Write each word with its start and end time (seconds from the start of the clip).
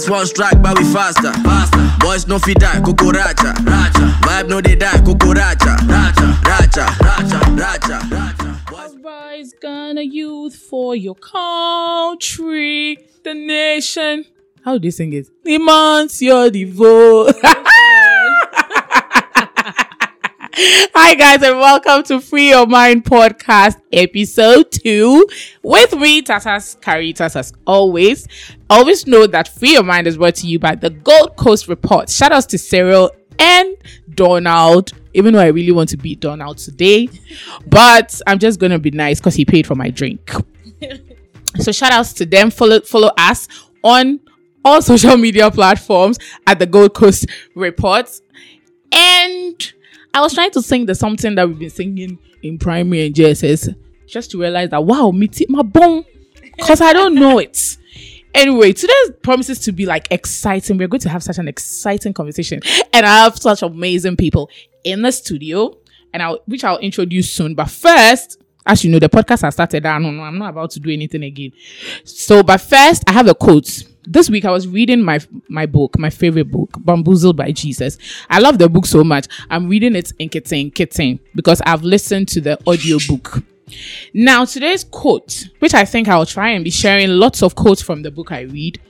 Boys 0.00 0.08
one 0.08 0.26
strike, 0.26 0.62
but 0.62 0.78
we 0.78 0.84
faster. 0.94 1.30
Faster. 1.30 1.92
Boys 2.00 2.26
no 2.26 2.38
fi 2.38 2.54
die, 2.54 2.80
cucuracha. 2.80 3.52
Racha. 3.52 4.10
Vibe 4.22 4.48
no 4.48 4.60
they 4.62 4.74
die, 4.74 4.96
cucuracha. 5.04 5.76
Racha. 5.76 6.32
Racha. 6.42 6.86
Racha. 6.86 7.40
Racha. 7.54 8.00
Racha. 8.08 9.04
Rise, 9.04 9.52
Ghana 9.60 10.00
youth, 10.00 10.56
for 10.56 10.96
your 10.96 11.16
country, 11.16 12.96
the 13.24 13.34
nation. 13.34 14.24
How 14.64 14.72
do 14.72 14.78
they 14.78 14.90
sing 14.90 15.12
it? 15.12 15.28
Demands 15.44 16.22
your 16.22 16.48
devote. 16.48 17.34
Hi 20.62 21.14
guys 21.14 21.42
and 21.42 21.58
welcome 21.58 22.02
to 22.02 22.20
Free 22.20 22.50
Your 22.50 22.66
Mind 22.66 23.02
podcast 23.02 23.80
episode 23.94 24.70
2 24.70 25.26
with 25.62 25.96
me 25.96 26.20
Tatas 26.20 26.78
Caritas 26.82 27.34
as 27.34 27.54
always. 27.66 28.28
Always 28.68 29.06
know 29.06 29.26
that 29.26 29.48
Free 29.48 29.72
Your 29.72 29.82
Mind 29.84 30.06
is 30.06 30.18
brought 30.18 30.34
to 30.34 30.46
you 30.46 30.58
by 30.58 30.74
the 30.74 30.90
Gold 30.90 31.36
Coast 31.36 31.66
Report. 31.66 32.10
Shout 32.10 32.32
outs 32.32 32.44
to 32.48 32.58
Cyril 32.58 33.10
and 33.38 33.74
Donald 34.14 34.92
even 35.14 35.32
though 35.32 35.40
I 35.40 35.46
really 35.46 35.72
want 35.72 35.88
to 35.90 35.96
beat 35.96 36.20
Donald 36.20 36.58
today, 36.58 37.08
but 37.66 38.20
I'm 38.26 38.38
just 38.38 38.60
going 38.60 38.72
to 38.72 38.78
be 38.78 38.90
nice 38.90 39.18
cuz 39.18 39.36
he 39.36 39.46
paid 39.46 39.66
for 39.66 39.76
my 39.76 39.88
drink. 39.88 40.30
so 41.58 41.72
shout 41.72 41.92
outs 41.92 42.12
to 42.14 42.26
them 42.26 42.50
follow 42.50 42.82
follow 42.82 43.12
us 43.16 43.48
on 43.82 44.20
all 44.62 44.82
social 44.82 45.16
media 45.16 45.50
platforms 45.50 46.18
at 46.46 46.58
the 46.58 46.66
Gold 46.66 46.92
Coast 46.92 47.24
Report 47.54 48.10
and 48.92 49.72
I 50.12 50.20
was 50.20 50.34
trying 50.34 50.50
to 50.52 50.62
sing 50.62 50.86
the 50.86 50.94
something 50.94 51.34
that 51.36 51.46
we've 51.46 51.58
been 51.58 51.70
singing 51.70 52.18
in 52.42 52.58
primary 52.58 53.06
and 53.06 53.14
JSS 53.14 53.74
just 54.06 54.30
to 54.32 54.40
realize 54.40 54.70
that 54.70 54.84
wow, 54.84 55.10
me 55.10 55.28
tip 55.28 55.48
my 55.48 55.62
bone. 55.62 56.04
Cause 56.60 56.80
I 56.80 56.92
don't 56.92 57.14
know 57.14 57.38
it. 57.38 57.76
Anyway, 58.34 58.72
today 58.72 58.92
promises 59.22 59.58
to 59.60 59.72
be 59.72 59.86
like 59.86 60.08
exciting. 60.10 60.78
We're 60.78 60.88
going 60.88 61.00
to 61.00 61.08
have 61.08 61.22
such 61.22 61.38
an 61.38 61.48
exciting 61.48 62.12
conversation. 62.12 62.60
And 62.92 63.06
I 63.06 63.24
have 63.24 63.36
such 63.38 63.62
amazing 63.62 64.16
people 64.16 64.50
in 64.84 65.02
the 65.02 65.10
studio, 65.10 65.76
and 66.12 66.22
I'll 66.22 66.40
which 66.46 66.64
I'll 66.64 66.78
introduce 66.78 67.30
soon. 67.30 67.54
But 67.54 67.70
first, 67.70 68.40
as 68.66 68.84
you 68.84 68.90
know, 68.90 68.98
the 68.98 69.08
podcast 69.08 69.42
has 69.42 69.54
started. 69.54 69.84
I 69.84 69.98
don't 69.98 70.16
know, 70.16 70.22
I'm 70.22 70.38
not 70.38 70.50
about 70.50 70.70
to 70.72 70.80
do 70.80 70.90
anything 70.90 71.24
again. 71.24 71.52
So, 72.04 72.42
but 72.42 72.58
first, 72.60 73.02
I 73.08 73.12
have 73.12 73.26
a 73.26 73.34
quote 73.34 73.84
this 74.04 74.30
week 74.30 74.44
I 74.44 74.50
was 74.50 74.66
reading 74.66 75.02
my 75.02 75.20
my 75.48 75.66
book, 75.66 75.98
my 75.98 76.10
favorite 76.10 76.50
book, 76.50 76.70
Bamboozled 76.78 77.36
by 77.36 77.52
Jesus. 77.52 77.98
I 78.28 78.38
love 78.38 78.58
the 78.58 78.68
book 78.68 78.86
so 78.86 79.04
much. 79.04 79.26
I'm 79.50 79.68
reading 79.68 79.96
it 79.96 80.12
in 80.18 80.28
Kitten 80.28 80.70
Kitten 80.70 81.20
because 81.34 81.60
I've 81.62 81.82
listened 81.82 82.28
to 82.28 82.40
the 82.40 82.58
audio 82.66 82.98
book. 83.08 83.42
Now 84.12 84.44
today's 84.44 84.84
quote, 84.84 85.48
which 85.60 85.74
I 85.74 85.84
think 85.84 86.08
I'll 86.08 86.26
try 86.26 86.50
and 86.50 86.64
be 86.64 86.70
sharing 86.70 87.08
lots 87.08 87.42
of 87.42 87.54
quotes 87.54 87.82
from 87.82 88.02
the 88.02 88.10
book 88.10 88.32
I 88.32 88.40
read, 88.42 88.80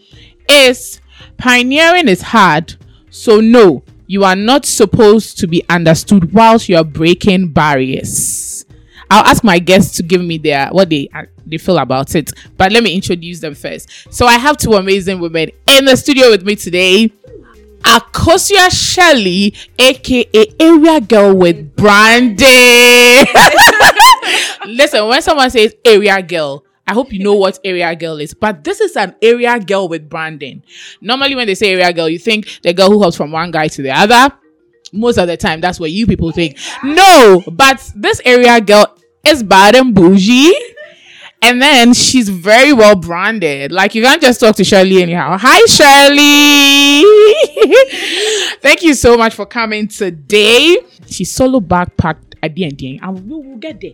is 0.48 1.00
pioneering 1.36 2.08
is 2.08 2.22
hard, 2.22 2.76
so 3.10 3.40
no, 3.40 3.82
you 4.06 4.24
are 4.24 4.36
not 4.36 4.64
supposed 4.64 5.38
to 5.38 5.46
be 5.46 5.62
understood 5.68 6.32
whilst 6.32 6.68
you 6.68 6.76
are 6.76 6.84
breaking 6.84 7.52
barriers. 7.52 8.49
I'll 9.10 9.26
ask 9.26 9.42
my 9.42 9.58
guests 9.58 9.96
to 9.96 10.02
give 10.02 10.22
me 10.22 10.38
their 10.38 10.68
what 10.68 10.88
they 10.88 11.08
uh, 11.12 11.24
they 11.44 11.58
feel 11.58 11.78
about 11.78 12.14
it. 12.14 12.32
But 12.56 12.72
let 12.72 12.82
me 12.82 12.94
introduce 12.94 13.40
them 13.40 13.54
first. 13.54 14.12
So 14.12 14.26
I 14.26 14.38
have 14.38 14.56
two 14.56 14.74
amazing 14.74 15.18
women 15.20 15.50
in 15.66 15.84
the 15.84 15.96
studio 15.96 16.30
with 16.30 16.44
me 16.44 16.56
today. 16.56 17.12
Akosia 17.82 18.70
Shelley, 18.70 19.54
aka 19.78 20.46
Area 20.60 21.00
Girl 21.00 21.34
with 21.34 21.74
Brandy. 21.74 22.44
Listen, 24.66 25.08
when 25.08 25.22
someone 25.22 25.50
says 25.50 25.74
Area 25.84 26.22
Girl, 26.22 26.62
I 26.86 26.92
hope 26.92 27.12
you 27.12 27.20
know 27.22 27.34
what 27.34 27.58
area 27.64 27.94
girl 27.94 28.18
is, 28.18 28.34
but 28.34 28.64
this 28.64 28.80
is 28.80 28.96
an 28.96 29.14
area 29.22 29.60
girl 29.60 29.86
with 29.86 30.08
branding. 30.08 30.64
Normally, 31.00 31.36
when 31.36 31.46
they 31.46 31.54
say 31.54 31.70
area 31.72 31.92
girl, 31.92 32.08
you 32.08 32.18
think 32.18 32.60
the 32.62 32.72
girl 32.72 32.90
who 32.90 33.00
hops 33.00 33.16
from 33.16 33.30
one 33.30 33.52
guy 33.52 33.68
to 33.68 33.82
the 33.82 33.92
other. 33.92 34.34
Most 34.92 35.16
of 35.16 35.28
the 35.28 35.36
time, 35.36 35.60
that's 35.60 35.78
what 35.78 35.92
you 35.92 36.04
people 36.04 36.32
think. 36.32 36.58
No, 36.82 37.44
but 37.46 37.88
this 37.94 38.20
area 38.24 38.60
girl 38.60 38.92
is 39.24 39.42
bad 39.42 39.74
and 39.74 39.94
bougie. 39.94 40.54
And 41.42 41.60
then 41.62 41.94
she's 41.94 42.28
very 42.28 42.72
well 42.72 42.94
branded. 42.96 43.72
Like 43.72 43.94
you 43.94 44.02
can't 44.02 44.20
just 44.20 44.40
talk 44.40 44.56
to 44.56 44.64
Shirley 44.64 45.02
anyhow. 45.02 45.38
Hi, 45.40 45.58
Shirley. 45.66 47.02
Thank 48.60 48.82
you 48.82 48.92
so 48.92 49.16
much 49.16 49.34
for 49.34 49.46
coming 49.46 49.88
today. 49.88 50.76
She 51.06 51.24
solo 51.24 51.60
backpacked 51.60 52.34
at 52.42 52.54
the 52.54 52.64
end, 52.64 52.82
and 53.02 53.28
we 53.28 53.36
will 53.36 53.56
get 53.56 53.80
there. 53.80 53.92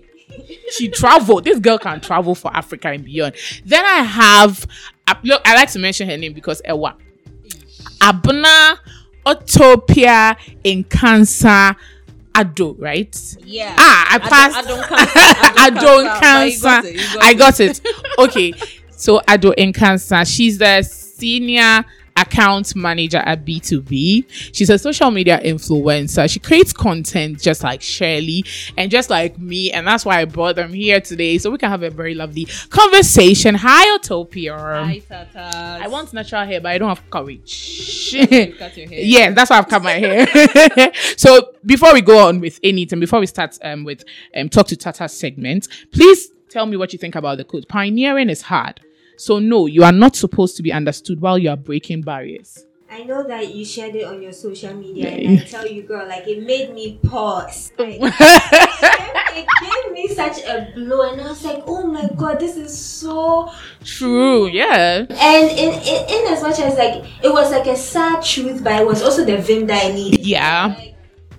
She 0.73 0.89
traveled. 0.89 1.45
This 1.45 1.61
girl 1.61 1.79
can 1.79 2.01
travel 2.01 2.35
for 2.35 2.55
Africa 2.55 2.89
and 2.89 3.05
beyond. 3.05 3.37
Then 3.65 3.85
I 3.85 4.03
have, 4.03 4.67
look, 5.23 5.41
I 5.45 5.55
like 5.55 5.71
to 5.73 5.79
mention 5.79 6.09
her 6.09 6.17
name 6.17 6.33
because 6.33 6.61
Ewa. 6.67 6.97
Abuna 8.03 8.79
Utopia 9.27 10.37
in 10.65 10.85
Cancer 10.85 11.77
Ado, 12.37 12.77
right? 12.79 13.37
Yeah. 13.45 13.75
Ah, 13.79 14.09
I 14.15 14.19
passed. 14.19 14.57
I 14.57 14.63
don't 14.63 14.89
cancer. 14.89 15.59
I 15.59 15.71
don't 15.71 16.21
cancer. 16.93 17.19
I 17.21 17.35
got 17.35 17.61
it. 17.61 17.81
Okay. 18.19 18.53
So 18.91 19.21
Ado 19.27 19.53
in 19.57 19.73
cancer. 19.73 20.25
She's 20.25 20.59
the 20.59 20.83
senior 20.83 21.85
account 22.27 22.75
manager 22.77 23.19
at 23.19 23.45
B2B. 23.45 24.27
She's 24.53 24.71
a 24.71 24.79
social 24.79 25.11
media 25.11 25.41
influencer. 25.45 26.31
She 26.31 26.39
creates 26.39 26.73
content 26.73 27.41
just 27.41 27.63
like 27.63 27.83
Shirley 27.83 28.45
and 28.77 28.91
just 28.91 29.11
like 29.11 29.39
me. 29.39 29.71
And 29.73 29.87
that's 29.87 30.05
why 30.05 30.21
I 30.21 30.25
brought 30.25 30.57
them 30.57 30.73
here 30.73 31.01
today. 31.01 31.39
So 31.39 31.51
we 31.51 31.59
can 31.59 31.71
have 31.71 31.83
a 31.83 31.91
very 31.91 32.15
lovely 32.15 32.47
conversation. 32.69 33.55
Hi, 33.55 33.93
Utopia. 33.93 34.57
Hi, 34.57 34.99
Tata. 34.99 35.79
I 35.83 35.89
want 35.89 36.13
natural 36.13 36.45
hair, 36.45 36.61
but 36.61 36.71
I 36.71 36.79
don't 36.79 36.89
have 36.89 37.09
courage. 37.11 38.15
cut 38.59 38.77
your 38.77 38.89
hair. 38.89 39.01
Yeah, 39.07 39.31
that's 39.31 39.51
why 39.51 39.59
I've 39.59 39.69
cut 39.69 39.83
my 39.83 39.93
hair. 39.93 40.93
so 41.17 41.53
before 41.65 41.93
we 41.93 42.01
go 42.01 42.27
on 42.29 42.41
with 42.41 42.59
anything, 42.63 42.99
before 43.01 43.21
we 43.21 43.27
start 43.27 43.57
um, 43.63 43.85
with 43.85 44.05
um, 44.35 44.49
talk 44.49 44.67
to 44.69 44.77
Tata 44.77 45.09
segment, 45.09 45.69
please 45.93 46.31
tell 46.49 46.67
me 46.67 46.77
what 46.77 46.93
you 46.93 46.99
think 46.99 47.15
about 47.15 47.39
the 47.39 47.45
code. 47.45 47.69
Pioneering 47.69 48.31
is 48.31 48.43
hard. 48.43 48.81
So 49.17 49.39
no, 49.39 49.67
you 49.67 49.83
are 49.85 49.93
not 49.93 50.17
supposed 50.17 50.57
to 50.59 50.63
be 50.63 50.73
understood 50.73 51.21
while 51.21 51.39
you 51.39 51.51
are 51.51 51.57
breaking 51.57 52.03
barriers. 52.03 52.67
I 52.89 53.03
know 53.03 53.27
that 53.27 53.53
you 53.55 53.65
shared 53.65 53.97
it 53.97 54.05
on 54.05 54.23
your 54.23 54.33
social 54.33 54.73
media, 54.73 55.09
and 55.11 55.41
I 55.41 55.45
tell 55.45 55.67
you, 55.67 55.83
girl, 55.83 56.07
like 56.07 56.27
it 56.29 56.47
made 56.47 56.73
me 56.73 56.99
pause. 57.03 57.73
Like, 57.79 57.99
it 59.39 59.47
gave 59.61 59.93
me 59.93 60.09
such 60.15 60.43
a 60.45 60.73
blow, 60.75 61.11
and 61.11 61.21
I 61.21 61.29
was 61.29 61.45
like, 61.45 61.63
oh 61.67 61.87
my 61.87 62.09
god, 62.17 62.39
this 62.41 62.57
is 62.57 62.77
so 62.77 63.51
True, 63.85 64.47
yeah. 64.47 65.05
And 65.11 65.51
in, 65.51 65.73
in 65.75 66.09
in 66.09 66.33
as 66.33 66.43
much 66.43 66.59
as 66.61 66.79
like 66.79 67.05
it 67.23 67.31
was 67.31 67.51
like 67.51 67.67
a 67.67 67.77
sad 67.77 68.23
truth, 68.23 68.65
but 68.65 68.81
it 68.81 68.87
was 68.87 69.03
also 69.03 69.25
the 69.25 69.37
vim 69.39 69.67
that 69.67 69.85
I 69.85 69.93
needed. 69.93 70.25
Yeah. 70.25 70.75
Like, 70.79 70.86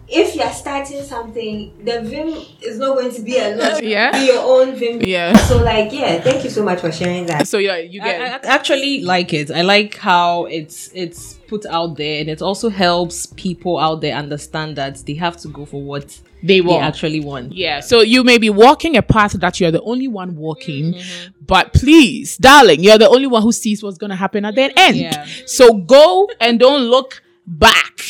if 0.09 0.35
you're 0.35 0.49
starting 0.51 1.03
something, 1.03 1.73
the 1.83 2.01
vim 2.01 2.29
is 2.61 2.77
not 2.79 2.95
going 2.97 3.13
to 3.13 3.21
be 3.21 3.37
a 3.37 3.55
lot. 3.55 3.83
Yeah. 3.87 4.11
Be 4.11 4.27
your 4.27 4.41
own 4.43 4.75
vim. 4.75 5.01
Yeah. 5.01 5.35
So 5.35 5.57
like, 5.61 5.91
yeah, 5.91 6.19
thank 6.21 6.43
you 6.43 6.49
so 6.49 6.63
much 6.63 6.79
for 6.79 6.91
sharing 6.91 7.25
that. 7.27 7.47
So 7.47 7.57
yeah, 7.57 7.77
you 7.77 8.01
I, 8.01 8.05
get 8.05 8.45
I 8.45 8.47
actually 8.47 9.01
like 9.01 9.33
it. 9.33 9.51
I 9.51 9.61
like 9.61 9.95
how 9.97 10.45
it's 10.45 10.89
it's 10.93 11.35
put 11.47 11.65
out 11.65 11.95
there, 11.97 12.19
and 12.21 12.29
it 12.29 12.41
also 12.41 12.69
helps 12.69 13.25
people 13.27 13.77
out 13.79 14.01
there 14.01 14.15
understand 14.15 14.75
that 14.77 14.97
they 15.05 15.13
have 15.15 15.37
to 15.37 15.47
go 15.49 15.65
for 15.65 15.81
what 15.81 16.07
they 16.43 16.55
they 16.55 16.61
want. 16.61 16.83
actually 16.83 17.19
want. 17.19 17.53
Yeah, 17.53 17.79
so 17.81 18.01
you 18.01 18.23
may 18.23 18.37
be 18.37 18.49
walking 18.49 18.95
a 18.97 19.01
path 19.01 19.33
that 19.33 19.59
you're 19.59 19.71
the 19.71 19.81
only 19.81 20.07
one 20.07 20.35
walking, 20.35 20.93
Mm-hmm. 20.93 21.31
but 21.45 21.73
please, 21.73 22.37
darling, 22.37 22.83
you're 22.83 22.97
the 22.97 23.09
only 23.09 23.27
one 23.27 23.41
who 23.41 23.51
sees 23.51 23.81
what's 23.83 23.97
going 23.97 24.09
to 24.11 24.15
happen 24.15 24.45
at 24.45 24.55
the 24.55 24.71
end. 24.77 24.97
Yeah. 24.97 25.25
So 25.45 25.73
go 25.73 26.29
and 26.39 26.59
don't 26.59 26.83
look 26.83 27.21
back. 27.45 28.01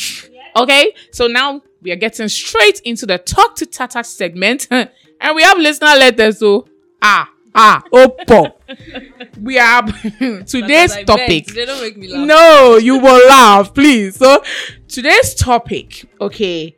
Okay, 0.56 0.92
so 1.12 1.26
now 1.28 1.62
we 1.82 1.92
are 1.92 1.96
getting 1.96 2.28
straight 2.28 2.80
into 2.80 3.06
the 3.06 3.18
talk 3.18 3.56
to 3.56 3.66
Tata 3.66 4.04
segment, 4.04 4.66
and 4.70 4.90
we 5.34 5.42
have 5.42 5.58
listener 5.58 5.94
letters. 5.94 6.38
So 6.38 6.66
ah 7.02 7.30
ah 7.54 7.82
oppo, 7.92 8.52
we 9.40 9.56
have 9.56 9.86
today's 10.46 10.96
topic. 11.04 11.46
They 11.46 11.64
don't 11.64 11.80
make 11.80 11.96
me 11.96 12.08
laugh. 12.08 12.26
No, 12.26 12.76
you 12.76 12.98
will 12.98 13.26
laugh, 13.28 13.74
please. 13.74 14.16
So 14.16 14.42
today's 14.88 15.34
topic, 15.34 16.04
okay, 16.20 16.76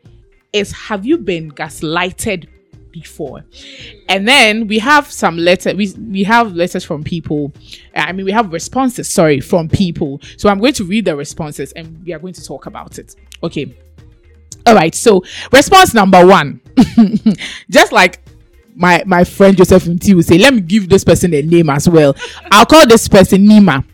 is 0.52 0.72
have 0.72 1.06
you 1.06 1.18
been 1.18 1.50
gaslighted 1.50 2.48
before? 2.92 3.44
And 4.08 4.26
then 4.26 4.66
we 4.66 4.78
have 4.80 5.10
some 5.10 5.36
letter 5.38 5.74
we 5.74 5.92
we 5.98 6.24
have 6.24 6.54
letters 6.54 6.84
from 6.84 7.04
people. 7.04 7.52
I 7.94 8.12
mean 8.12 8.26
we 8.26 8.32
have 8.32 8.52
responses, 8.52 9.08
sorry, 9.08 9.40
from 9.40 9.68
people. 9.68 10.20
So 10.36 10.48
I'm 10.48 10.58
going 10.58 10.74
to 10.74 10.84
read 10.84 11.04
the 11.04 11.16
responses 11.16 11.72
and 11.72 12.04
we 12.04 12.12
are 12.12 12.18
going 12.18 12.34
to 12.34 12.44
talk 12.44 12.66
about 12.66 12.98
it. 12.98 13.16
Okay. 13.42 13.76
All 14.66 14.74
right. 14.74 14.94
So 14.94 15.24
response 15.52 15.94
number 15.94 16.24
1. 16.24 16.60
Just 17.70 17.92
like 17.92 18.20
my 18.74 19.02
my 19.06 19.24
friend 19.24 19.56
Joseph 19.56 19.88
T 20.00 20.14
will 20.14 20.22
say, 20.22 20.38
let 20.38 20.54
me 20.54 20.60
give 20.60 20.88
this 20.88 21.04
person 21.04 21.34
a 21.34 21.42
name 21.42 21.70
as 21.70 21.88
well. 21.88 22.16
I'll 22.50 22.66
call 22.66 22.86
this 22.86 23.08
person 23.08 23.46
Nima. 23.46 23.84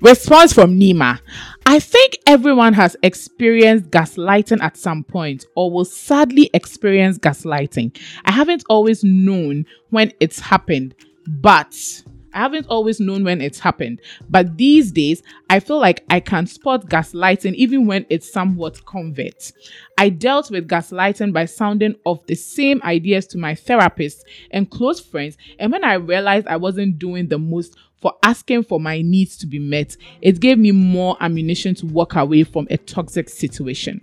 Response 0.00 0.52
from 0.52 0.78
Nima. 0.78 1.20
I 1.66 1.80
think 1.80 2.18
everyone 2.26 2.72
has 2.74 2.96
experienced 3.02 3.90
gaslighting 3.90 4.62
at 4.62 4.76
some 4.76 5.04
point 5.04 5.44
or 5.54 5.70
will 5.70 5.84
sadly 5.84 6.50
experience 6.54 7.18
gaslighting. 7.18 7.98
I 8.24 8.32
haven't 8.32 8.64
always 8.70 9.04
known 9.04 9.66
when 9.90 10.12
it's 10.20 10.40
happened, 10.40 10.94
but 11.26 12.02
I 12.38 12.42
haven't 12.42 12.68
always 12.68 13.00
known 13.00 13.24
when 13.24 13.40
it's 13.40 13.58
happened, 13.58 14.00
but 14.30 14.56
these 14.56 14.92
days 14.92 15.24
I 15.50 15.58
feel 15.58 15.80
like 15.80 16.04
I 16.08 16.20
can 16.20 16.46
spot 16.46 16.86
gaslighting 16.88 17.54
even 17.54 17.84
when 17.84 18.06
it's 18.10 18.32
somewhat 18.32 18.86
covert. 18.86 19.50
I 19.98 20.10
dealt 20.10 20.48
with 20.48 20.68
gaslighting 20.68 21.32
by 21.32 21.46
sounding 21.46 21.96
off 22.04 22.24
the 22.26 22.36
same 22.36 22.80
ideas 22.84 23.26
to 23.28 23.38
my 23.38 23.56
therapist 23.56 24.24
and 24.52 24.70
close 24.70 25.00
friends, 25.00 25.36
and 25.58 25.72
when 25.72 25.82
I 25.82 25.94
realized 25.94 26.46
I 26.46 26.58
wasn't 26.58 27.00
doing 27.00 27.26
the 27.26 27.40
most 27.40 27.76
for 28.00 28.12
asking 28.22 28.62
for 28.62 28.78
my 28.78 29.02
needs 29.02 29.36
to 29.38 29.48
be 29.48 29.58
met, 29.58 29.96
it 30.22 30.38
gave 30.38 30.58
me 30.58 30.70
more 30.70 31.16
ammunition 31.18 31.74
to 31.74 31.86
walk 31.86 32.14
away 32.14 32.44
from 32.44 32.68
a 32.70 32.76
toxic 32.76 33.28
situation. 33.28 34.00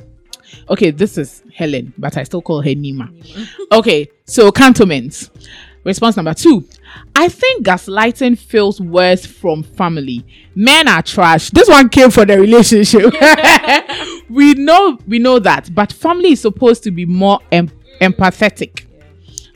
Okay, 0.70 0.92
this 0.92 1.18
is 1.18 1.42
Helen, 1.54 1.94
but 1.98 2.18
I 2.18 2.24
still 2.24 2.42
call 2.42 2.62
her 2.62 2.72
Nima. 2.72 3.10
okay, 3.72 4.10
so 4.26 4.52
cantonments. 4.52 5.30
Response 5.86 6.16
number 6.18 6.34
two. 6.34 6.68
I 7.16 7.30
think 7.30 7.64
gaslighting 7.64 8.40
feels 8.40 8.82
worse 8.82 9.24
from 9.26 9.62
family. 9.62 10.26
Men 10.56 10.88
are 10.88 11.04
trash. 11.04 11.52
This 11.52 11.70
one 11.70 11.90
came 11.90 12.10
for 12.10 12.26
the 12.26 12.40
relationship. 12.40 13.14
we 14.30 14.56
know 14.56 14.98
we 15.08 15.20
know 15.20 15.38
that, 15.40 15.74
but 15.74 15.94
family 15.94 16.32
is 16.32 16.42
supposed 16.42 16.84
to 16.84 16.92
be 16.92 17.06
more 17.06 17.40
em- 17.52 17.70
empathetic. 18.02 18.86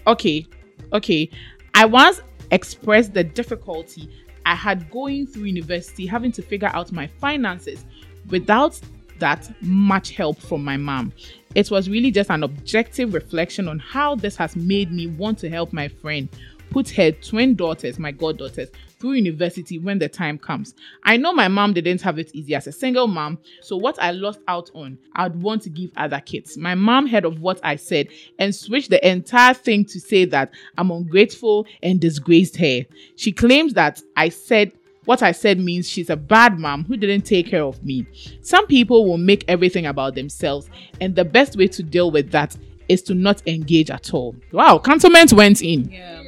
Okay, 0.06 0.46
okay. 0.94 1.30
I 1.74 1.86
once 1.86 2.22
expressed 2.52 3.14
the 3.16 3.24
difficulty 3.24 4.10
I 4.46 4.54
had 4.54 4.90
going 4.92 5.26
through 5.26 5.46
university, 5.46 6.06
having 6.06 6.32
to 6.34 6.44
figure 6.44 6.70
out 6.74 6.92
my 6.92 7.08
finances 7.08 7.86
without 8.30 8.80
that 9.18 9.52
much 9.62 10.12
help 10.12 10.40
from 10.40 10.64
my 10.64 10.78
mom. 10.78 11.12
It 11.56 11.72
was 11.72 11.90
really 11.90 12.12
just 12.12 12.30
an 12.30 12.44
objective 12.44 13.14
reflection 13.14 13.68
on 13.68 13.80
how 13.80 14.16
this 14.16 14.36
has 14.36 14.56
made 14.56 14.92
me 14.92 15.08
want 15.08 15.40
to 15.40 15.50
help 15.50 15.74
my 15.74 15.88
friend 15.88 16.30
put 16.70 16.90
her 16.92 17.12
twin 17.12 17.56
daughters, 17.56 17.98
my 17.98 18.12
goddaughters, 18.12 18.70
through 19.00 19.14
university 19.14 19.80
when 19.80 19.98
the 19.98 20.10
time 20.10 20.38
comes. 20.38 20.76
I 21.04 21.18
know 21.18 21.34
my 21.34 21.48
mom 21.48 21.74
didn't 21.74 22.02
have 22.02 22.20
it 22.20 22.30
easy 22.34 22.54
as 22.54 22.68
a 22.68 22.72
single 22.72 23.08
mom, 23.08 23.40
so 23.62 23.78
what 23.78 24.00
I 24.02 24.12
lost 24.12 24.40
out 24.48 24.70
on, 24.76 24.98
I'd 25.16 25.42
want 25.42 25.64
to 25.64 25.70
give 25.70 25.92
other 25.98 26.20
kids. 26.20 26.58
My 26.58 26.76
mom 26.76 27.08
heard 27.08 27.26
of 27.26 27.40
what 27.40 27.60
I 27.64 27.78
said 27.78 28.10
and 28.38 28.54
switched 28.54 28.90
the 28.90 29.08
entire 29.08 29.54
thing 29.54 29.86
to 29.86 30.00
say 30.00 30.26
that 30.26 30.52
I'm 30.78 30.92
ungrateful 30.92 31.66
and 31.82 32.00
disgraced 32.00 32.58
her. 32.58 32.82
She 33.16 33.32
claims 33.32 33.74
that 33.74 34.02
I 34.16 34.30
said 34.30 34.72
what 35.06 35.24
I 35.24 35.32
said 35.32 35.60
means 35.60 35.88
she's 35.90 36.10
a 36.10 36.18
bad 36.18 36.60
mom 36.60 36.86
who 36.86 36.98
didn't 36.98 37.22
take 37.24 37.48
care 37.48 37.64
of 37.64 37.84
me. 37.84 38.06
Some 38.42 38.68
people 38.68 39.06
will 39.08 39.18
make 39.18 39.46
everything 39.48 39.86
about 39.86 40.16
themselves, 40.16 40.70
and 41.02 41.16
the 41.16 41.26
best 41.26 41.56
way 41.58 41.68
to 41.70 41.84
deal 41.84 42.12
with 42.12 42.32
that 42.32 42.56
is 42.88 43.02
to 43.04 43.14
not 43.14 43.42
engage 43.48 43.90
at 43.90 44.14
all. 44.14 44.36
Wow, 44.52 44.80
cantonment 44.80 45.34
went 45.34 45.62
in. 45.62 45.90
Yeah. 45.90 46.24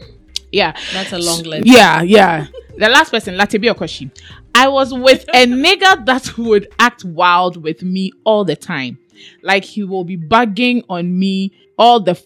Yeah. 0.51 0.77
That's 0.93 1.13
a 1.13 1.17
long 1.17 1.43
list. 1.43 1.65
Yeah, 1.65 2.01
yeah. 2.01 2.47
the 2.77 2.89
last 2.89 3.09
person, 3.11 3.35
Latibi 3.35 3.73
Okoshi. 3.73 4.11
I 4.53 4.67
was 4.67 4.93
with 4.93 5.23
a 5.29 5.45
nigga 5.45 6.05
that 6.05 6.37
would 6.37 6.67
act 6.79 7.05
wild 7.05 7.57
with 7.57 7.83
me 7.83 8.11
all 8.23 8.43
the 8.43 8.55
time. 8.55 8.99
Like 9.41 9.63
he 9.63 9.83
will 9.83 10.03
be 10.03 10.17
bugging 10.17 10.83
on 10.89 11.17
me 11.17 11.51
all 11.77 11.99
the 11.99 12.21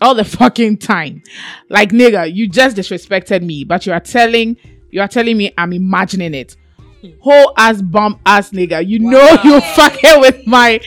all 0.00 0.14
the 0.14 0.24
fucking 0.24 0.78
time. 0.78 1.22
Like 1.68 1.90
nigga, 1.90 2.32
you 2.34 2.48
just 2.48 2.76
disrespected 2.76 3.42
me, 3.42 3.64
but 3.64 3.86
you 3.86 3.92
are 3.92 4.00
telling 4.00 4.56
you 4.96 5.02
are 5.02 5.08
telling 5.08 5.36
me 5.36 5.52
I'm 5.58 5.74
imagining 5.74 6.32
it. 6.32 6.56
Hmm. 7.02 7.10
Whole 7.20 7.52
ass 7.58 7.82
bum 7.82 8.18
ass 8.24 8.50
nigga. 8.50 8.84
You 8.88 8.98
know 8.98 9.36
you 9.44 9.60
fucking 9.60 10.20
with 10.20 10.46
my 10.46 10.80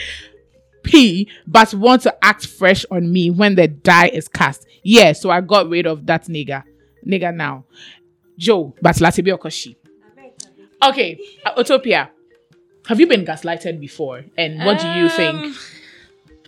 pee, 0.82 1.30
but 1.46 1.72
want 1.76 2.02
to 2.02 2.26
act 2.26 2.48
fresh 2.48 2.86
on 2.90 3.14
me 3.14 3.30
when 3.30 3.54
the 3.54 3.68
die 3.68 4.08
is 4.08 4.28
cast. 4.28 4.66
Yeah, 4.82 5.14
so 5.14 5.30
I 5.30 5.42
got 5.42 5.70
rid 5.70 5.86
of 5.86 6.08
that 6.08 6.24
nigga. 6.26 6.64
Nigga 7.06 7.36
now. 7.36 7.66
Joe, 8.36 8.74
but 8.82 8.96
Latibi 8.96 9.38
Okoshi. 9.38 9.76
Okay, 10.82 11.20
uh, 11.46 11.54
Utopia. 11.56 12.10
Have 12.88 13.00
you 13.00 13.06
been 13.06 13.24
gaslighted 13.26 13.80
before? 13.80 14.26
And 14.36 14.66
what 14.66 14.80
do 14.80 14.88
you 14.88 15.10
think? 15.10 15.36
Um, 15.36 15.56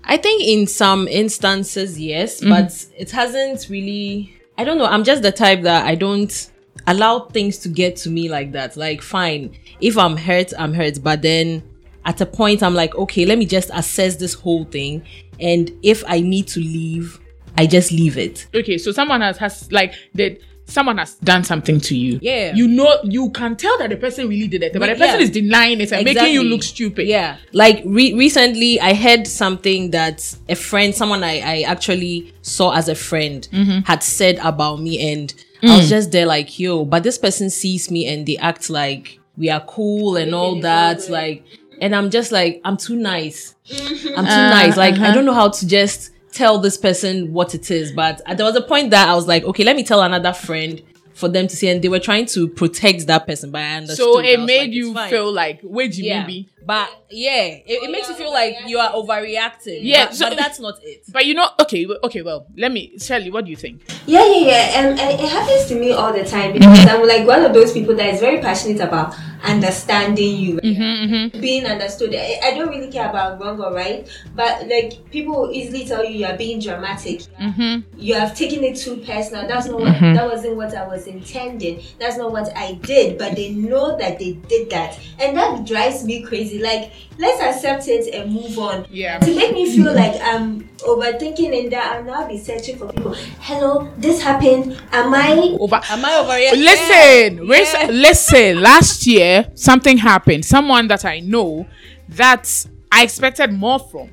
I 0.03 0.17
think 0.17 0.41
in 0.41 0.65
some 0.65 1.07
instances, 1.07 1.99
yes, 1.99 2.39
mm-hmm. 2.39 2.49
but 2.49 2.87
it 2.97 3.11
hasn't 3.11 3.67
really. 3.69 4.35
I 4.57 4.63
don't 4.63 4.79
know. 4.79 4.85
I'm 4.85 5.03
just 5.03 5.21
the 5.21 5.31
type 5.31 5.61
that 5.61 5.85
I 5.85 5.93
don't 5.93 6.50
allow 6.87 7.19
things 7.27 7.57
to 7.59 7.69
get 7.69 7.95
to 7.97 8.09
me 8.09 8.29
like 8.29 8.51
that. 8.53 8.75
Like, 8.77 9.01
fine, 9.01 9.55
if 9.79 9.97
I'm 9.97 10.17
hurt, 10.17 10.53
I'm 10.57 10.73
hurt. 10.73 11.01
But 11.03 11.21
then 11.21 11.63
at 12.05 12.19
a 12.21 12.25
point, 12.25 12.63
I'm 12.63 12.73
like, 12.75 12.95
okay, 12.95 13.25
let 13.25 13.37
me 13.37 13.45
just 13.45 13.69
assess 13.73 14.15
this 14.15 14.33
whole 14.33 14.65
thing. 14.65 15.03
And 15.39 15.71
if 15.83 16.03
I 16.07 16.19
need 16.21 16.47
to 16.49 16.59
leave, 16.59 17.19
I 17.57 17.65
just 17.67 17.91
leave 17.91 18.17
it. 18.17 18.47
Okay, 18.55 18.77
so 18.77 18.91
someone 18.91 19.21
has 19.21 19.37
has 19.37 19.71
like 19.71 19.93
did 20.15 20.41
someone 20.65 20.97
has 20.99 21.15
done 21.15 21.43
something 21.43 21.81
to 21.81 21.97
you. 21.97 22.17
Yeah. 22.21 22.53
You 22.55 22.65
know 22.67 22.97
you 23.03 23.29
can 23.31 23.57
tell 23.57 23.77
that 23.79 23.89
the 23.89 23.97
person 23.97 24.29
really 24.29 24.47
did 24.47 24.63
it, 24.63 24.71
but 24.73 24.79
the 24.87 24.95
person 24.95 25.19
Yeah. 25.19 25.23
is 25.25 25.29
denying 25.29 25.81
it 25.81 25.91
and 25.91 26.05
making 26.05 26.31
you 26.33 26.43
look 26.43 26.63
stupid. 26.63 27.07
Yeah. 27.07 27.37
Like 27.51 27.81
re- 27.85 28.13
recently, 28.13 28.79
I 28.79 28.93
heard 28.93 29.27
something 29.27 29.91
that 29.91 30.33
a 30.47 30.55
friend, 30.55 30.95
someone 30.95 31.23
I, 31.25 31.39
I 31.39 31.61
actually 31.63 32.33
saw 32.41 32.71
as 32.71 32.87
a 32.87 32.95
friend, 32.95 33.45
Mm-hmm. 33.51 33.79
had 33.85 34.01
said 34.01 34.39
about 34.41 34.79
me. 34.81 35.11
And 35.11 35.33
I 35.63 35.67
Mm. 35.67 35.77
was 35.77 35.89
just 35.89 36.11
there 36.11 36.25
like, 36.25 36.57
yo, 36.59 36.85
but 36.85 37.03
this 37.03 37.17
person 37.17 37.49
sees 37.49 37.91
me 37.91 38.07
and 38.07 38.25
they 38.25 38.37
act 38.37 38.69
like 38.69 39.19
we 39.37 39.49
are 39.49 39.61
cool 39.61 40.17
and 40.17 40.33
all 40.33 40.59
that. 40.61 41.09
Like, 41.09 41.43
and 41.79 41.95
I'm 41.95 42.09
just 42.09 42.31
like, 42.31 42.61
I'm 42.65 42.77
too 42.77 42.95
nice. 42.95 43.55
I'm 43.71 44.25
too 44.25 44.49
nice. 44.59 44.77
Like, 44.77 44.95
Uh-huh. 44.95 45.05
I 45.07 45.13
don't 45.13 45.25
know 45.25 45.33
how 45.33 45.49
to 45.49 45.67
just 45.67 46.11
tell 46.31 46.57
this 46.59 46.77
person 46.77 47.31
what 47.33 47.53
it 47.55 47.69
is. 47.71 47.91
But 47.91 48.21
there 48.37 48.45
was 48.45 48.55
a 48.55 48.61
point 48.61 48.89
that 48.91 49.07
I 49.07 49.13
was 49.15 49.27
like, 49.27 49.43
okay, 49.43 49.63
let 49.63 49.75
me 49.75 49.83
tell 49.83 50.01
another 50.01 50.33
friend 50.33 50.81
for 51.21 51.29
them 51.29 51.47
to 51.47 51.56
see. 51.56 51.69
And 51.69 51.81
they 51.81 51.88
were 51.88 52.00
trying 52.00 52.25
to 52.25 52.50
protect 52.50 53.07
that 53.07 53.25
person. 53.25 53.51
But 53.51 53.62
I 53.62 53.75
understood. 53.77 53.97
So 53.97 54.19
it 54.19 54.41
made 54.41 54.59
like, 54.59 54.71
you 54.73 54.94
feel 55.09 55.31
like 55.31 55.62
where 55.62 55.88
Jimmy 55.88 56.09
yeah. 56.09 56.25
be? 56.25 56.50
But 56.63 56.89
yeah, 57.09 57.44
it, 57.44 57.83
it 57.83 57.91
makes 57.91 58.07
you 58.07 58.15
feel 58.15 58.31
like 58.31 58.56
you 58.68 58.77
are 58.77 58.91
overreacting. 58.91 59.79
Yeah, 59.81 60.06
but, 60.06 60.15
so- 60.15 60.29
but 60.29 60.38
that's 60.38 60.59
not 60.59 60.75
it. 60.83 61.03
But 61.12 61.25
you 61.25 61.33
know, 61.33 61.50
okay, 61.59 61.88
okay, 62.03 62.21
well, 62.21 62.45
let 62.56 62.71
me 62.71 62.97
Shirley, 63.00 63.31
what 63.31 63.45
do 63.45 63.51
you 63.51 63.57
think? 63.57 63.81
Yeah, 64.06 64.25
yeah, 64.25 64.45
yeah. 64.45 64.79
And, 64.79 65.00
and 65.00 65.19
it 65.19 65.29
happens 65.29 65.65
to 65.68 65.75
me 65.75 65.94
all 65.94 66.13
the 66.13 66.23
time 66.23 66.53
because 66.53 66.77
mm-hmm. 66.79 67.01
I'm 67.01 67.07
like 67.07 67.25
one 67.25 67.44
of 67.44 67.53
those 67.53 67.71
people 67.71 67.95
that 67.95 68.13
is 68.13 68.19
very 68.19 68.41
passionate 68.41 68.79
about 68.79 69.15
understanding 69.43 70.38
you, 70.38 70.55
mm-hmm, 70.57 70.81
mm-hmm. 70.81 71.41
being 71.41 71.65
understood. 71.65 72.13
I, 72.15 72.39
I 72.43 72.53
don't 72.53 72.69
really 72.69 72.91
care 72.91 73.09
about 73.09 73.41
wrong 73.41 73.59
or 73.61 73.73
right, 73.73 74.07
but 74.35 74.67
like 74.67 75.09
people 75.11 75.41
will 75.41 75.51
easily 75.51 75.85
tell 75.85 76.03
you 76.03 76.19
you 76.19 76.25
are 76.25 76.38
being 76.38 76.59
dramatic. 76.59 77.21
Mm-hmm. 77.39 78.00
You 78.00 78.15
have 78.15 78.36
taken 78.36 78.63
it 78.63 78.77
too 78.77 78.98
personal. 78.98 79.48
That's 79.48 79.67
not 79.67 79.79
what, 79.79 80.00
that 80.00 80.29
wasn't 80.29 80.55
what 80.55 80.75
I 80.75 80.88
was 80.88 81.07
intending. 81.07 81.81
That's 82.00 82.17
not 82.17 82.31
what 82.31 82.55
I 82.55 82.74
did. 82.74 83.17
But 83.17 83.36
they 83.36 83.51
know 83.51 83.98
that 83.98 84.19
they 84.19 84.33
did 84.33 84.69
that, 84.69 85.00
and 85.19 85.36
that 85.38 85.65
drives 85.65 86.03
me 86.03 86.24
crazy. 86.24 86.60
Like 86.60 86.91
let's 87.21 87.39
accept 87.41 87.87
it 87.87 88.13
and 88.13 88.33
move 88.33 88.57
on. 88.57 88.85
Yeah. 88.89 89.19
To 89.19 89.35
make 89.35 89.53
me 89.53 89.73
feel 89.73 89.93
like 89.93 90.19
I'm 90.21 90.67
overthinking 90.79 91.57
and 91.63 91.71
that 91.71 91.95
I'll 91.97 92.03
now 92.03 92.27
be 92.27 92.37
searching 92.37 92.77
for 92.77 92.91
people. 92.91 93.13
Hello, 93.39 93.89
this 93.97 94.21
happened. 94.21 94.81
Am 94.91 95.13
I 95.13 95.55
Over 95.59 95.75
Am 95.89 96.03
I 96.03 96.11
overreacting? 96.51 96.63
Listen, 96.63 97.47
Yeah. 97.47 97.51
ris- 97.53 97.89
listen. 97.91 98.61
Last 98.61 99.05
year, 99.07 99.47
something 99.53 99.97
happened. 99.99 100.43
Someone 100.45 100.87
that 100.87 101.05
I 101.05 101.19
know 101.19 101.67
that 102.09 102.65
I 102.91 103.03
expected 103.03 103.53
more 103.53 103.79
from 103.79 104.09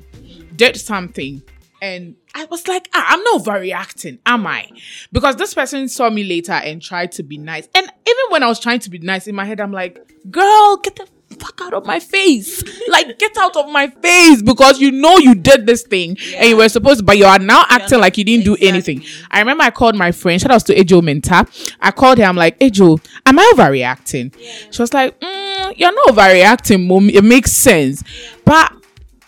did 0.55 0.77
something, 0.77 1.41
and 1.81 2.15
I 2.35 2.45
was 2.45 2.67
like, 2.67 2.89
ah, 2.93 3.05
I'm 3.09 3.23
not 3.23 3.41
overreacting, 3.43 4.19
am 4.25 4.45
I? 4.45 4.67
Because 5.11 5.35
this 5.37 5.53
person 5.53 5.87
saw 5.89 6.09
me 6.09 6.23
later 6.23 6.51
and 6.51 6.81
tried 6.81 7.11
to 7.13 7.23
be 7.23 7.37
nice, 7.37 7.67
and 7.73 7.85
even 7.85 8.23
when 8.29 8.43
I 8.43 8.47
was 8.47 8.59
trying 8.59 8.79
to 8.81 8.89
be 8.89 8.99
nice 8.99 9.27
in 9.27 9.35
my 9.35 9.45
head, 9.45 9.59
I'm 9.61 9.71
like, 9.71 9.97
girl, 10.29 10.77
get 10.77 10.95
the 10.97 11.07
fuck 11.37 11.61
out 11.61 11.73
of 11.73 11.85
my 11.85 11.99
face. 11.99 12.63
like, 12.89 13.17
get 13.19 13.37
out 13.37 13.55
of 13.55 13.69
my 13.69 13.87
face 13.87 14.41
because 14.41 14.79
you 14.79 14.91
know 14.91 15.17
you 15.17 15.35
did 15.35 15.65
this 15.65 15.83
thing 15.83 16.17
and 16.35 16.49
you 16.49 16.57
were 16.57 16.69
supposed 16.69 16.99
to, 16.99 17.05
but 17.05 17.17
you 17.17 17.25
are 17.25 17.39
now 17.39 17.63
acting 17.69 17.99
like 17.99 18.17
you 18.17 18.23
didn't 18.23 18.45
do 18.45 18.57
anything. 18.59 19.03
I 19.31 19.39
remember 19.39 19.63
I 19.63 19.71
called 19.71 19.95
my 19.95 20.11
friend, 20.11 20.41
shout 20.41 20.51
out 20.51 20.65
to 20.67 20.75
Ejo 20.75 21.01
Minta. 21.03 21.45
I 21.79 21.91
called 21.91 22.17
her, 22.17 22.25
I'm 22.25 22.35
like, 22.35 22.57
Ejo, 22.59 22.99
am 23.25 23.39
I 23.39 23.53
overreacting? 23.55 24.33
She 24.71 24.81
was 24.81 24.93
like, 24.93 25.19
mm, 25.19 25.77
you're 25.77 25.93
not 25.93 26.07
overreacting, 26.09 26.87
mom. 26.87 27.09
It 27.09 27.23
makes 27.23 27.51
sense. 27.51 28.03
But 28.45 28.73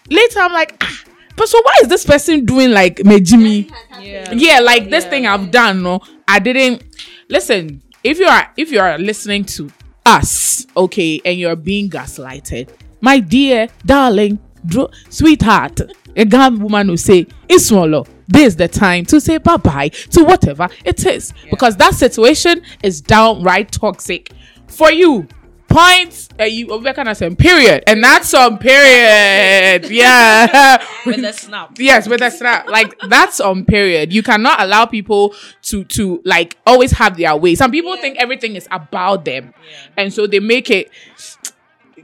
later 0.10 0.40
I'm 0.40 0.54
like, 0.54 0.76
ah, 0.82 1.04
but 1.36 1.48
so 1.48 1.60
why 1.64 1.72
is 1.82 1.88
this 1.88 2.06
person 2.06 2.46
doing 2.46 2.72
like 2.72 2.98
Mejimi? 2.98 3.72
Yeah. 4.02 4.32
yeah 4.32 4.60
like 4.60 4.90
this 4.90 5.06
thing 5.06 5.28
i've 5.28 5.52
done 5.52 5.84
no 5.84 6.02
i 6.28 6.40
didn't 6.40 6.84
listen 7.30 7.82
if 8.04 8.18
you 8.18 8.26
are 8.26 8.52
if 8.58 8.72
you 8.72 8.80
are 8.80 8.98
listening 8.98 9.46
to 9.46 9.72
us 10.06 10.66
okay 10.76 11.22
and 11.26 11.40
you're 11.40 11.56
being 11.56 11.90
gaslighted. 11.90 12.70
My 13.02 13.20
dear 13.20 13.68
darling 13.86 14.40
dro- 14.66 14.92
sweetheart 15.10 15.82
a 16.16 16.26
gun 16.26 16.60
woman 16.60 16.90
will 16.90 16.98
say 16.98 17.26
it's 17.48 17.68
swallow. 17.68 18.06
This 18.28 18.48
is 18.48 18.56
the 18.56 18.68
time 18.68 19.06
to 19.06 19.20
say 19.20 19.38
bye-bye 19.38 19.90
to 19.90 20.24
whatever 20.24 20.70
it 20.86 21.06
is. 21.06 21.34
Because 21.50 21.78
that 21.78 21.96
situation 21.96 22.62
is 22.84 23.02
downright 23.02 23.72
toxic 23.72 24.32
for 24.68 24.92
you 24.92 25.28
Point. 25.72 26.28
Uh, 26.40 26.44
you 26.44 26.68
Obeka 26.68 27.06
na 27.06 27.14
some 27.14 27.36
period, 27.36 27.84
and 27.88 28.04
that's 28.04 28.34
on 28.34 28.58
period. 28.58 29.90
Yeah. 29.92 30.84
With 31.06 31.24
a 31.24 31.34
snap. 31.38 31.78
Yes, 31.78 32.08
with 32.08 32.22
a 32.22 32.32
snap. 32.32 32.68
Like 32.68 32.98
that's 33.08 33.40
on 33.40 33.66
period. 33.66 34.14
You 34.14 34.24
cannot 34.24 34.62
allow 34.62 34.86
people 34.86 35.34
to 35.64 35.84
to 35.86 36.22
like 36.26 36.58
always 36.66 36.92
have 36.92 37.18
their 37.18 37.36
way. 37.36 37.56
Some 37.56 37.72
people 37.72 37.96
think 37.98 38.18
everything 38.18 38.56
is 38.56 38.68
about 38.72 39.26
them. 39.26 39.54
And 39.98 40.14
so 40.14 40.28
they 40.28 40.40
make 40.40 40.70
it 40.70 40.92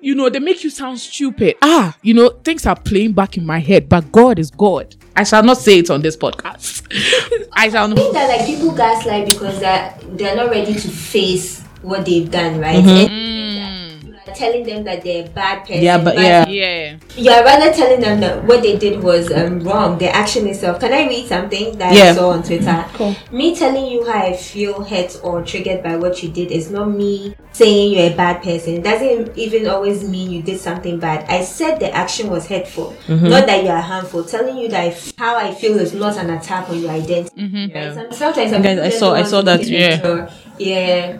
you 0.02 0.16
know, 0.16 0.30
they 0.30 0.40
make 0.40 0.64
you 0.64 0.70
sound 0.70 1.00
stupid. 1.00 1.56
Ah, 1.62 1.96
you 2.02 2.14
know, 2.14 2.30
things 2.30 2.66
are 2.66 2.76
playing 2.76 3.14
back 3.14 3.38
in 3.38 3.46
my 3.46 3.60
head, 3.60 3.90
but 3.90 4.12
God 4.12 4.40
is 4.40 4.52
God. 4.52 4.96
I 5.16 5.24
shall 5.24 5.44
not 5.44 5.58
say 5.58 5.80
it 5.80 5.90
on 5.90 6.02
this 6.02 6.16
podcast. 6.16 6.86
I 7.54 7.70
shall 7.70 7.88
not. 7.88 7.98
I 7.98 8.02
not. 8.02 8.04
think 8.04 8.14
that 8.14 8.38
like 8.38 8.46
people 8.46 8.76
gaslight 8.76 9.28
because 9.28 9.60
they're 9.60 9.98
they're 10.10 10.36
not 10.36 10.50
ready 10.50 10.74
to 10.74 10.88
face 10.90 11.62
what 11.82 12.06
they've 12.06 12.30
done, 12.30 12.60
right? 12.60 12.84
Mm-hmm. 12.84 12.88
And 12.90 13.12
you 13.12 13.16
are 13.16 13.37
telling 14.38 14.63
them 14.63 14.84
that 14.84 15.03
they're 15.03 15.25
a 15.25 15.29
bad 15.29 15.65
person. 15.65 15.82
Yeah, 15.82 15.98
but 16.03 16.15
yeah. 16.17 16.48
Yeah. 16.48 16.98
You're 17.15 17.44
rather 17.44 17.74
telling 17.74 18.00
them 18.00 18.20
that 18.22 18.44
what 18.46 18.62
they 18.62 18.77
did 18.77 19.01
was 19.03 19.32
um, 19.32 19.60
wrong, 19.62 19.98
the 19.98 20.10
action 20.10 20.46
itself. 20.48 20.79
Can 20.79 20.94
I 20.94 21.08
read 21.08 21.27
something 21.27 21.77
that 21.79 21.94
Yeah. 21.94 22.12
I 22.12 22.13
saw 22.13 22.29
on 22.29 22.44
Twitter? 22.44 22.86
Cool. 22.94 23.15
Me 23.32 23.56
telling 23.56 23.88
you 23.88 24.06
how 24.06 24.20
I 24.27 24.34
feel 24.36 24.84
hurt 24.84 25.20
or 25.24 25.41
triggered 25.44 25.82
by 25.84 25.96
what 25.98 26.22
you 26.22 26.29
did 26.29 26.51
is 26.51 26.70
not 26.70 26.89
me 26.89 27.36
saying 27.53 27.94
you're 27.94 28.13
a 28.13 28.15
bad 28.15 28.44
person. 28.44 28.75
It 28.75 28.84
doesn't 28.84 29.36
even 29.38 29.67
always 29.67 30.08
mean 30.08 30.29
you 30.32 30.44
did 30.44 30.60
something 30.60 31.00
bad. 31.00 31.25
I 31.29 31.44
said 31.44 31.79
the 31.79 31.91
action 31.91 32.29
was 32.29 32.46
hurtful, 32.48 32.94
Mm-hmm. 33.08 33.27
not 33.29 33.48
that 33.48 33.63
you 33.63 33.70
are 33.70 33.82
harmful. 33.82 34.24
Telling 34.24 34.58
you 34.58 34.67
that 34.70 34.79
I 34.82 34.88
f- 34.89 35.13
how 35.17 35.36
I 35.38 35.53
feel 35.53 35.79
is 35.79 35.94
not 35.94 36.17
an 36.17 36.29
attack 36.29 36.70
on 36.70 36.79
your 36.79 36.91
identity. 36.91 37.72
Right? 37.74 37.94
Some- 37.96 38.12
Sometimes 38.12 38.51
some 38.51 38.62
Guys, 38.62 38.77
I 38.79 38.89
saw- 38.89 39.13
I 39.15 39.24
saw 39.24 39.41
that 39.41 39.60
be 39.62 39.65
too. 39.65 40.27
Yeah. 40.60 41.17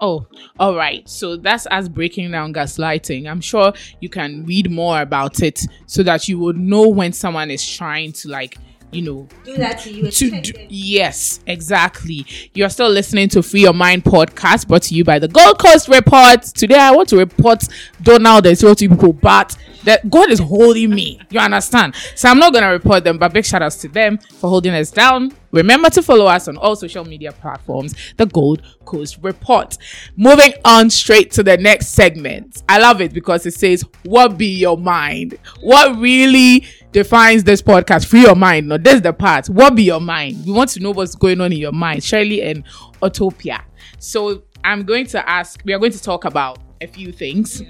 Oh, 0.00 0.26
all 0.58 0.74
right. 0.76 1.08
So 1.08 1.36
that's 1.36 1.66
us 1.68 1.88
breaking 1.88 2.30
down 2.30 2.52
gaslighting. 2.52 3.28
I'm 3.30 3.40
sure 3.40 3.72
you 4.00 4.08
can 4.08 4.44
read 4.44 4.70
more 4.70 5.00
about 5.00 5.42
it 5.42 5.60
so 5.86 6.02
that 6.02 6.28
you 6.28 6.38
would 6.38 6.56
know 6.56 6.88
when 6.88 7.12
someone 7.12 7.50
is 7.50 7.66
trying 7.66 8.12
to 8.12 8.28
like, 8.28 8.58
you 8.92 9.02
know, 9.02 9.28
Do 9.44 9.56
that 9.56 9.80
to 9.80 9.90
you. 9.90 10.10
to 10.10 10.40
do, 10.40 10.52
yes, 10.68 11.40
exactly. 11.46 12.24
You're 12.54 12.68
still 12.70 12.88
listening 12.88 13.28
to 13.30 13.42
Free 13.42 13.62
Your 13.62 13.72
Mind 13.74 14.04
podcast 14.04 14.68
brought 14.68 14.82
to 14.82 14.94
you 14.94 15.02
by 15.04 15.18
the 15.18 15.28
Gold 15.28 15.58
Coast 15.58 15.88
Report. 15.88 16.42
Today, 16.42 16.78
I 16.78 16.92
want 16.92 17.08
to 17.08 17.16
report 17.16 17.64
Donald 18.02 18.46
and 18.46 18.56
two 18.58 18.74
people, 18.74 19.12
but 19.12 19.56
that 19.84 20.08
God 20.08 20.30
is 20.30 20.38
holding 20.38 20.90
me. 20.94 21.20
You 21.30 21.40
understand? 21.40 21.94
So 22.14 22.28
I'm 22.28 22.38
not 22.38 22.52
gonna 22.52 22.70
report 22.70 23.02
them, 23.04 23.18
but 23.18 23.32
big 23.32 23.44
shout 23.44 23.62
outs 23.62 23.76
to 23.78 23.88
them 23.88 24.18
for 24.18 24.48
holding 24.50 24.72
us 24.74 24.90
down. 24.90 25.32
Remember 25.52 25.88
to 25.90 26.02
follow 26.02 26.26
us 26.26 26.48
on 26.48 26.56
all 26.56 26.76
social 26.76 27.04
media 27.04 27.32
platforms, 27.32 27.94
the 28.16 28.26
Gold 28.26 28.62
Coast 28.84 29.18
Report. 29.22 29.76
Moving 30.16 30.52
on 30.64 30.90
straight 30.90 31.30
to 31.32 31.42
the 31.42 31.56
next 31.56 31.88
segment. 31.88 32.62
I 32.68 32.78
love 32.78 33.00
it 33.00 33.12
because 33.12 33.46
it 33.46 33.54
says, 33.54 33.84
What 34.04 34.36
be 34.38 34.46
your 34.58 34.76
mind? 34.78 35.38
What 35.60 35.96
really 35.98 36.66
defines 36.92 37.44
this 37.44 37.62
podcast? 37.62 38.06
Free 38.06 38.22
your 38.22 38.36
mind. 38.36 38.68
No, 38.68 38.78
this 38.78 38.94
is 38.96 39.02
the 39.02 39.12
part. 39.12 39.46
What 39.48 39.74
be 39.74 39.84
your 39.84 40.00
mind? 40.00 40.44
We 40.46 40.52
want 40.52 40.70
to 40.70 40.80
know 40.80 40.90
what's 40.90 41.14
going 41.14 41.40
on 41.40 41.52
in 41.52 41.58
your 41.58 41.72
mind. 41.72 42.02
Shirley 42.02 42.42
and 42.42 42.64
Utopia. 43.02 43.64
So 43.98 44.42
I'm 44.64 44.84
going 44.84 45.06
to 45.08 45.28
ask, 45.28 45.60
we 45.64 45.72
are 45.72 45.78
going 45.78 45.92
to 45.92 46.02
talk 46.02 46.24
about 46.24 46.58
a 46.80 46.86
few 46.86 47.12
things. 47.12 47.62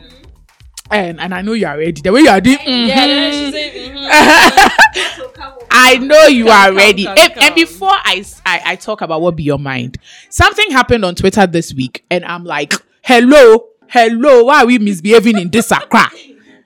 And, 0.91 1.21
and 1.21 1.35
I 1.35 1.43
know 1.43 1.53
you 1.53 1.67
are 1.67 1.77
ready. 1.77 2.01
The 2.01 2.13
way 2.13 2.21
you 2.21 2.29
are 2.29 2.41
doing, 2.41 2.59
mhm. 2.59 2.87
Yeah, 2.89 3.31
she 3.31 3.51
said, 3.51 3.73
mhm. 3.75 5.17
So 5.17 5.26
come 5.26 5.26
on. 5.26 5.26
I 5.77 5.97
know 5.99 6.27
you 6.27 6.49
are 6.49 6.67
come, 6.69 6.77
ready. 6.77 7.05
come, 7.05 7.17
and, 7.19 7.33
and 7.39 7.55
before 7.55 7.91
I, 7.91 8.25
I 8.45 8.63
I 8.65 8.77
talk 8.77 9.01
about 9.03 9.21
what 9.21 9.37
be 9.37 9.43
your 9.43 9.59
mind, 9.59 9.99
something 10.31 10.71
happened 10.71 11.05
on 11.05 11.15
Twitter 11.15 11.47
this 11.47 11.75
week, 11.75 12.05
and 12.11 12.25
I'm 12.25 12.45
like, 12.45 12.75
hello, 13.03 13.69
hello, 13.89 14.45
why 14.45 14.63
are 14.63 14.67
we 14.67 14.79
misbehaving 14.79 15.39
in 15.39 15.51
this 15.51 15.71
Accra? 15.71 16.11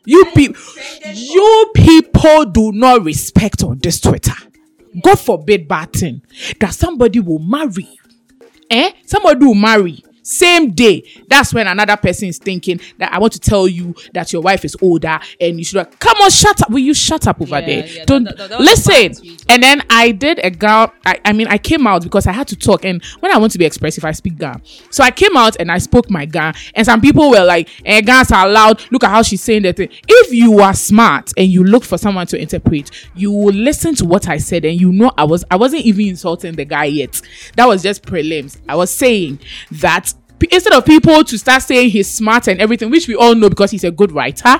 You 0.07 0.25
people, 0.35 0.61
you 1.13 1.71
people 1.75 2.47
do 2.47 2.73
not 2.73 3.05
respect 3.05 3.63
on 3.63 3.79
this 3.79 4.01
Twitter. 4.01 4.35
God 5.03 5.19
forbid, 5.21 5.69
bad 5.69 5.93
thing 5.93 6.23
that 6.59 6.75
somebody 6.75 7.21
will 7.21 7.39
marry 7.39 7.89
eh? 8.71 8.93
Somebody 9.05 9.45
will 9.45 9.55
marry 9.55 10.03
same 10.31 10.71
day. 10.71 11.03
That's 11.29 11.53
when 11.53 11.67
another 11.67 11.97
person 11.97 12.29
is 12.29 12.39
thinking 12.39 12.81
that 12.99 13.13
I 13.13 13.19
want 13.19 13.33
to 13.35 13.41
tell 13.41 13.67
you 13.69 13.95
that 14.15 14.33
your 14.33 14.43
wife 14.43 14.65
is 14.65 14.77
older 14.81 15.19
and 15.41 15.59
you 15.59 15.65
should 15.65 15.99
come 15.99 16.17
on, 16.23 16.31
shut 16.31 16.63
up. 16.63 16.71
Will 16.71 16.79
you 16.79 16.95
shut 16.95 17.27
up 17.27 17.41
over 17.41 17.59
Yeah, 17.61 17.67
there? 17.67 17.87
yeah, 17.87 18.05
Don't 18.05 18.25
that- 18.25 18.37
that- 18.37 18.51
that 18.51 18.61
listen. 18.61 19.13
And 19.49 19.63
then 19.63 19.83
I 19.91 20.13
did 20.13 20.39
a 20.43 20.51
girl. 20.51 20.93
I, 21.05 21.19
I 21.25 21.33
mean, 21.33 21.49
I 21.49 21.59
came 21.59 21.87
out 21.87 22.03
because 22.03 22.27
I 22.27 22.33
had 22.33 22.47
to 22.49 22.57
talk. 22.57 22.85
And 22.85 23.03
when 23.21 23.33
I 23.33 23.39
want 23.39 23.53
to 23.53 23.59
be 23.59 23.65
expressive, 23.65 24.05
I 24.05 24.13
speak 24.13 24.39
Ga. 24.39 24.55
So 24.91 25.03
I 25.03 25.11
came 25.11 25.37
out 25.37 25.57
and 25.59 25.71
I 25.73 25.79
spoke 25.79 26.09
my 26.11 26.25
Ga. 26.27 26.53
And 26.75 26.85
some 26.87 27.01
people 27.01 27.31
were 27.31 27.45
like, 27.45 27.69
eh, 27.85 28.01
Gans 28.01 28.31
are 28.31 28.49
loud. 28.49 28.83
Look 28.91 29.05
at 29.05 29.11
how 29.11 29.23
she's 29.23 29.43
saying 29.43 29.63
that 29.63 29.77
thing. 29.77 29.89
If 30.09 30.33
you 30.33 30.61
are 30.61 30.75
smart 30.75 31.33
and 31.37 31.49
you 31.51 31.65
look 31.65 31.85
for 31.85 31.99
someone 31.99 32.27
to 32.29 32.41
interpret, 32.41 32.91
you 33.17 33.33
will 33.33 33.53
listen 33.55 33.95
to 33.97 34.05
what 34.05 34.29
I 34.29 34.39
said 34.39 34.65
and 34.65 34.81
you 34.81 34.93
know 34.93 35.11
I 35.19 35.25
was 35.25 35.45
I 35.51 35.57
wasn't 35.57 35.83
even 35.85 36.07
insulting 36.09 36.55
the 36.55 36.65
guy 36.65 36.85
yet. 36.85 37.21
That 37.57 37.67
was 37.67 37.83
just 37.83 38.03
prelims. 38.05 38.59
I 38.69 38.77
was 38.77 38.91
saying 38.91 39.41
that 39.73 40.15
instead 40.51 40.73
of 40.73 40.85
people 40.85 41.23
to 41.25 41.39
start 41.39 41.63
saying 41.63 41.91
he's 41.91 42.11
smart 42.11 42.49
and 42.49 42.61
everything, 42.61 42.91
which 42.91 43.09
we 43.09 43.15
all 43.15 43.35
know 43.35 43.49
because 43.49 43.71
he's 43.71 43.85
a 43.85 43.91
good 43.91 44.13
writer, 44.13 44.57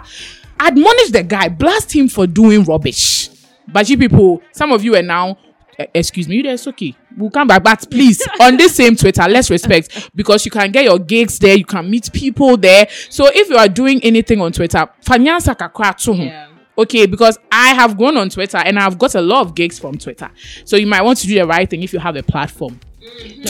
admonish 0.59 1.11
the 1.11 1.23
guy, 1.23 1.49
blast 1.49 1.95
him 1.95 2.09
for 2.09 2.27
doing 2.27 2.65
rubbish. 2.65 3.31
But 3.73 3.89
you 3.89 3.99
people, 3.99 4.43
some 4.53 4.73
of 4.73 4.85
you 4.85 4.97
are 4.97 5.03
now, 5.03 5.39
eh, 5.79 5.87
excuse 5.95 6.29
me, 6.29 6.37
you 6.37 6.57
okay. 6.69 6.95
We'll 7.17 7.31
come 7.31 7.49
back, 7.49 7.63
but 7.63 7.87
please, 7.91 8.27
on 8.41 8.57
this 8.57 8.75
same 8.75 8.97
Twitter, 8.97 9.27
let's 9.29 9.51
respect 9.51 10.11
because 10.15 10.45
you 10.45 10.51
can 10.51 10.71
get 10.71 10.85
your 10.85 10.99
gigs 10.99 11.39
there, 11.39 11.57
you 11.57 11.65
can 11.65 11.91
meet 11.91 12.13
people 12.13 12.57
there. 12.57 12.89
So 13.09 13.29
if 13.33 13.49
you 13.49 13.57
are 13.57 13.69
doing 13.69 14.03
anything 14.03 14.41
on 14.41 14.53
Twitter, 14.53 14.89
fanyansa 15.05 15.57
kakra 15.57 15.97
to 16.05 16.15
ho. 16.15 16.23
Yeah. 16.23 16.47
Okay, 16.79 17.05
because 17.05 17.39
I 17.53 17.75
have 17.75 17.99
gone 17.99 18.17
on 18.17 18.31
Twitter 18.31 18.57
and 18.57 18.79
I've 18.79 18.99
got 18.99 19.15
a 19.15 19.21
lot 19.21 19.45
of 19.47 19.55
gigs 19.55 19.79
from 19.79 19.99
Twitter. 19.99 20.31
So 20.65 20.77
you 20.77 20.87
might 20.87 21.03
want 21.03 21.19
to 21.19 21.27
do 21.27 21.35
the 21.35 21.47
right 21.47 21.69
thing 21.69 21.83
if 21.83 21.93
you 21.93 21.99
have 21.99 22.17
a 22.17 22.23
platform. 22.23 22.81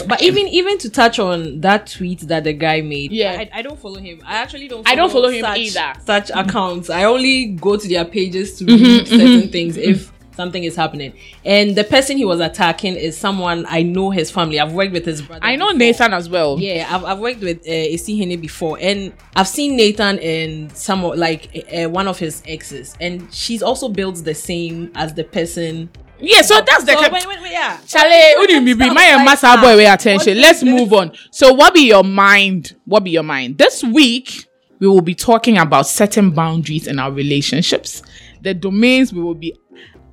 But 0.07 0.21
even 0.21 0.47
even 0.47 0.77
to 0.79 0.89
touch 0.89 1.19
on 1.19 1.61
that 1.61 1.87
tweet 1.87 2.21
that 2.21 2.43
the 2.43 2.53
guy 2.53 2.81
made, 2.81 3.11
Yeah. 3.11 3.33
I, 3.39 3.49
I 3.59 3.61
don't 3.61 3.79
follow 3.79 3.99
him. 3.99 4.21
I 4.25 4.37
actually 4.37 4.67
don't. 4.67 4.87
I 4.87 4.95
don't 4.95 5.11
follow 5.11 5.29
him 5.29 5.41
such, 5.41 5.57
either. 5.57 5.93
Such 6.05 6.31
accounts. 6.33 6.89
I 6.89 7.03
only 7.05 7.47
go 7.47 7.77
to 7.77 7.87
their 7.87 8.05
pages 8.05 8.57
to 8.59 8.65
Mm-hmm, 8.65 8.83
read 8.83 9.07
certain 9.07 9.49
things 9.49 9.75
if 9.77 10.11
something 10.35 10.63
is 10.63 10.75
happening. 10.77 11.13
And 11.43 11.75
the 11.75 11.83
person 11.83 12.15
he 12.15 12.23
was 12.23 12.39
attacking 12.39 12.95
is 12.95 13.17
someone 13.17 13.65
I 13.67 13.83
know 13.83 14.11
his 14.11 14.31
family. 14.31 14.59
I've 14.61 14.71
worked 14.71 14.93
with 14.93 15.05
his 15.05 15.21
brother. 15.21 15.43
I 15.45 15.57
know 15.57 15.67
before. 15.67 15.77
Nathan 15.79 16.13
as 16.13 16.29
well. 16.29 16.57
Yeah, 16.57 16.87
I've, 16.89 17.03
I've 17.03 17.19
worked 17.19 17.41
with 17.41 17.59
uh, 17.67 17.69
Isihene 17.69 18.39
before, 18.39 18.77
and 18.79 19.11
I've 19.35 19.47
seen 19.49 19.75
Nathan 19.75 20.17
and 20.19 20.71
some 20.75 21.01
like 21.03 21.67
uh, 21.75 21.89
one 21.89 22.07
of 22.07 22.17
his 22.17 22.41
exes, 22.47 22.95
and 23.01 23.31
she's 23.33 23.61
also 23.61 23.89
built 23.89 24.23
the 24.23 24.33
same 24.35 24.91
as 24.95 25.13
the 25.13 25.25
person. 25.25 25.89
Yeah, 26.21 26.41
so 26.41 26.61
that's 26.61 26.83
the 26.83 26.93
So, 26.93 27.01
wait, 27.01 27.27
wait, 27.27 27.41
wait, 27.41 27.51
yeah. 27.51 27.79
Charlie, 27.87 28.35
who 28.35 28.47
did 28.47 28.63
me 28.63 28.73
be 28.73 28.89
my 28.89 29.15
Like 29.15 29.25
master 29.25 29.47
that. 29.47 29.61
boy 29.61 29.77
way 29.77 29.85
attention? 29.85 30.39
Let's 30.39 30.63
move 30.63 30.93
on. 30.93 31.11
So, 31.31 31.53
what 31.53 31.73
be 31.73 31.87
your 31.87 32.03
mind? 32.03 32.75
What 32.85 33.03
be 33.03 33.11
your 33.11 33.23
mind? 33.23 33.57
This 33.57 33.83
week, 33.83 34.45
we 34.79 34.87
will 34.87 35.01
be 35.01 35.15
talking 35.15 35.57
about 35.57 35.87
setting 35.87 36.31
boundaries 36.31 36.87
in 36.87 36.99
our 36.99 37.11
relationships. 37.11 38.01
The 38.41 38.53
domains 38.53 39.13
we 39.13 39.21
will 39.21 39.35
be 39.35 39.55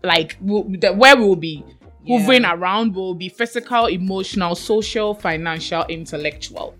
like 0.02 0.36
where 0.40 1.16
we 1.16 1.22
will 1.24 1.36
be 1.36 1.64
hovering 2.06 2.44
around 2.44 2.94
will 2.94 3.14
be 3.14 3.28
physical, 3.28 3.86
emotional, 3.86 4.54
social, 4.54 5.14
financial, 5.14 5.84
intellectual. 5.88 6.74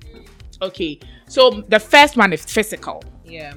Okay, 0.61 0.99
so 1.29 1.63
the 1.69 1.79
first 1.79 2.17
one 2.17 2.33
is 2.33 2.45
physical. 2.45 3.03
Yeah. 3.25 3.55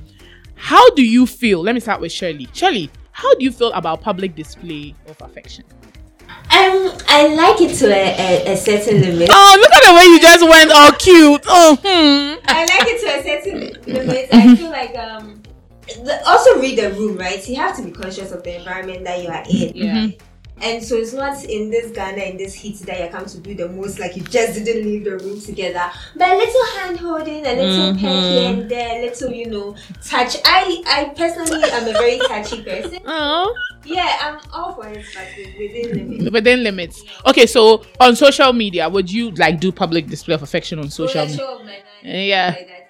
How 0.56 0.90
do 0.92 1.04
you 1.04 1.26
feel? 1.26 1.62
Let 1.62 1.74
me 1.74 1.82
start 1.82 2.02
with 2.02 2.12
Shirley. 2.12 2.48
Shirley, 2.54 2.90
how 3.22 3.36
do 3.36 3.44
you 3.44 3.52
feel 3.52 3.72
about 3.74 4.02
public 4.02 4.36
display 4.36 4.96
of 5.08 5.22
affection? 5.22 5.64
Um, 6.28 6.92
I 7.08 7.28
like 7.28 7.62
it 7.62 7.78
to 7.78 7.88
a, 7.88 8.48
a, 8.48 8.54
a 8.54 8.58
certain 8.58 9.02
limit. 9.02 9.30
Oh, 9.32 9.58
look 9.60 9.72
at 9.72 9.84
the 9.88 9.94
way 9.94 10.06
you 10.06 10.20
just 10.20 10.44
went 10.48 10.72
all 10.72 10.92
cute. 10.94 11.44
Oh, 11.48 11.78
hmm. 11.82 12.40
I 12.48 12.66
like 12.66 12.88
it 12.88 13.00
to 13.02 13.08
a 13.20 13.24
certain 13.24 13.94
limit. 13.94 14.30
I 14.34 14.56
feel 14.56 14.72
like 14.72 14.96
um, 14.98 15.42
the, 16.04 16.22
also 16.28 16.60
read 16.60 16.80
the 16.80 16.92
room, 16.94 17.18
right? 17.18 17.48
You 17.48 17.58
have 17.58 17.76
to 17.78 17.84
be 17.84 17.92
conscious 17.92 18.32
of 18.32 18.44
the 18.44 18.58
environment 18.58 19.04
that 19.04 19.22
you 19.22 19.30
are 19.30 19.44
in. 19.50 19.76
Yeah. 19.76 20.08
And 20.62 20.84
so 20.84 20.96
it's 20.96 21.14
not 21.14 21.44
in 21.46 21.70
this 21.70 21.92
Ghana, 21.92 22.22
in 22.22 22.38
this 22.38 22.54
heat 22.54 22.78
that 22.80 23.02
you 23.04 23.10
come 23.10 23.26
to 23.26 23.38
do 23.40 23.56
the 23.56 23.70
most, 23.70 24.00
like 24.00 24.16
you 24.16 24.24
just 24.24 24.64
didn't 24.64 24.84
leave 24.84 25.06
the 25.06 25.18
room 25.18 25.42
together. 25.42 25.92
But 26.16 26.30
a 26.30 26.38
little 26.38 26.66
hand 26.78 27.00
holding, 27.00 27.46
a 27.46 27.54
little 27.54 27.94
mm-hmm. 27.94 28.00
pet 28.00 28.24
here 28.24 28.54
and 28.54 28.70
there, 28.72 29.00
a 29.00 29.06
little, 29.06 29.32
you 29.32 29.48
know, 29.48 29.76
touch. 30.06 30.38
I 30.46 30.84
I 30.86 31.14
personally 31.16 31.64
am 31.72 31.88
a 31.88 31.94
very 31.94 32.20
touchy 32.20 32.64
person. 32.64 33.00
Oh. 33.14 33.54
Yeah, 33.84 34.16
I'm 34.22 34.40
all 34.54 34.74
for 34.74 34.88
it, 34.88 35.04
but 35.14 35.28
within 35.58 36.08
limits. 36.08 36.32
Within 36.32 36.64
limits. 36.64 37.04
Okay, 37.26 37.48
so 37.48 37.84
on 38.00 38.16
social 38.16 38.54
media, 38.54 38.88
would 38.88 39.12
you 39.12 39.32
like 39.32 39.60
do 39.60 39.72
public 39.72 40.06
display 40.08 40.36
of 40.36 40.44
affection 40.44 40.78
on 40.78 40.90
social 40.92 41.26
media? 41.26 41.38
show 41.38 41.58
of 41.58 41.66
my 41.66 41.72
night, 41.72 41.84
Yeah. 42.04 42.56
like 42.56 42.82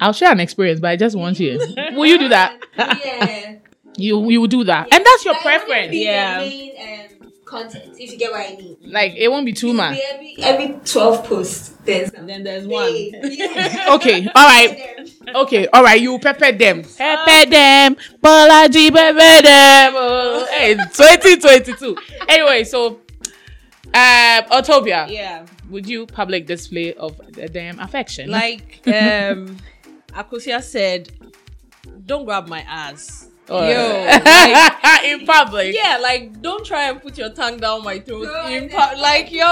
I'll 0.00 0.12
share 0.12 0.32
an 0.32 0.40
experience, 0.40 0.80
but 0.80 0.90
I 0.90 0.96
just 0.96 1.16
want 1.16 1.40
you. 1.40 1.58
will 1.92 2.06
you 2.06 2.18
do 2.18 2.28
that? 2.28 2.60
Yeah. 2.76 3.56
You 3.96 4.30
you 4.30 4.40
will 4.40 4.48
do 4.48 4.64
that, 4.64 4.88
and 4.92 5.04
that's 5.04 5.24
your 5.24 5.34
I 5.34 5.38
wanna 5.38 5.42
preference. 5.42 5.94
Yeah. 5.94 6.38
main, 6.38 6.72
um, 7.20 7.32
content. 7.44 7.84
If 7.98 8.12
you 8.12 8.18
get 8.18 8.32
what 8.32 8.40
I 8.50 8.56
mean. 8.56 8.76
Like 8.84 9.14
it 9.14 9.28
won't 9.30 9.44
be 9.44 9.52
too 9.52 9.72
much. 9.74 9.98
Every, 10.12 10.36
every 10.40 10.80
twelve 10.84 11.24
posts, 11.24 11.74
there's 11.84 12.10
And 12.10 12.26
then 12.28 12.42
there's 12.42 12.66
one. 12.66 12.88
Okay, 13.96 14.26
all 14.34 14.46
right. 14.46 15.10
Okay, 15.34 15.66
all 15.72 15.82
right, 15.82 16.00
you 16.00 16.18
pepper 16.18 16.52
them. 16.52 16.82
Pepper 16.82 17.50
them. 17.50 17.96
Bolaji 18.22 18.90
pepper 18.90 19.42
them. 19.42 19.92
Oh, 19.96 20.46
hey, 20.50 20.74
2022. 20.74 21.96
Anyway, 22.28 22.64
so 22.64 23.00
uh 23.92 24.42
Utopia, 24.50 25.06
Yeah. 25.10 25.44
would 25.68 25.86
you 25.86 26.06
public 26.06 26.46
display 26.46 26.94
of 26.94 27.20
the 27.32 27.48
damn 27.48 27.78
affection? 27.78 28.30
Like 28.30 28.80
um 28.86 29.58
Akosia 30.14 30.62
said, 30.62 31.10
don't 32.06 32.24
grab 32.24 32.48
my 32.48 32.60
ass. 32.62 33.28
Or- 33.48 33.64
Yo, 33.64 34.06
like, 34.24 35.04
in 35.04 35.26
public. 35.26 35.74
yeah, 35.74 35.98
like 36.00 36.40
don't 36.40 36.64
try 36.64 36.88
and 36.88 37.02
put 37.02 37.18
your 37.18 37.30
tongue 37.30 37.56
down 37.58 37.82
my 37.82 37.98
throat. 37.98 38.24
No, 38.24 38.46
in 38.46 38.68
no. 38.68 38.76
pu- 38.78 39.00
like 39.00 39.32
yo, 39.32 39.44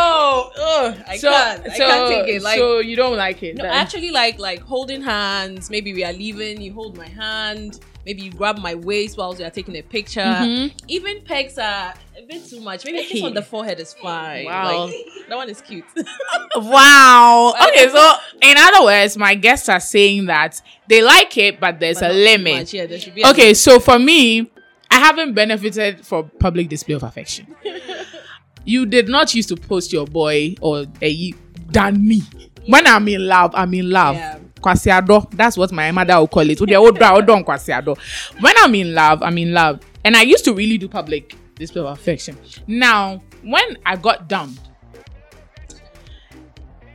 ugh, 0.56 0.96
I 1.08 1.16
So, 1.16 1.30
can't. 1.30 1.66
I 1.68 1.76
so, 1.76 1.86
can't 1.88 2.08
take 2.26 2.34
it. 2.36 2.42
Like 2.42 2.56
so 2.58 2.78
you 2.78 2.94
don't 2.96 3.16
like 3.16 3.42
it. 3.42 3.56
No, 3.56 3.64
then? 3.64 3.72
Actually 3.72 4.10
like 4.12 4.38
like 4.38 4.60
holding 4.60 5.02
hands. 5.02 5.70
Maybe 5.70 5.92
we 5.92 6.04
are 6.04 6.12
leaving, 6.12 6.60
you 6.62 6.72
hold 6.72 6.96
my 6.96 7.08
hand. 7.08 7.80
Maybe 8.10 8.22
you 8.22 8.32
grab 8.32 8.58
my 8.58 8.74
waist 8.74 9.16
while 9.16 9.32
we 9.34 9.44
are 9.44 9.50
taking 9.50 9.76
a 9.76 9.82
picture. 9.82 10.20
Mhm. 10.20 10.72
Even 10.88 11.20
pegs 11.20 11.56
are 11.58 11.94
a 12.18 12.22
bit 12.28 12.44
too 12.44 12.58
much. 12.58 12.84
Maybe 12.84 12.98
a 12.98 13.04
kiss 13.04 13.22
on 13.22 13.34
the 13.34 13.42
forehead 13.42 13.78
is 13.78 13.94
fine. 13.94 14.46
Wow. 14.46 14.86
Like, 14.86 14.94
that 15.28 15.36
one 15.36 15.48
is 15.48 15.60
cute. 15.60 15.84
Wow. 16.56 17.54
Okay, 17.68 17.88
so 17.88 18.12
in 18.42 18.56
other 18.58 18.82
words, 18.84 19.16
my 19.16 19.36
guests 19.36 19.68
are 19.68 19.78
saying 19.78 20.26
that 20.26 20.60
they 20.88 21.02
like 21.02 21.38
it, 21.38 21.60
but 21.60 21.78
there's 21.78 22.00
But 22.00 22.10
a 22.10 22.14
limit. 22.14 22.72
Yeah, 22.72 22.86
there 22.86 22.98
should 22.98 23.14
be 23.14 23.22
a 23.22 23.28
Okay, 23.28 23.54
so 23.54 23.78
for 23.78 24.00
me, 24.00 24.50
I 24.90 24.98
haven't 24.98 25.34
benefited 25.34 26.04
from 26.04 26.32
public 26.40 26.68
display 26.68 26.96
of 26.96 27.04
affection. 27.04 27.46
you 28.64 28.86
did 28.86 29.08
not 29.08 29.32
used 29.36 29.50
to 29.50 29.56
post 29.56 29.92
your 29.92 30.06
boy 30.06 30.56
or 30.60 30.86
a 31.00 31.32
than 31.68 32.08
me. 32.08 32.22
When 32.66 32.88
I'm 32.88 33.06
in 33.06 33.24
love, 33.28 33.52
I'm 33.54 33.72
in 33.72 33.88
love. 33.88 34.16
Yeah. 34.16 34.39
Kwasiado, 34.60 35.30
that's 35.32 35.56
what 35.56 35.72
my 35.72 35.90
mother 35.90 36.18
will 36.18 36.28
call 36.28 36.48
it. 36.48 36.60
Ode 36.60 36.74
odo 36.74 37.04
a 37.04 37.14
odo 37.14 37.42
kwasiado. 37.42 37.96
When 38.40 38.54
I'm 38.58 38.74
in 38.74 38.94
love, 38.94 39.22
I'm 39.22 39.38
in 39.38 39.52
love. 39.52 39.80
And 40.04 40.16
I 40.16 40.22
used 40.22 40.44
to 40.44 40.54
really 40.54 40.78
do 40.78 40.88
public 40.88 41.34
display 41.54 41.82
of 41.82 41.88
affection. 41.88 42.36
Now, 42.66 43.22
when 43.42 43.78
I 43.84 43.96
got 43.96 44.28
dumped, 44.28 44.60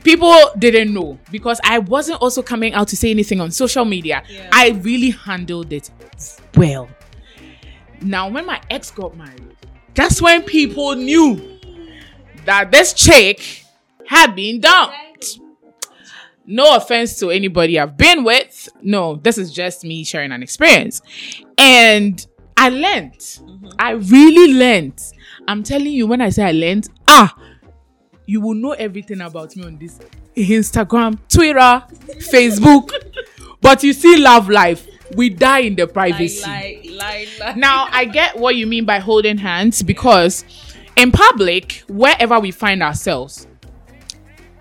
people 0.02 0.34
didn't 0.58 0.94
know 0.94 1.18
because 1.32 1.60
I 1.64 1.78
wasn't 1.80 2.22
also 2.22 2.42
coming 2.42 2.74
out 2.74 2.88
to 2.88 2.96
say 2.96 3.10
anything 3.10 3.40
on 3.40 3.50
social 3.50 3.84
media. 3.84 4.22
Yeah. 4.28 4.48
I 4.52 4.70
really 4.70 5.10
handled 5.10 5.72
it 5.72 5.90
well. 6.56 6.88
Now, 8.00 8.28
when 8.28 8.46
my 8.46 8.60
ex 8.70 8.90
got 8.90 9.16
married, 9.16 9.56
that's 9.94 10.20
when 10.20 10.42
people 10.42 10.94
knew 10.94 11.58
that 12.44 12.70
this 12.70 12.92
chick 12.92 13.64
had 14.06 14.36
been 14.36 14.60
dumped. 14.60 14.94
No 16.46 16.76
offense 16.76 17.18
to 17.18 17.30
anybody 17.30 17.78
I've 17.78 17.96
been 17.96 18.22
with. 18.22 18.68
No, 18.82 19.16
this 19.16 19.36
is 19.36 19.52
just 19.52 19.84
me 19.84 20.04
sharing 20.04 20.30
an 20.32 20.42
experience. 20.42 21.02
And 21.58 22.24
I 22.56 22.68
learned. 22.68 23.40
I 23.78 23.92
really 23.92 24.54
learned. 24.54 25.00
I'm 25.48 25.62
telling 25.62 25.92
you, 25.92 26.06
when 26.06 26.20
I 26.20 26.30
say 26.30 26.44
I 26.44 26.52
learned, 26.52 26.88
ah, 27.08 27.36
you 28.26 28.40
will 28.40 28.54
know 28.54 28.72
everything 28.72 29.20
about 29.20 29.56
me 29.56 29.64
on 29.64 29.76
this 29.78 29.98
Instagram, 30.36 31.18
Twitter, 31.28 31.58
Facebook. 32.30 32.90
but 33.60 33.82
you 33.82 33.92
see, 33.92 34.16
love 34.16 34.48
life, 34.48 34.86
we 35.16 35.30
die 35.30 35.60
in 35.60 35.76
the 35.76 35.86
privacy. 35.86 36.42
lie, 36.42 36.82
lie, 36.90 37.26
lie. 37.40 37.54
Now, 37.54 37.86
I 37.90 38.04
get 38.04 38.36
what 38.38 38.56
you 38.56 38.66
mean 38.66 38.84
by 38.84 38.98
holding 38.98 39.38
hands 39.38 39.82
because 39.82 40.44
in 40.96 41.12
public, 41.12 41.82
wherever 41.88 42.38
we 42.40 42.50
find 42.50 42.82
ourselves, 42.82 43.46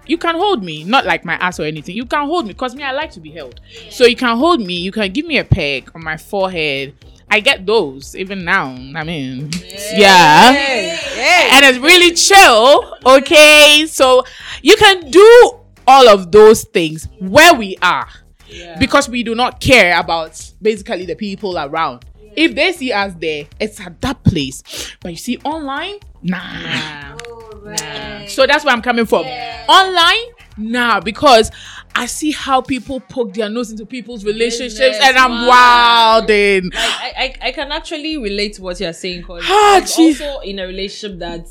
you 0.08 0.18
can 0.18 0.36
hold 0.36 0.64
me, 0.64 0.84
not 0.84 1.06
like 1.06 1.26
my 1.26 1.36
ass 1.36 1.60
or 1.60 1.64
anything. 1.64 1.96
You 1.96 2.06
can 2.06 2.26
hold 2.26 2.46
me 2.46 2.54
because 2.54 2.76
me, 2.76 2.84
I 2.84 2.92
like 2.92 3.12
to 3.12 3.20
be 3.20 3.32
held. 3.32 3.60
So 3.90 4.06
you 4.06 4.16
can 4.16 4.38
hold 4.38 4.62
me, 4.62 4.76
you 4.76 4.92
can 4.92 5.12
give 5.12 5.26
me 5.26 5.38
a 5.38 5.44
peg 5.44 5.90
on 5.96 6.04
my 6.04 6.18
forehead. 6.18 6.94
I 7.30 7.40
get 7.40 7.66
those 7.66 8.16
even 8.16 8.46
now. 8.46 8.68
I 8.96 9.04
mean, 9.04 9.50
yeah. 9.96 10.54
Hey, 10.54 10.90
hey. 10.96 11.50
And 11.54 11.66
it's 11.66 11.80
really 11.80 12.14
chill. 12.14 12.98
Okay. 13.06 13.86
So 13.88 14.24
you 14.62 14.76
can 14.78 15.10
do 15.10 15.52
all 15.88 16.08
of 16.08 16.32
those 16.32 16.64
things 16.66 17.08
where 17.20 17.54
we 17.54 17.78
are 17.82 18.08
Yeah. 18.48 18.78
because 18.80 19.10
we 19.10 19.24
do 19.24 19.34
not 19.36 19.60
care 19.60 20.00
about 20.00 20.40
basically 20.62 21.06
the 21.06 21.16
people 21.16 21.58
around. 21.58 22.06
If 22.36 22.54
they 22.54 22.74
see 22.74 22.92
us 22.92 23.14
there, 23.20 23.48
it's 23.60 23.80
at 23.80 24.02
that 24.02 24.24
place. 24.24 24.62
But 25.02 25.12
you 25.12 25.18
see, 25.18 25.38
online, 25.46 25.96
nah. 26.22 26.38
Nah. 26.38 27.18
Oh, 27.28 27.62
right. 27.64 28.26
So 28.30 28.46
that's 28.46 28.64
where 28.66 28.74
I'm 28.74 28.82
coming 28.82 29.06
from. 29.06 29.26
Yeah. 29.26 29.55
Online, 29.70 30.26
nah, 30.58 31.00
because 31.00 31.52
I 31.96 32.06
see 32.08 32.32
how 32.32 32.62
people 32.62 33.00
poke 33.00 33.34
their 33.34 33.50
nose 33.50 33.72
into 33.72 33.86
people's 33.86 34.26
relationships 34.26 34.78
Business, 34.80 35.04
and 35.08 35.18
I'm 35.18 35.32
man. 35.32 35.48
wilding. 35.48 36.64
Like, 36.66 36.74
I, 36.76 37.14
I, 37.18 37.48
I 37.48 37.52
can 37.52 37.72
actually 37.72 38.18
relate 38.18 38.54
to 38.56 38.62
what 38.62 38.80
you're 38.80 38.94
saying 38.94 39.22
because 39.22 39.44
Ah, 39.48 39.78
I 39.78 39.80
was 39.82 39.98
also 39.98 40.40
in 40.42 40.60
a 40.60 40.68
relationship 40.68 41.20
that 41.20 41.48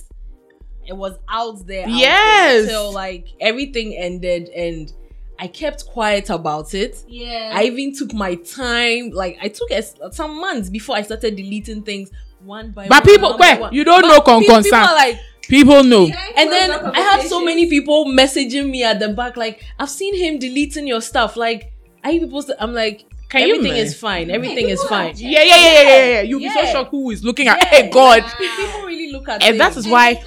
it 0.87 0.93
was 0.97 1.15
out 1.29 1.67
there. 1.67 1.85
out 1.85 1.91
Yes. 1.91 2.65
there 2.67 2.71
till 2.73 2.93
like 2.93 3.29
everything 3.41 3.97
ended 3.97 4.49
and 4.51 4.93
I 5.39 5.47
kept 5.49 5.87
quiet 5.87 6.29
about 6.31 6.75
it. 6.75 7.03
Yeah. 7.09 7.53
I 7.55 7.65
even 7.65 7.95
took 7.97 8.13
my 8.13 8.35
time. 8.37 9.11
Like 9.11 9.39
I 9.43 9.49
took 9.49 9.71
es- 9.71 9.95
some 10.13 10.39
months 10.41 10.69
before 10.69 10.95
I 10.97 11.03
started 11.03 11.37
deleting 11.37 11.83
things 11.83 12.11
one 12.41 12.71
by 12.73 12.83
one. 12.83 12.89
But 12.91 13.05
people- 13.05 13.31
one 13.31 13.39
by 13.39 13.55
Kwe, 13.55 13.61
one. 13.61 13.75
you 13.75 13.83
don't 13.85 14.03
But 14.03 14.09
know 14.09 14.21
con- 14.21 14.41
People 14.41 14.57
concern. 14.57 14.75
are 14.85 14.95
like, 14.95 15.19
People 15.49 15.85
know. 15.85 16.05
and 16.37 16.51
then 16.51 16.71
I 16.71 17.01
have 17.01 17.23
so 17.27 17.45
many 17.45 17.69
people 17.69 18.07
messaging 18.07 18.71
me 18.71 18.83
at 18.85 18.99
the 19.01 19.09
back, 19.09 19.37
like, 19.37 19.63
I've 19.79 19.91
seen 19.91 20.17
him 20.17 20.39
deleting 20.39 20.87
your 20.87 21.01
stuff. 21.01 21.37
Like, 21.37 21.73
are 22.03 22.11
you 22.11 22.21
people? 22.21 22.43
st-" 22.43 22.57
I'm 22.61 22.73
like, 22.75 23.05
Can 23.29 23.43
everything 23.43 23.73
man? 23.73 23.77
is 23.77 23.99
fine. 23.99 24.31
Everything 24.31 24.69
is 24.69 24.83
fine. 24.85 25.15
Yeah, 25.17 25.43
yeah, 25.43 25.55
yeah, 25.57 25.73
yeah, 25.73 25.83
yeah, 25.83 26.07
yeah. 26.15 26.21
You'll 26.23 26.41
be 26.41 26.51
so 26.51 26.65
shocked 26.67 26.91
who 26.91 27.11
is 27.11 27.25
looking 27.25 27.49
at. 27.49 27.57
Yeah. 27.63 27.69
Hey, 27.69 27.91
God. 27.91 28.23
Pe- 28.23 28.47
People 28.57 28.83
really 28.87 29.13
look 29.13 29.29
at 29.29 29.43
And 29.43 29.59
that 29.61 29.73
things. 29.75 29.87
is 29.87 29.91
why 29.93 30.23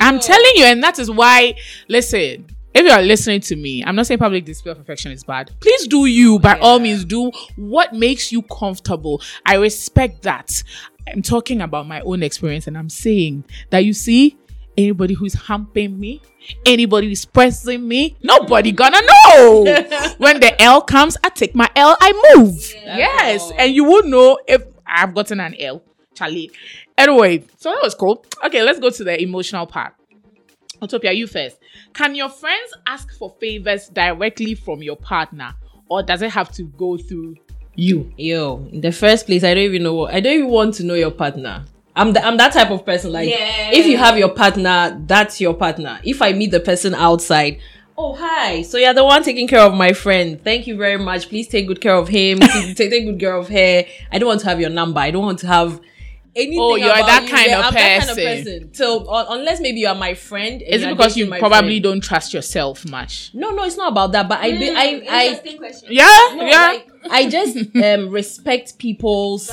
I'm 0.00 0.18
telling 0.20 0.52
you, 0.56 0.64
and 0.64 0.82
that 0.82 0.98
is 0.98 1.10
why. 1.10 1.54
Listen, 1.88 2.46
if 2.74 2.86
you 2.86 2.90
are 2.90 3.02
listening 3.02 3.40
to 3.42 3.56
me, 3.56 3.84
I'm 3.84 3.94
not 3.94 4.06
saying 4.06 4.18
public 4.18 4.44
display 4.46 4.72
of 4.72 4.80
affection 4.80 5.12
is 5.12 5.22
bad. 5.24 5.50
Please 5.60 5.86
do 5.86 6.06
you. 6.06 6.38
By 6.38 6.58
all 6.58 6.78
means, 6.78 7.04
do 7.04 7.30
what 7.56 7.92
makes 7.92 8.32
you 8.32 8.40
comfortable. 8.42 9.20
I 9.44 9.56
respect 9.56 10.22
that. 10.22 10.62
I'm 11.08 11.22
talking 11.22 11.60
about 11.60 11.86
my 11.86 12.00
own 12.02 12.22
experience, 12.22 12.66
and 12.66 12.76
I'm 12.76 12.88
saying 12.90 13.44
that 13.70 13.80
you 13.80 13.92
see. 13.92 14.36
Anybody 14.74 15.12
who's 15.12 15.34
humping 15.34 16.00
me, 16.00 16.22
anybody 16.64 17.08
who's 17.08 17.26
pressing 17.26 17.86
me, 17.86 18.16
nobody 18.22 18.72
gonna 18.72 19.02
know. 19.02 19.64
when 20.16 20.40
the 20.40 20.54
L 20.62 20.80
comes, 20.80 21.18
I 21.22 21.28
take 21.28 21.54
my 21.54 21.68
L, 21.76 21.94
I 22.00 22.34
move. 22.34 22.72
yes, 22.82 23.42
all. 23.42 23.54
and 23.58 23.74
you 23.74 23.84
will 23.84 24.04
know 24.04 24.38
if 24.48 24.64
I've 24.86 25.14
gotten 25.14 25.40
an 25.40 25.54
L. 25.58 25.82
Charlie. 26.14 26.50
Anyway, 26.96 27.44
so 27.58 27.70
that 27.70 27.82
was 27.82 27.94
cool. 27.94 28.24
Okay, 28.44 28.62
let's 28.62 28.78
go 28.78 28.88
to 28.88 29.04
the 29.04 29.20
emotional 29.20 29.66
part. 29.66 29.94
Utopia, 30.80 31.12
you 31.12 31.26
first. 31.26 31.58
Can 31.94 32.14
your 32.14 32.28
friends 32.28 32.72
ask 32.86 33.12
for 33.16 33.34
favors 33.40 33.88
directly 33.88 34.54
from 34.54 34.82
your 34.82 34.96
partner, 34.96 35.54
or 35.88 36.02
does 36.02 36.22
it 36.22 36.30
have 36.30 36.50
to 36.52 36.64
go 36.64 36.96
through 36.96 37.36
you? 37.74 38.12
Yo, 38.16 38.66
in 38.72 38.80
the 38.80 38.92
first 38.92 39.26
place, 39.26 39.44
I 39.44 39.54
don't 39.54 39.64
even 39.64 39.82
know. 39.82 40.06
I 40.06 40.20
don't 40.20 40.32
even 40.34 40.48
want 40.50 40.74
to 40.74 40.84
know 40.84 40.94
your 40.94 41.10
partner. 41.10 41.64
I'm 41.94 42.12
the, 42.12 42.24
I'm 42.24 42.36
that 42.38 42.52
type 42.52 42.70
of 42.70 42.86
person. 42.86 43.12
Like, 43.12 43.28
Yeah. 43.28 43.70
if 43.72 43.86
you 43.86 43.98
have 43.98 44.16
your 44.16 44.30
partner, 44.30 44.98
that's 45.06 45.40
your 45.40 45.54
partner. 45.54 46.00
If 46.04 46.22
I 46.22 46.32
meet 46.32 46.50
the 46.50 46.60
person 46.60 46.94
outside, 46.94 47.58
oh 47.98 48.14
hi, 48.14 48.62
so 48.62 48.78
you're 48.78 48.94
the 48.94 49.04
one 49.04 49.22
taking 49.22 49.46
care 49.46 49.60
of 49.60 49.74
my 49.74 49.92
friend. 49.92 50.42
Thank 50.42 50.66
you 50.66 50.76
very 50.76 50.96
much. 50.98 51.28
Please 51.28 51.48
take 51.48 51.66
good 51.66 51.80
care 51.80 51.94
of 51.94 52.08
him. 52.08 52.38
take, 52.74 52.76
take 52.76 53.04
good 53.04 53.20
care 53.20 53.36
of 53.36 53.48
her. 53.48 53.84
I 54.10 54.18
don't 54.18 54.28
want 54.28 54.40
to 54.40 54.46
have 54.46 54.60
your 54.60 54.70
number. 54.70 55.00
I 55.00 55.10
don't 55.10 55.24
want 55.24 55.38
to 55.40 55.46
have 55.46 55.80
anything. 56.34 56.60
Oh, 56.60 56.76
you're 56.76 56.88
that 56.88 57.22
you. 57.24 57.28
kind 57.28 57.46
Yeah, 57.50 57.58
of 57.60 57.64
I'm 57.66 57.74
that 57.74 57.98
kind 58.00 58.10
of 58.10 58.16
person. 58.16 58.74
So 58.74 59.00
Till 59.00 59.10
un- 59.10 59.26
unless 59.40 59.60
maybe 59.60 59.80
you 59.80 59.88
are 59.88 59.94
my 59.94 60.14
friend. 60.14 60.62
Is 60.62 60.82
it 60.82 60.88
because 60.88 61.16
you 61.16 61.28
probably 61.28 61.48
friend. 61.80 61.82
don't 61.82 62.00
trust 62.00 62.32
yourself 62.34 62.88
much? 62.88 63.30
No, 63.34 63.50
no, 63.50 63.64
it's 63.64 63.76
not 63.76 63.92
about 63.92 64.12
that. 64.12 64.28
But 64.28 64.40
I, 64.40 64.50
be, 64.52 64.70
I, 64.70 64.74
I, 65.10 65.24
Interesting 65.26 65.58
question. 65.58 65.88
Yeah, 65.90 66.04
no, 66.34 66.44
yeah. 66.46 66.66
like, 66.72 66.88
I 67.10 67.28
just 67.28 67.56
um 67.76 68.10
respect 68.10 68.78
people's. 68.78 69.50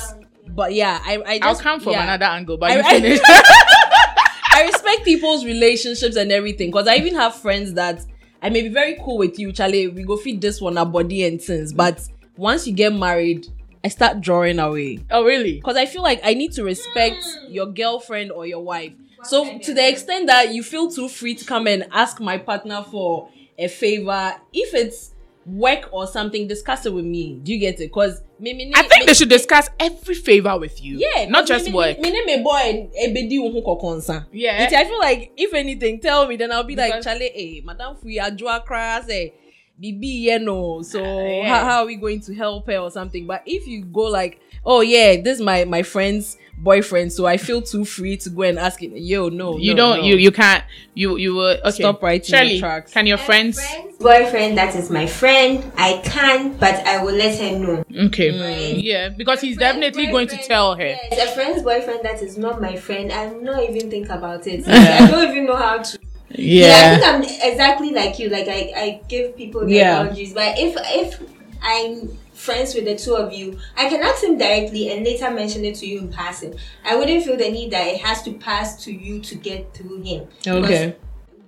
But 0.48 0.74
yeah, 0.74 1.00
I, 1.04 1.22
I 1.24 1.38
just 1.38 1.60
I'll 1.60 1.62
come 1.62 1.80
from 1.80 1.92
yeah. 1.92 2.02
another 2.02 2.24
angle, 2.26 2.56
but 2.56 2.70
I- 2.72 2.76
you 2.76 2.82
finish. 3.00 3.20
I 4.52 4.64
respect 4.64 5.04
people's 5.04 5.44
relationships 5.44 6.16
and 6.16 6.32
everything 6.32 6.68
because 6.70 6.88
I 6.88 6.96
even 6.96 7.14
have 7.14 7.34
friends 7.36 7.74
that 7.74 8.04
I 8.42 8.50
may 8.50 8.62
be 8.62 8.68
very 8.68 8.96
cool 9.02 9.16
with 9.18 9.38
you, 9.38 9.52
Charlie. 9.52 9.88
We 9.88 10.02
go 10.02 10.16
feed 10.16 10.40
this 10.40 10.60
one 10.60 10.76
our 10.76 10.86
body 10.86 11.24
and 11.24 11.40
things, 11.40 11.72
but 11.72 12.00
once 12.36 12.66
you 12.66 12.72
get 12.72 12.92
married, 12.92 13.46
I 13.82 13.88
start 13.88 14.20
drawing 14.20 14.58
away 14.58 15.00
oh, 15.10 15.24
really? 15.24 15.54
because 15.54 15.76
I 15.76 15.86
feel 15.86 16.02
like 16.02 16.20
I 16.22 16.34
need 16.34 16.52
to 16.52 16.64
respect 16.64 17.24
hmm. 17.24 17.52
your 17.52 17.66
girlfriend 17.66 18.30
or 18.30 18.46
your 18.46 18.62
wife. 18.62 18.92
So 19.22 19.58
to 19.58 19.74
the 19.74 19.86
extent 19.88 20.26
that 20.28 20.52
you 20.54 20.62
feel 20.62 20.90
too 20.90 21.08
free 21.08 21.34
to 21.34 21.44
come 21.44 21.66
and 21.66 21.86
ask 21.92 22.20
my 22.20 22.38
partner 22.38 22.84
for 22.90 23.28
a 23.58 23.68
favor, 23.68 24.34
if 24.52 24.74
it's 24.74 25.12
work 25.46 25.88
or 25.92 26.06
something, 26.06 26.46
discuss 26.46 26.86
it 26.86 26.92
with 26.92 27.04
me. 27.04 27.40
Do 27.42 27.52
you 27.52 27.58
get 27.58 27.74
it? 27.80 27.88
Because 27.88 28.22
me, 28.38 28.54
me, 28.54 28.72
I 28.74 28.82
think 28.82 29.00
me, 29.00 29.06
they 29.06 29.14
should 29.14 29.28
discuss 29.28 29.68
every 29.78 30.14
favor 30.14 30.58
with 30.58 30.82
you. 30.82 30.98
Yeah, 30.98 31.26
not 31.28 31.46
just 31.46 31.66
me, 31.66 31.72
work. 31.72 31.98
Me, 31.98 32.10
me, 32.10 32.24
me 32.24 32.42
boy, 32.42 32.88
ebedi 33.02 33.38
unhu 33.38 33.62
kokonsa. 33.62 34.26
Yeah. 34.32 34.66
Nti 34.66 34.74
I 34.74 34.84
feel 34.84 34.98
like 34.98 35.32
if 35.36 35.52
anything, 35.54 36.00
tell 36.00 36.26
me. 36.26 36.36
Then 36.36 36.52
I'll 36.52 36.64
be 36.64 36.76
like, 36.76 36.92
Because- 36.92 37.04
Charlie, 37.04 37.30
hey, 37.34 37.58
eh, 37.58 37.60
Madam 37.64 37.96
Fui 37.96 38.16
Ajua 38.16 38.64
Kra 38.64 38.98
eh, 38.98 39.02
say, 39.06 39.34
Bibi, 39.80 40.06
you 40.06 40.38
know. 40.38 40.82
So 40.82 41.02
ah, 41.02 41.26
yeah. 41.26 41.48
how, 41.48 41.64
how 41.64 41.78
are 41.80 41.86
we 41.86 41.96
going 41.96 42.20
to 42.22 42.34
help 42.34 42.66
her 42.66 42.78
or 42.78 42.90
something? 42.90 43.26
But 43.26 43.42
if 43.46 43.66
you 43.66 43.84
go 43.84 44.02
like, 44.02 44.40
oh 44.64 44.80
yeah, 44.82 45.16
this 45.20 45.38
is 45.38 45.44
my 45.44 45.64
my 45.64 45.82
friend's 45.82 46.36
boyfriend, 46.58 47.12
so 47.12 47.26
I 47.26 47.38
feel 47.38 47.62
too 47.62 47.84
free 47.84 48.16
to 48.18 48.30
go 48.30 48.42
and 48.42 48.58
ask 48.58 48.82
him. 48.82 48.92
Yo, 48.94 49.28
no, 49.30 49.56
you 49.56 49.74
no, 49.74 49.94
don't. 49.94 50.00
no. 50.00 50.04
You 50.06 50.16
you 50.16 50.30
can't. 50.30 50.64
You 50.94 51.16
you 51.16 51.34
will. 51.34 51.58
Okay. 51.64 51.70
Stop 51.70 52.02
writing 52.02 52.32
your 52.32 52.44
Shirley, 52.44 52.58
tracks. 52.60 52.92
Can 52.92 53.06
your 53.06 53.16
My 53.16 53.24
friends? 53.24 53.66
friend's 53.66 53.96
boyfriend, 53.98 54.58
that 54.58 54.74
is 54.74 54.90
my 54.90 55.06
friend. 55.06 55.72
I 55.76 56.00
can, 56.04 56.56
but 56.58 56.74
I 56.86 57.02
will 57.02 57.14
let 57.14 57.38
her 57.40 57.58
know. 57.58 57.84
Okay. 58.06 58.32
Mm, 58.32 58.40
right. 58.40 58.76
Yeah, 58.76 59.08
because 59.08 59.40
he's 59.40 59.56
Friend's 59.56 59.80
definitely 59.80 60.06
going 60.10 60.28
to 60.28 60.36
tell 60.36 60.74
her. 60.74 60.84
Yes, 60.84 61.30
a 61.30 61.34
friend's 61.34 61.62
boyfriend 61.62 62.00
that 62.02 62.22
is 62.22 62.36
not 62.36 62.60
my 62.60 62.76
friend. 62.76 63.12
I'm 63.12 63.42
not 63.44 63.62
even 63.62 63.90
think 63.90 64.08
about 64.08 64.46
it. 64.46 64.66
I 64.68 65.06
don't 65.10 65.30
even 65.30 65.46
know 65.46 65.56
how 65.56 65.78
to. 65.78 65.98
Yeah, 66.32 66.96
I 66.96 66.98
think 67.00 67.42
I'm 67.42 67.50
exactly 67.52 67.90
like 67.92 68.18
you. 68.18 68.28
Like 68.28 68.46
I, 68.48 68.72
I 68.76 69.00
give 69.08 69.36
people 69.36 69.66
the 69.66 69.74
Yeah. 69.74 70.04
boundaries. 70.04 70.32
But 70.32 70.58
if 70.58 70.76
if 70.78 71.20
I'm 71.62 72.16
friends 72.34 72.74
with 72.74 72.84
the 72.84 72.96
two 72.96 73.14
of 73.16 73.32
you, 73.32 73.58
I 73.76 73.88
can 73.88 74.02
ask 74.02 74.22
him 74.22 74.38
directly 74.38 74.90
and 74.92 75.04
later 75.04 75.30
mention 75.30 75.64
it 75.64 75.74
to 75.76 75.86
you 75.86 75.98
in 76.00 76.08
passing. 76.12 76.54
I 76.84 76.96
wouldn't 76.96 77.24
feel 77.24 77.36
the 77.36 77.50
need 77.50 77.72
that 77.72 77.86
it 77.86 78.00
has 78.00 78.22
to 78.22 78.32
pass 78.34 78.82
to 78.84 78.92
you 78.92 79.20
to 79.20 79.34
get 79.34 79.74
through 79.74 80.02
him. 80.02 80.28
Okay. 80.46 80.94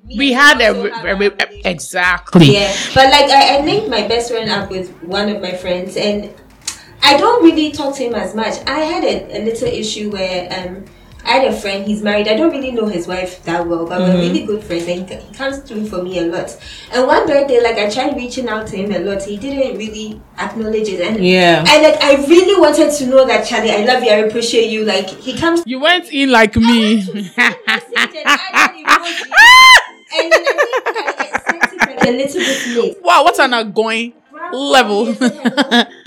Because 0.03 0.17
We 0.19 0.33
had 0.33 0.61
a, 0.61 0.69
also 0.69 0.83
re- 0.85 0.91
have 0.91 1.05
re- 1.05 1.11
our 1.13 1.17
re- 1.17 1.29
relationship. 1.29 1.67
exactly. 1.67 2.53
Yeah, 2.55 2.75
but 2.95 3.07
like 3.11 3.31
I, 3.31 3.59
I 3.59 3.65
linked 3.65 3.89
my 3.89 4.07
best 4.09 4.31
friend 4.33 4.51
up 4.51 4.69
with 4.71 4.91
one 5.03 5.29
of 5.29 5.41
my 5.41 5.53
friends, 5.53 5.97
and 5.97 6.35
I 7.03 7.17
don't 7.17 7.43
really 7.45 7.71
talk 7.73 7.95
to 7.97 8.03
him 8.03 8.15
as 8.15 8.35
much. 8.35 8.55
I 8.67 8.81
had 8.81 9.05
a, 9.05 9.39
a 9.39 9.45
little 9.45 9.69
issue 9.69 10.11
where 10.11 10.49
um 10.53 10.85
I 11.33 11.37
had 11.37 11.51
a 11.51 11.57
friend. 11.57 11.87
He's 11.87 12.03
married. 12.03 12.29
I 12.29 12.37
don't 12.37 12.51
really 12.51 12.73
know 12.73 12.85
his 12.87 13.07
wife 13.09 13.43
that 13.45 13.67
well, 13.67 13.87
but 13.87 14.01
we're 14.01 14.09
mm-hmm. 14.09 14.19
really 14.19 14.45
good 14.45 14.63
friends, 14.63 14.87
and 14.87 15.09
he, 15.09 15.17
he 15.17 15.35
comes 15.35 15.61
through 15.61 15.87
for 15.87 16.03
me 16.03 16.19
a 16.19 16.27
lot. 16.27 16.55
And 16.93 17.07
one 17.07 17.27
birthday, 17.27 17.59
like 17.63 17.77
I 17.77 17.89
tried 17.89 18.15
reaching 18.17 18.51
out 18.51 18.67
to 18.67 18.77
him 18.77 18.93
a 18.93 18.99
lot. 18.99 19.23
He 19.23 19.39
didn't 19.39 19.79
really 19.79 20.21
acknowledge 20.39 20.91
it, 20.91 21.01
and 21.01 21.25
Yeah. 21.25 21.65
And 21.67 21.83
like 21.83 22.03
I 22.03 22.17
really 22.27 22.61
wanted 22.61 22.93
to 22.93 23.07
know 23.07 23.25
that 23.27 23.47
Charlie, 23.47 23.71
I 23.71 23.83
love 23.87 24.03
you, 24.05 24.11
I 24.11 24.17
appreciate 24.17 24.71
you. 24.71 24.85
Like 24.85 25.09
he 25.09 25.33
comes 25.39 25.63
You 25.65 25.81
went 25.81 26.13
in 26.13 26.31
like 26.31 26.55
me. 26.55 27.01
and 27.01 27.31
add 27.39 27.53
an 27.65 28.85
emoji. 28.85 29.25
then 30.13 30.45
I 30.45 31.47
think 31.49 31.83
I 31.83 31.95
like 31.95 32.09
a 32.09 32.11
little 32.11 32.41
bit 32.43 32.77
late. 32.77 32.99
wow, 33.03 33.25
what 33.25 33.39
an 33.41 33.55
outgoing 33.55 34.13
level. 34.53 35.09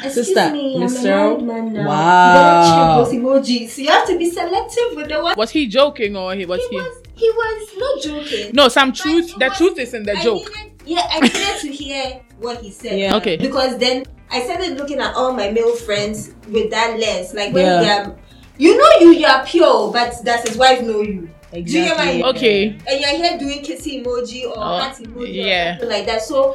Excuse 0.04 0.14
Sister, 0.14 0.52
me, 0.52 0.78
Mr. 0.78 1.00
a 1.00 1.04
married 1.04 1.42
man 1.44 1.74
now. 1.74 1.88
Wow. 1.88 2.28
You 2.30 2.36
better 2.40 2.70
check 2.70 3.22
those 3.22 3.44
emojis. 3.44 3.78
You 3.78 3.88
have 3.90 4.08
to 4.08 4.18
be 4.18 4.30
selective 4.30 4.96
with 4.96 5.10
the 5.10 5.22
one. 5.22 5.36
was 5.38 5.50
he 5.52 5.68
joking 5.68 6.16
or 6.16 6.34
he 6.36 6.46
was 6.46 6.62
He 6.62 6.68
he? 6.70 6.76
was, 6.78 7.04
he 7.16 7.30
was 7.32 7.70
not 7.78 8.02
joking. 8.04 8.52
No, 8.54 8.68
some 8.68 8.90
But 8.90 8.98
truth. 9.00 9.34
The 9.38 9.48
was- 9.48 9.58
truth 9.58 9.80
is 9.80 9.94
in 9.94 10.04
the 10.04 10.18
I 10.18 10.22
joke. 10.24 10.44
needed- 10.56 10.72
yeah, 10.86 11.08
I 11.10 11.20
needed 11.22 11.58
to 11.62 11.72
hear 11.72 12.22
what 12.40 12.62
he 12.62 12.70
said. 12.72 13.00
Yeah. 13.00 13.16
Okay. 13.16 13.38
Because 13.38 13.78
then 13.80 14.06
I 14.30 14.42
started 14.44 14.78
looking 14.78 15.00
at 15.00 15.16
all 15.16 15.34
my 15.34 15.50
male 15.52 15.76
friends 15.76 16.34
with 16.48 16.70
that 16.72 17.00
lens. 17.00 17.34
Like 17.34 17.54
when 17.54 17.66
Yeah. 17.66 17.80
they 17.82 17.90
are, 17.90 18.16
you 18.58 18.78
know 18.78 18.90
you, 19.02 19.14
you 19.20 19.26
are 19.26 19.44
pure, 19.46 19.92
but 19.92 20.14
does 20.24 20.48
his 20.48 20.58
wife 20.58 20.82
know 20.84 21.02
you? 21.02 21.30
Do 21.52 21.60
you 21.60 21.64
get 21.66 21.92
Exactly. 21.94 22.22
my 22.22 22.30
Okay. 22.30 22.68
and 22.88 23.00
you're 23.00 23.10
here 23.18 23.38
doing 23.40 23.64
kissy 23.64 24.04
emoji 24.04 24.44
or 24.46 24.54
Oh, 24.58 24.62
heart 24.62 24.98
emoji 24.98 25.34
yeah. 25.36 25.70
or 25.76 25.80
something 25.80 25.90
like 25.90 26.06
that. 26.06 26.22
So, 26.22 26.54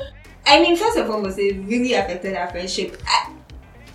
I 0.58 0.60
mean, 0.62 0.76
first 0.76 0.96
and 0.96 1.06
foremost, 1.06 1.38
it 1.38 1.56
really 1.66 1.94
affected 1.94 2.36
our 2.36 2.48
friendship. 2.50 3.00
I, 3.06 3.32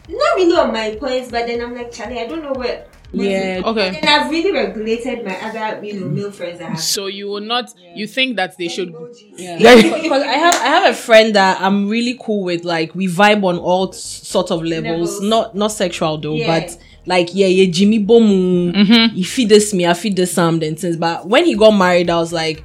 not 0.08 0.36
really 0.36 0.56
on 0.56 0.72
my 0.72 0.96
points, 0.96 1.32
but 1.32 1.48
then 1.48 1.62
I'm 1.62 1.74
like, 1.76 1.92
Charlie, 1.92 2.20
I 2.20 2.28
don't 2.28 2.44
know 2.44 2.54
where. 2.54 2.86
where 3.12 3.30
Yeah. 3.56 3.62
to-" 3.62 3.68
Okay. 3.70 3.88
And 4.00 4.06
I've 4.10 4.30
really 4.30 4.52
regulated 4.52 5.26
my 5.26 5.36
other, 5.42 5.84
you 5.86 6.00
know, 6.00 6.08
male 6.08 6.32
friends 6.32 6.62
I 6.62 6.70
have. 6.70 6.80
So 6.80 7.08
you 7.08 7.28
will 7.28 7.42
not. 7.42 7.74
You 7.96 8.06
think 8.08 8.36
that 8.36 8.58
they 8.58 8.68
should. 8.68 8.94
Emojis. 8.94 9.34
Yeah. 9.38 9.58
because 9.58 10.22
I 10.36 10.38
have 10.46 10.56
I 10.56 10.68
have 10.68 10.92
a 10.92 10.96
friend 10.96 11.36
that 11.36 11.60
I'm 11.62 11.88
really 11.90 12.18
cool 12.22 12.44
with. 12.44 12.64
Like 12.66 12.94
we 12.94 13.08
vibe 13.08 13.44
on 13.44 13.58
all 13.58 13.90
s- 13.90 14.04
sort 14.28 14.52
of 14.52 14.64
levels. 14.64 14.86
Levels. 15.20 15.22
Not 15.22 15.56
not 15.56 15.72
sexual 15.72 16.18
though, 16.20 16.36
Yeah. 16.36 16.60
but 16.60 16.78
like 17.08 17.30
yeah, 17.34 17.48
yeah, 17.48 17.72
Jimmy 17.72 18.04
Bomu. 18.04 18.74
Mm-hmm. 18.74 19.16
He 19.16 19.24
feed 19.24 19.50
this 19.50 19.74
me, 19.74 19.88
I 19.88 19.94
feed 19.96 20.16
this 20.16 20.34
some 20.34 20.60
then 20.60 20.76
things. 20.76 20.98
But 20.98 21.28
when 21.28 21.46
he 21.46 21.56
got 21.56 21.72
married, 21.72 22.10
I 22.10 22.18
was 22.18 22.32
like, 22.34 22.64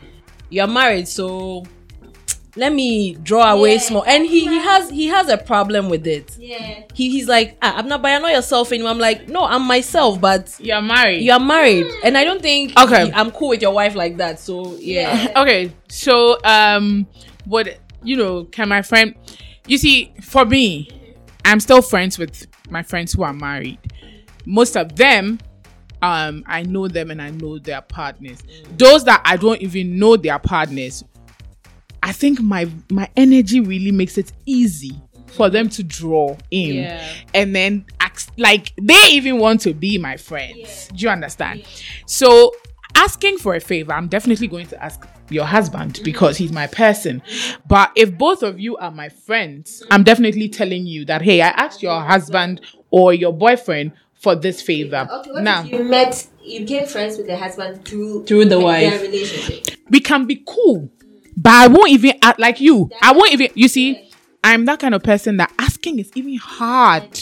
you're 0.51 0.67
married, 0.67 1.09
so 1.09 1.65
let 2.57 2.73
me 2.73 3.15
draw 3.15 3.53
away 3.53 3.75
Yeah. 3.75 3.79
small. 3.79 4.05
And 4.07 4.25
he 4.27 4.41
he 4.41 4.59
has 4.59 4.91
he 4.91 5.07
has 5.07 5.29
a 5.29 5.37
problem 5.39 5.89
with 5.89 6.07
it. 6.07 6.37
Yeah. 6.39 6.83
He 6.95 7.11
he's 7.11 7.29
like, 7.29 7.57
ah, 7.63 7.77
I'm 7.77 7.89
not, 7.89 8.03
but 8.03 8.09
you're 8.09 8.21
not 8.21 8.33
yourself 8.33 8.73
anymore. 8.73 8.91
I'm 8.91 8.99
like, 8.99 9.29
no, 9.29 9.45
I'm 9.45 9.63
myself, 9.67 10.21
but 10.21 10.55
You're 10.61 10.83
married. 10.83 11.23
you 11.23 11.33
are 11.33 11.41
married, 11.41 11.87
and 12.03 12.19
I 12.19 12.25
don't 12.25 12.43
think 12.43 12.77
Okay. 12.79 13.11
I'm 13.15 13.31
cool 13.31 13.49
with 13.51 13.63
your 13.63 13.73
wife 13.73 13.95
like 13.95 14.17
that. 14.19 14.41
So 14.41 14.77
yeah. 14.77 15.33
okay 15.37 15.73
so 15.89 16.39
um 16.45 17.07
what 17.45 17.79
you 18.03 18.17
know 18.17 18.45
can 18.45 18.69
my 18.69 18.83
friend 18.83 19.15
you 19.67 19.77
see 19.79 20.13
for 20.23 20.45
me 20.45 20.89
i'm 21.45 21.59
still 21.61 21.83
friends 21.83 22.19
with 22.19 22.47
my 22.71 22.83
friends 22.83 23.13
who 23.13 23.23
are 23.23 23.33
married 23.33 23.79
most 24.47 24.77
of 24.77 24.95
them 24.97 25.39
um 26.03 26.43
i 26.47 26.63
know 26.63 26.87
them 26.89 27.11
and 27.11 27.21
i 27.21 27.31
know 27.31 27.59
their 27.59 27.81
partners 27.83 28.39
those 28.77 29.05
that 29.05 29.21
i 29.25 29.37
don't 29.37 29.61
even 29.61 29.99
know 29.99 30.17
their 30.17 30.39
partners 30.39 31.05
i 32.03 32.13
think 32.13 32.41
my 32.41 32.69
my 32.91 33.09
energy 33.17 33.61
really 33.61 33.93
makes 33.93 34.19
it 34.19 34.33
easy 34.47 34.93
for 35.27 35.49
them 35.49 35.69
to 35.69 35.85
draw 35.85 36.37
in. 36.51 36.75
Yeah. 36.75 37.07
and 37.35 37.55
then 37.55 37.85
ask, 38.01 38.33
like 38.37 38.73
they 38.83 39.11
even 39.11 39.39
want 39.39 39.61
to 39.61 39.73
be 39.73 39.97
my 39.97 40.17
friends. 40.17 40.89
Do 40.89 41.05
you 41.05 41.09
understand? 41.09 41.65
So 42.07 42.53
asking 42.97 43.39
for 43.39 43.55
a 43.55 43.61
favor 43.61 43.93
i'm 43.93 44.09
definitely 44.09 44.49
going 44.49 44.67
to 44.67 44.83
ask 44.83 45.07
your 45.31 45.45
husband 45.45 45.95
mm-hmm. 45.95 46.05
because 46.05 46.37
he's 46.37 46.51
my 46.51 46.67
person. 46.67 47.23
But 47.69 47.93
if 47.95 48.19
both 48.19 48.43
of 48.43 48.59
you 48.59 48.77
are 48.79 48.91
my 48.91 49.09
friends 49.09 49.81
mm-hmm. 49.81 49.93
i'm 49.93 50.03
definitely 50.03 50.49
telling 50.49 50.87
you 50.87 51.05
that 51.05 51.23
hey 51.23 51.41
i 51.41 51.49
asked 51.49 51.83
your 51.83 52.01
husband 52.01 52.61
or 52.91 53.15
your 53.15 53.33
boyfriend 53.33 53.93
for 54.15 54.35
this 54.35 54.61
favor 54.61 55.09
Okay, 55.11 55.31
now 55.41 55.65
if 55.65 55.71
you 55.71 55.85
met, 55.85 56.27
you 56.43 56.61
became 56.61 56.87
friends 56.87 57.17
with 57.17 57.27
the 57.27 57.37
husband 57.37 57.85
through 57.85 58.27
Through 58.27 58.47
the 58.47 58.59
wife. 58.59 59.01
relationship? 59.01 59.67
we 59.89 60.01
can 60.01 60.27
be 60.27 60.43
cool 60.47 60.91
but 61.43 61.53
i 61.53 61.67
won't 61.67 61.91
even 61.91 62.13
act 62.23 62.39
like 62.39 62.61
you 62.61 62.91
i 63.03 63.13
won't 63.13 63.33
even 63.33 63.49
you 63.55 63.69
see 63.69 64.11
i'm 64.45 64.65
that 64.65 64.79
kind 64.79 64.95
of 64.95 65.03
person 65.03 65.37
that 65.39 65.53
asking 65.59 65.99
is 65.99 66.11
even 66.15 66.37
hard 66.37 67.19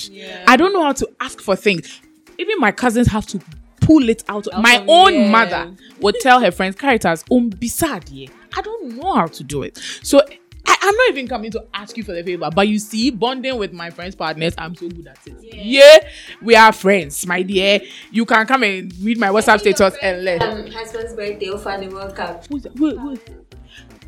i 0.46 0.56
don't 0.56 0.72
know 0.72 0.82
how 0.82 0.92
to 0.92 1.08
ask 1.20 1.40
for 1.40 1.56
things 1.56 2.00
even 2.38 2.58
my 2.58 2.72
cousins 2.72 3.06
have 3.08 3.26
to 3.26 3.40
pull 3.80 4.08
it 4.08 4.22
out, 4.28 4.46
my 4.60 4.76
of- 4.76 4.88
own 4.88 5.14
yeah. 5.14 5.30
mother 5.30 5.74
would 6.00 6.14
tell 6.20 6.40
her 6.40 6.50
friends 6.50 6.76
characters 6.76 7.24
um 7.30 7.48
beside 7.48 8.08
yeah 8.10 8.28
i 8.56 8.60
don't 8.62 8.96
know 8.96 9.14
how 9.14 9.26
to 9.26 9.44
do 9.44 9.62
it 9.62 9.78
so 10.02 10.20
I, 10.66 10.76
I'm 10.82 10.94
not 10.94 11.08
even 11.10 11.28
coming 11.28 11.50
to 11.52 11.64
ask 11.72 11.96
you 11.96 12.02
for 12.04 12.12
the 12.12 12.22
favor, 12.22 12.50
but 12.54 12.68
you 12.68 12.78
see, 12.78 13.10
bonding 13.10 13.56
with 13.56 13.72
my 13.72 13.88
friends' 13.88 14.14
partners, 14.14 14.52
I'm 14.58 14.74
so 14.74 14.86
good 14.90 15.06
at 15.06 15.18
it. 15.26 15.54
Yeah, 15.54 16.06
we 16.42 16.56
are 16.56 16.72
friends, 16.72 17.26
my 17.26 17.40
dear. 17.40 17.80
You 18.10 18.26
can 18.26 18.46
come 18.46 18.64
and 18.64 18.92
read 18.98 19.16
my 19.16 19.28
WhatsApp 19.28 19.60
status 19.60 19.96
and 20.02 20.24
let. 20.24 20.42
Um, 20.42 20.66
husband's 20.66 21.14
birthday 21.14 21.46
the 21.46 21.88
World 21.90 22.14
Cup. 22.14 22.46
Who's 22.48 22.64
that? 22.64 22.78
Wait, 22.78 22.98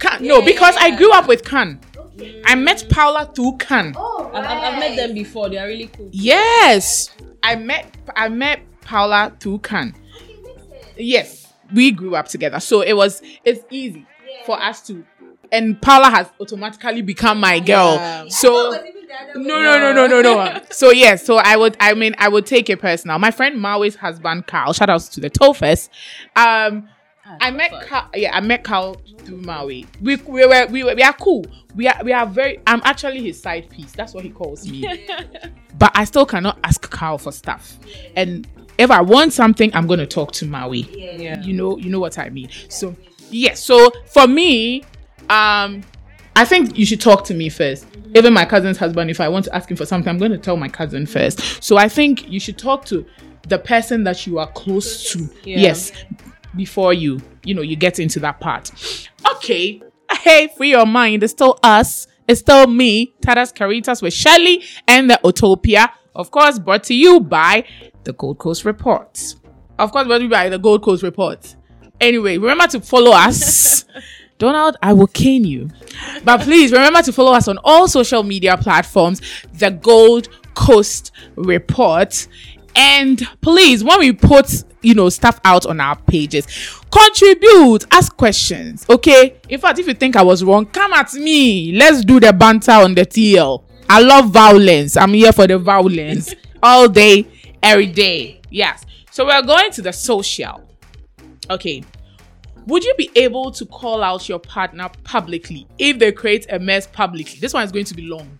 wait. 0.02 0.10
Khan. 0.10 0.26
No, 0.26 0.42
because 0.42 0.76
I 0.78 0.96
grew 0.96 1.12
up 1.12 1.28
with 1.28 1.44
Khan. 1.44 1.80
I 2.44 2.54
met 2.54 2.86
Paula 2.90 3.30
through 3.34 3.56
Khan. 3.58 3.94
Oh, 3.96 4.30
I've, 4.34 4.44
I've, 4.44 4.74
I've 4.74 4.78
met 4.78 4.96
them 4.96 5.14
before. 5.14 5.48
They 5.48 5.58
are 5.58 5.66
really 5.66 5.86
cool. 5.86 6.08
Yes, 6.12 7.10
I 7.42 7.56
met 7.56 7.96
I 8.14 8.28
met 8.28 8.60
Paula 8.82 9.34
through 9.40 9.60
Khan. 9.60 9.94
Yes, 10.96 11.52
we 11.72 11.90
grew 11.92 12.14
up 12.16 12.28
together, 12.28 12.60
so 12.60 12.82
it 12.82 12.94
was 12.94 13.22
it's 13.44 13.64
easy 13.70 14.06
for 14.44 14.60
us 14.60 14.86
to. 14.88 15.04
And 15.52 15.80
Paula 15.82 16.10
has 16.10 16.28
automatically 16.40 17.02
become 17.02 17.40
my 17.40 17.58
girl. 17.58 17.94
Yeah. 17.94 18.28
So 18.28 18.70
no, 19.34 19.60
no, 19.60 19.78
no, 19.78 19.92
no, 19.92 20.06
no, 20.06 20.22
no. 20.22 20.60
so 20.70 20.90
yes, 20.90 21.24
so 21.24 21.36
I 21.36 21.56
would, 21.56 21.76
I 21.80 21.94
mean, 21.94 22.14
I 22.18 22.28
would 22.28 22.46
take 22.46 22.70
it 22.70 22.80
personal. 22.80 23.18
My 23.18 23.30
friend 23.30 23.58
Mawi's 23.58 23.96
husband 23.96 24.46
Carl, 24.46 24.72
shout 24.72 24.88
outs 24.88 25.08
to 25.10 25.20
the 25.20 25.30
Tofest. 25.30 25.88
Um, 26.36 26.88
I 27.40 27.50
met 27.50 27.72
Carl, 27.86 28.08
yeah, 28.14 28.36
I 28.36 28.40
met 28.40 28.64
Carl 28.64 28.94
through 29.18 29.38
Maui. 29.38 29.86
We, 30.00 30.16
we 30.16 30.46
were, 30.46 30.66
we 30.68 30.84
were, 30.84 30.94
we 30.94 31.02
are 31.02 31.12
cool. 31.12 31.44
We 31.74 31.86
are, 31.86 32.02
we 32.04 32.12
are 32.12 32.26
very. 32.26 32.58
I'm 32.66 32.80
actually 32.84 33.22
his 33.22 33.40
side 33.40 33.70
piece. 33.70 33.92
That's 33.92 34.12
what 34.14 34.24
he 34.24 34.30
calls 34.30 34.68
me. 34.68 34.86
but 35.78 35.92
I 35.94 36.04
still 36.04 36.26
cannot 36.26 36.58
ask 36.64 36.90
Carl 36.90 37.18
for 37.18 37.32
stuff. 37.32 37.78
And 38.16 38.46
if 38.78 38.90
I 38.90 39.00
want 39.02 39.32
something, 39.32 39.70
I'm 39.74 39.86
gonna 39.86 40.06
talk 40.06 40.32
to 40.32 40.46
Maui 40.46 40.80
Yeah. 41.20 41.42
you 41.42 41.52
know 41.52 41.76
you 41.76 41.90
know 41.90 42.00
what 42.00 42.18
i 42.18 42.30
mean 42.30 42.48
so 42.68 42.96
yes 43.30 43.62
so 43.62 43.90
for 44.06 44.26
me 44.26 44.82
um 45.28 45.82
i 46.34 46.44
think 46.46 46.76
you 46.78 46.86
should 46.86 47.00
talk 47.00 47.24
to 47.24 47.34
me 47.34 47.50
1st 47.50 48.16
even 48.16 48.32
my 48.32 48.44
cousin's 48.46 48.78
husband 48.78 49.10
if 49.10 49.20
i 49.20 49.28
want 49.28 49.44
to 49.44 49.54
ask 49.54 49.70
him 49.70 49.76
for 49.76 49.84
something 49.86 50.08
i'm 50.08 50.18
going 50.18 50.30
to 50.32 50.38
tell 50.38 50.56
my 50.56 50.68
cousin 50.68 51.04
first 51.06 51.62
so 51.62 51.76
i 51.76 51.88
think 51.88 52.28
you 52.30 52.40
should 52.40 52.56
talk 52.58 52.84
to 52.86 53.04
the 53.48 53.58
person 53.58 54.02
that 54.04 54.26
you 54.26 54.38
are 54.38 54.50
close 54.52 55.12
to 55.12 55.28
Yeah. 55.44 55.58
yes 55.58 55.92
before 56.56 56.92
you 56.92 57.20
you 57.44 57.54
know 57.54 57.62
you 57.62 57.76
get 57.76 57.98
into 57.98 58.18
that 58.20 58.40
part 58.40 58.70
okay 59.32 59.80
hey 60.20 60.48
free 60.56 60.70
your 60.70 60.86
mind 60.86 61.22
it's 61.22 61.32
still 61.32 61.58
us 61.62 62.06
It's 62.30 62.38
still 62.38 62.68
me, 62.68 63.12
Tadas 63.22 63.52
Caritas 63.52 64.02
with 64.02 64.12
Shelly 64.12 64.62
and 64.86 65.10
the 65.10 65.18
Utopia. 65.24 65.92
Of 66.14 66.30
course, 66.30 66.60
brought 66.60 66.84
to 66.84 66.94
you 66.94 67.18
by 67.18 67.64
the 68.04 68.12
Gold 68.12 68.38
Coast 68.38 68.64
Reports. 68.64 69.34
Of 69.80 69.90
course, 69.90 70.06
brought 70.06 70.18
to 70.18 70.24
you 70.24 70.30
by 70.30 70.48
the 70.48 70.56
Gold 70.56 70.84
Coast 70.84 71.02
Reports. 71.02 71.56
Anyway, 72.00 72.38
remember 72.38 72.68
to 72.68 72.80
follow 72.80 73.10
us. 73.10 73.84
Donald, 74.38 74.76
I 74.80 74.92
will 74.92 75.08
cane 75.08 75.42
you. 75.42 75.70
But 76.22 76.42
please 76.42 76.70
remember 76.70 77.02
to 77.02 77.12
follow 77.12 77.32
us 77.32 77.48
on 77.48 77.58
all 77.64 77.88
social 77.88 78.22
media 78.22 78.56
platforms, 78.56 79.20
the 79.54 79.72
Gold 79.72 80.28
Coast 80.54 81.10
Report. 81.34 82.28
And 82.74 83.26
please, 83.40 83.82
when 83.84 83.98
we 83.98 84.12
put, 84.12 84.64
you 84.82 84.94
know, 84.94 85.08
stuff 85.08 85.40
out 85.44 85.66
on 85.66 85.80
our 85.80 85.96
pages, 85.96 86.46
contribute, 86.90 87.86
ask 87.90 88.16
questions, 88.16 88.86
okay? 88.88 89.36
In 89.48 89.60
fact, 89.60 89.78
if 89.78 89.86
you 89.86 89.94
think 89.94 90.16
I 90.16 90.22
was 90.22 90.42
wrong, 90.44 90.66
come 90.66 90.92
at 90.92 91.12
me. 91.14 91.72
Let's 91.72 92.04
do 92.04 92.20
the 92.20 92.32
banter 92.32 92.72
on 92.72 92.94
the 92.94 93.02
TL. 93.02 93.64
I 93.88 94.00
love 94.00 94.30
violence. 94.30 94.96
I'm 94.96 95.14
here 95.14 95.32
for 95.32 95.46
the 95.46 95.58
violence 95.58 96.34
all 96.62 96.88
day, 96.88 97.26
every 97.62 97.86
day. 97.86 98.40
Yes. 98.50 98.84
So 99.10 99.26
we're 99.26 99.42
going 99.42 99.72
to 99.72 99.82
the 99.82 99.92
social. 99.92 100.68
Okay. 101.50 101.82
Would 102.66 102.84
you 102.84 102.94
be 102.96 103.10
able 103.16 103.50
to 103.50 103.66
call 103.66 104.02
out 104.02 104.28
your 104.28 104.38
partner 104.38 104.88
publicly 105.02 105.66
if 105.78 105.98
they 105.98 106.12
create 106.12 106.46
a 106.50 106.58
mess 106.58 106.86
publicly? 106.86 107.40
This 107.40 107.52
one 107.52 107.64
is 107.64 107.72
going 107.72 107.86
to 107.86 107.94
be 107.94 108.02
long. 108.02 108.38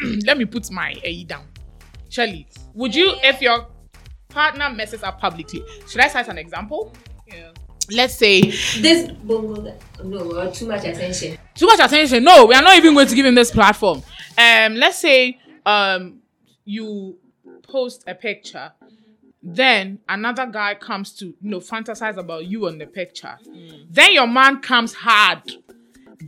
Let 0.24 0.38
me 0.38 0.44
put 0.44 0.70
my 0.70 0.94
A 1.02 1.24
down. 1.24 1.46
Shirley, 2.08 2.46
would 2.74 2.94
you, 2.94 3.14
if 3.22 3.40
your 3.40 3.66
partner 4.32 4.70
messes 4.70 5.02
up 5.02 5.20
publicly, 5.20 5.62
should 5.88 6.00
I 6.00 6.08
cite 6.08 6.28
an 6.28 6.38
example? 6.38 6.94
Yeah. 7.26 7.50
Let's 7.90 8.14
say 8.14 8.42
This 8.80 9.10
bongo, 9.10 9.76
no, 10.04 10.50
too 10.50 10.66
much 10.66 10.84
attention. 10.84 11.36
too 11.54 11.66
much 11.66 11.80
attention. 11.80 12.22
No, 12.24 12.46
we 12.46 12.54
are 12.54 12.62
not 12.62 12.76
even 12.76 12.94
going 12.94 13.08
to 13.08 13.14
give 13.14 13.26
him 13.26 13.34
this 13.34 13.50
platform. 13.50 14.02
Um, 14.38 14.74
let's 14.76 14.98
say 14.98 15.38
um 15.66 16.20
you 16.64 17.18
post 17.64 18.04
a 18.06 18.14
picture, 18.14 18.72
then 19.42 19.98
another 20.08 20.46
guy 20.46 20.74
comes 20.76 21.12
to 21.14 21.26
you 21.26 21.34
know 21.50 21.58
fantasize 21.60 22.16
about 22.16 22.46
you 22.46 22.66
on 22.68 22.78
the 22.78 22.86
picture. 22.86 23.36
Then 23.90 24.12
your 24.12 24.28
man 24.28 24.60
comes 24.60 24.94
hard, 24.94 25.42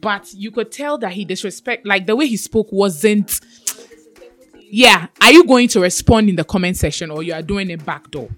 but 0.01 0.35
you 0.35 0.51
could 0.51 0.73
tell 0.73 0.99
that 0.99 1.13
he 1.13 1.25
disrespect 1.25 1.87
like 1.87 2.07
the 2.07 2.17
way 2.17 2.27
he 2.27 2.37
spoke 2.37 2.69
wasn't. 2.73 3.41
Yeah, 4.71 5.07
are 5.21 5.33
you 5.33 5.45
going 5.47 5.69
to 5.69 5.81
respond 5.81 6.29
in 6.29 6.37
the 6.37 6.45
comment 6.45 6.77
section 6.77 7.11
or 7.11 7.23
you 7.23 7.33
are 7.35 7.43
doing 7.43 7.71
a 7.71 7.77
backdoor? 7.77 8.29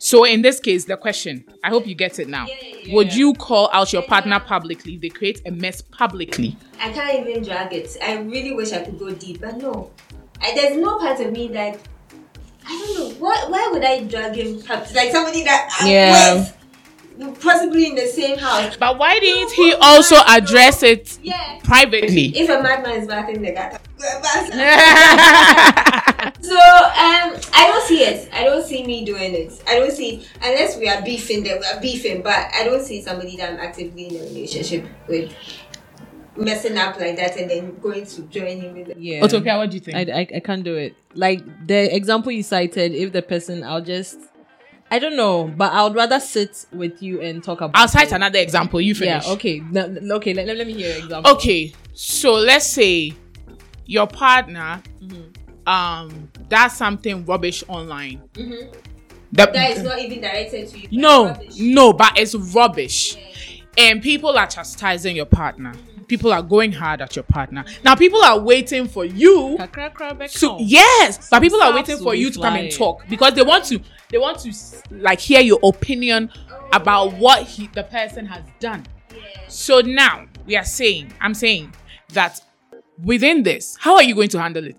So 0.00 0.24
in 0.24 0.42
this 0.42 0.60
case, 0.60 0.84
the 0.84 0.96
question, 0.96 1.44
I 1.64 1.70
hope 1.70 1.86
you 1.86 1.94
get 1.96 2.18
it 2.20 2.28
now. 2.28 2.46
Would 2.90 3.12
you 3.14 3.34
call 3.34 3.68
out 3.72 3.92
your 3.92 4.02
partner 4.02 4.38
publicly 4.38 4.94
if 4.94 5.00
they 5.00 5.08
create 5.08 5.42
a 5.44 5.50
mess 5.50 5.82
publicly? 5.82 6.56
I 6.80 6.92
can't 6.92 7.26
even 7.28 7.42
drag 7.42 7.72
it. 7.72 7.96
I 8.00 8.18
really 8.18 8.52
wish 8.52 8.72
I 8.72 8.84
could 8.84 8.98
go 8.98 9.10
deep, 9.10 9.40
but 9.40 9.56
no. 9.56 9.90
I, 10.40 10.54
there's 10.54 10.76
no 10.76 10.98
part 10.98 11.18
of 11.20 11.32
me 11.32 11.48
that 11.48 11.80
I 12.64 12.94
don't 12.96 12.98
know. 12.98 13.14
Why, 13.18 13.44
why 13.48 13.68
would 13.72 13.82
I 13.84 14.04
drag 14.04 14.36
him? 14.36 14.60
Like 14.68 15.10
somebody 15.10 15.42
that 15.44 15.68
I'm 15.80 15.88
Yeah. 15.90 16.34
with, 16.34 16.56
possibly 17.40 17.86
in 17.86 17.94
the 17.94 18.06
same 18.06 18.38
house. 18.38 18.76
But 18.76 18.98
why 18.98 19.18
didn't 19.18 19.52
he 19.52 19.74
also 19.74 20.16
address 20.26 20.82
it 20.82 21.18
Yeah. 21.22 21.58
privately? 21.64 22.26
If 22.36 22.48
a 22.48 22.62
madman 22.62 23.00
is 23.00 23.06
back 23.08 23.28
in 23.30 23.42
the 23.42 23.52
gutter. 23.52 23.78
So 26.40 26.54
um, 26.54 27.34
I 27.52 27.68
don't 27.70 27.86
see 27.86 28.02
it. 28.04 28.28
I 28.32 28.44
don't 28.44 28.64
see 28.64 28.84
me 28.84 29.04
doing 29.04 29.34
it. 29.34 29.62
I 29.66 29.78
don't 29.78 29.92
see 29.92 30.24
unless 30.42 30.76
we 30.78 30.88
are 30.88 31.02
beefing. 31.02 31.42
That 31.44 31.60
we 31.60 31.66
are 31.66 31.80
beefing, 31.80 32.22
but 32.22 32.48
I 32.54 32.64
don't 32.64 32.82
see 32.82 33.02
somebody 33.02 33.36
that 33.36 33.52
I'm 33.52 33.60
actively 33.60 34.06
in 34.08 34.16
a 34.16 34.22
relationship 34.24 34.86
with 35.08 35.32
messing 36.36 36.76
up 36.78 36.98
like 36.98 37.16
that 37.16 37.36
and 37.36 37.50
then 37.50 37.78
going 37.80 38.06
to 38.06 38.22
join 38.22 38.60
him 38.60 38.74
with. 38.74 38.96
Yeah. 38.96 39.22
Utopia, 39.22 39.56
what 39.58 39.70
do 39.70 39.76
you 39.76 39.80
think? 39.80 39.96
I, 39.96 40.20
I, 40.20 40.28
I 40.36 40.40
can't 40.40 40.64
do 40.64 40.76
it. 40.76 40.94
Like 41.14 41.42
the 41.66 41.94
example 41.94 42.32
you 42.32 42.42
cited, 42.42 42.94
if 42.94 43.12
the 43.12 43.22
person, 43.22 43.62
I'll 43.64 43.82
just, 43.82 44.18
I 44.90 44.98
don't 44.98 45.16
know, 45.16 45.52
but 45.54 45.72
I 45.72 45.84
would 45.84 45.94
rather 45.94 46.18
sit 46.18 46.64
with 46.72 47.02
you 47.02 47.20
and 47.20 47.42
talk 47.44 47.60
about. 47.60 47.76
I'll 47.80 47.88
cite 47.88 48.08
it. 48.08 48.12
another 48.14 48.38
example. 48.38 48.80
You 48.80 48.94
finish. 48.94 49.26
Yeah. 49.26 49.32
Okay. 49.34 49.60
No, 49.60 49.86
no, 49.86 50.14
okay. 50.16 50.32
Let, 50.34 50.46
let 50.46 50.66
me 50.66 50.72
hear 50.74 50.88
your 50.96 51.04
example. 51.04 51.32
Okay. 51.32 51.72
So 51.92 52.34
let's 52.34 52.66
say 52.66 53.12
your 53.86 54.06
partner 54.06 54.82
Mm-hmm. 55.02 55.68
um 55.68 56.30
does 56.48 56.72
something 56.72 57.24
rubbish 57.26 57.62
online. 57.68 58.22
Mhm. 58.34 58.74
The- 59.32 59.50
That 59.52 59.76
is 59.76 59.82
not 59.82 59.98
even 59.98 60.20
directed 60.22 60.68
to 60.70 60.78
you. 60.78 60.88
no, 60.92 61.26
Rubbish. 61.26 61.58
no, 61.58 61.92
but 61.92 62.18
it's 62.18 62.34
rubbish. 62.34 63.16
And 63.76 64.02
people 64.02 64.36
are 64.38 64.46
chastising 64.46 65.14
your 65.16 65.26
partner. 65.26 65.74
People 66.08 66.32
are 66.32 66.42
going 66.42 66.72
hard 66.72 67.00
at 67.02 67.14
your 67.14 67.22
partner. 67.22 67.64
Now 67.84 67.94
people 67.94 68.22
are 68.24 68.38
waiting 68.40 68.88
for 68.88 69.04
you 69.04 69.56
Kakra, 69.58 69.92
kra, 69.92 70.18
back 70.18 70.30
So 70.30 70.50
home. 70.52 70.62
yes, 70.66 71.28
but 71.30 71.40
people 71.40 71.62
are 71.62 71.74
waiting 71.74 71.98
for 71.98 72.14
you 72.14 72.30
to 72.30 72.40
come 72.40 72.54
and 72.56 72.72
talk 72.72 73.04
because 73.08 73.34
they 73.34 73.42
want 73.42 73.64
to 73.66 73.80
they 74.10 74.18
want 74.18 74.38
to 74.40 74.52
like 74.90 75.20
hear 75.20 75.40
your 75.40 75.60
opinion 75.62 76.30
about 76.72 77.12
what 77.14 77.42
he 77.46 77.68
the 77.68 77.84
person 77.84 78.26
has 78.26 78.42
done. 78.58 78.84
So 79.48 79.80
now 79.80 80.26
we 80.46 80.56
are 80.56 80.64
saying, 80.64 81.12
I'm 81.20 81.34
saying 81.34 81.74
that 82.14 82.40
within 83.02 83.42
this, 83.42 83.76
how 83.78 83.96
are 83.96 84.02
you 84.02 84.14
going 84.14 84.28
to 84.30 84.40
handle 84.40 84.66
it? 84.66 84.76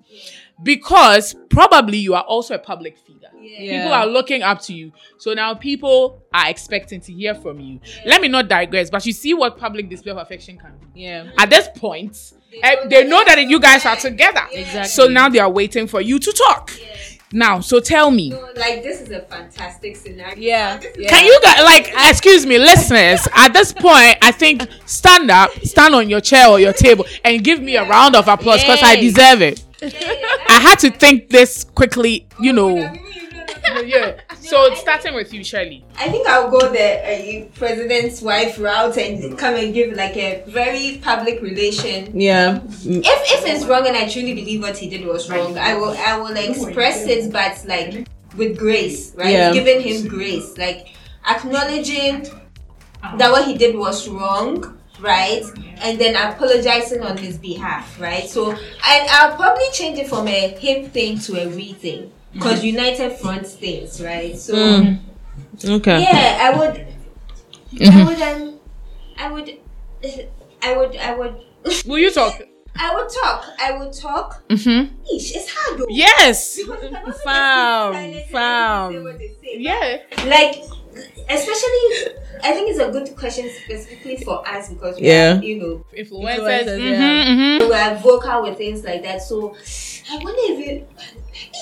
Because 0.62 1.36
probably 1.50 1.98
you 1.98 2.13
are 2.15 2.24
also 2.24 2.56
a 2.56 2.60
public 2.60 2.98
figure. 2.98 3.30
Yeah. 3.41 3.78
People 3.82 3.93
are 3.93 4.06
looking 4.06 4.41
up 4.43 4.62
to 4.63 4.74
you. 4.74 4.91
So 5.17 5.34
now 5.34 5.54
people 5.54 6.22
are 6.34 6.50
expecting 6.50 7.00
to 7.02 7.13
hear 7.13 7.34
from 7.34 7.60
you. 7.60 7.80
Let 8.06 8.22
me 8.22 8.28
not 8.28 8.48
digress, 8.50 8.89
but 8.89 9.06
you 9.06 9.13
see 9.13 9.34
what 9.34 9.58
public 9.58 9.89
display 9.89 10.12
of 10.12 10.17
affection 10.17 10.58
can 10.58 10.72
do 10.80 10.88
Yeah. 10.93 11.32
at 11.38 11.50
this 11.50 11.69
point, 11.76 12.17
eh, 12.62 12.88
they 12.89 13.06
know 13.08 13.24
that 13.26 13.41
you 13.41 13.60
guys 13.60 13.86
are 13.86 13.95
together. 13.95 14.41
Exactly. 14.52 14.89
So 14.89 15.08
now 15.08 15.30
they 15.30 15.39
are 15.39 15.50
waiting 15.50 15.88
for 15.88 16.02
you 16.02 16.19
to 16.19 16.32
talk. 16.48 16.74
Now, 17.32 17.60
so 17.60 17.80
tell 17.80 18.10
me, 18.10 18.34
like 18.58 18.82
this 18.82 19.02
is 19.02 19.12
a 19.12 19.22
fantastic 19.22 19.95
scenario. 19.95 20.36
Yeah. 20.36 20.80
Is- 20.80 21.08
can 21.10 21.26
you 21.26 21.39
guys 21.43 21.63
like 21.63 21.93
excuse 22.10 22.43
me, 22.45 22.58
listeners? 22.58 23.28
At 23.36 23.54
this 23.54 23.72
point, 23.72 24.17
I 24.22 24.32
think 24.32 24.67
stand 24.88 25.30
up, 25.30 25.52
stand 25.63 25.93
on 25.93 26.10
your 26.10 26.22
chair 26.22 26.50
or 26.50 26.60
your 26.60 26.74
table, 26.74 27.06
and 27.24 27.43
give 27.43 27.62
me 27.62 27.76
a 27.76 27.88
round 27.88 28.15
of 28.15 28.28
applause 28.28 28.62
because 28.62 28.82
I 28.82 28.95
deserve 28.95 29.41
it. 29.43 29.63
I 30.50 30.60
had 30.60 30.80
to 30.80 30.90
think 30.90 31.30
this 31.30 31.64
quickly, 31.64 32.28
you 32.40 32.54
know. 32.54 32.76
yeah. 33.86 34.20
So 34.40 34.74
starting 34.74 35.14
with 35.14 35.32
you, 35.32 35.44
Shirley. 35.44 35.86
I 35.96 36.10
think 36.10 36.28
I'll 36.28 36.50
go 36.50 36.72
the 36.72 36.88
uh, 37.44 37.46
president's 37.54 38.20
wife 38.20 38.58
route 38.58 38.98
and 38.98 39.38
come 39.38 39.54
and 39.54 39.72
give 39.76 39.94
like 39.96 40.18
a 40.18 40.44
very 40.48 41.00
public 41.04 41.40
relation. 41.44 42.20
Yeah. 42.20 42.62
If 42.66 42.82
if 42.84 43.46
it's 43.46 43.66
wrong 43.66 43.86
and 43.86 43.96
I 43.96 44.10
truly 44.10 44.34
believe 44.34 44.64
what 44.64 44.76
he 44.76 44.90
did 44.90 45.06
was 45.06 45.30
wrong, 45.30 45.56
I 45.56 45.76
will 45.76 45.96
I 45.96 46.18
will 46.18 46.36
express 46.36 47.06
it, 47.06 47.32
but 47.32 47.64
like 47.68 48.08
with 48.36 48.58
grace, 48.58 49.14
right? 49.16 49.30
Yeah. 49.30 49.54
Giving 49.54 49.82
him 49.82 50.08
grace, 50.08 50.58
like 50.58 50.96
acknowledging 51.30 52.26
that 53.18 53.30
what 53.30 53.46
he 53.46 53.56
did 53.56 53.78
was 53.78 54.08
wrong. 54.10 54.79
Right, 55.02 55.44
and 55.82 56.00
then 56.00 56.16
apologizing 56.16 57.02
on 57.02 57.16
his 57.18 57.38
behalf, 57.38 58.00
right? 58.00 58.28
So, 58.30 58.52
and 58.52 59.10
I'll 59.10 59.36
probably 59.36 59.70
change 59.72 59.98
it 60.00 60.08
from 60.10 60.28
a 60.28 60.50
him 60.50 60.90
thing 60.90 61.20
to 61.20 61.38
a 61.42 61.48
we 61.48 61.74
thing, 61.74 62.12
because 62.34 62.64
United 62.64 63.14
Front 63.18 63.48
things, 63.48 64.02
right? 64.02 64.38
So, 64.38 64.54
Mm. 64.56 65.00
Okay. 65.66 66.02
yeah, 66.02 66.52
I 66.54 66.58
would. 66.58 66.86
I 67.82 68.04
would. 68.04 68.22
Um, 68.22 68.60
I 69.18 69.32
would. 69.32 69.58
I 70.62 70.78
would. 70.78 70.96
I 70.98 71.16
would. 71.16 71.36
Will 71.86 71.98
you 72.00 72.12
talk? 72.12 72.42
I 72.82 72.96
would 72.96 73.10
talk. 73.10 73.46
I 73.60 73.78
would 73.78 73.92
talk. 73.94 74.48
Mm-hmm. 74.48 74.96
Eesh, 75.14 75.36
it's 75.36 75.50
hard 75.54 75.80
though. 75.80 75.86
Yes. 75.90 76.58
Because 76.58 76.84
you 76.84 76.90
Fam, 76.90 77.14
keep 77.14 77.24
silent 77.24 78.16
and 78.16 78.26
fam. 78.32 78.92
say 78.94 79.00
what 79.00 79.18
they 79.20 79.36
say. 79.42 79.56
Yeah. 79.58 79.98
Like, 80.28 80.64
especially, 81.30 82.14
I 82.44 82.52
think 82.54 82.70
it's 82.70 82.80
a 82.80 82.90
good 82.92 83.16
question 83.16 83.50
specifically 83.64 84.18
for 84.18 84.48
us 84.48 84.70
because 84.70 84.98
we 85.00 85.08
Yeah. 85.08 85.38
are, 85.38 85.44
you 85.44 85.60
know, 85.60 85.86
Influencers. 85.98 86.38
Influencers, 86.38 86.80
Mhm, 86.80 86.92
yeah. 86.92 87.26
mhm. 87.26 87.68
we 87.70 87.74
are 87.76 87.96
vocal 87.96 88.42
with 88.44 88.58
things 88.58 88.84
like 88.84 89.04
that. 89.04 89.22
So, 89.22 89.56
I 90.12 90.16
wonder 90.18 90.42
if 90.54 90.68
you. 90.68 90.86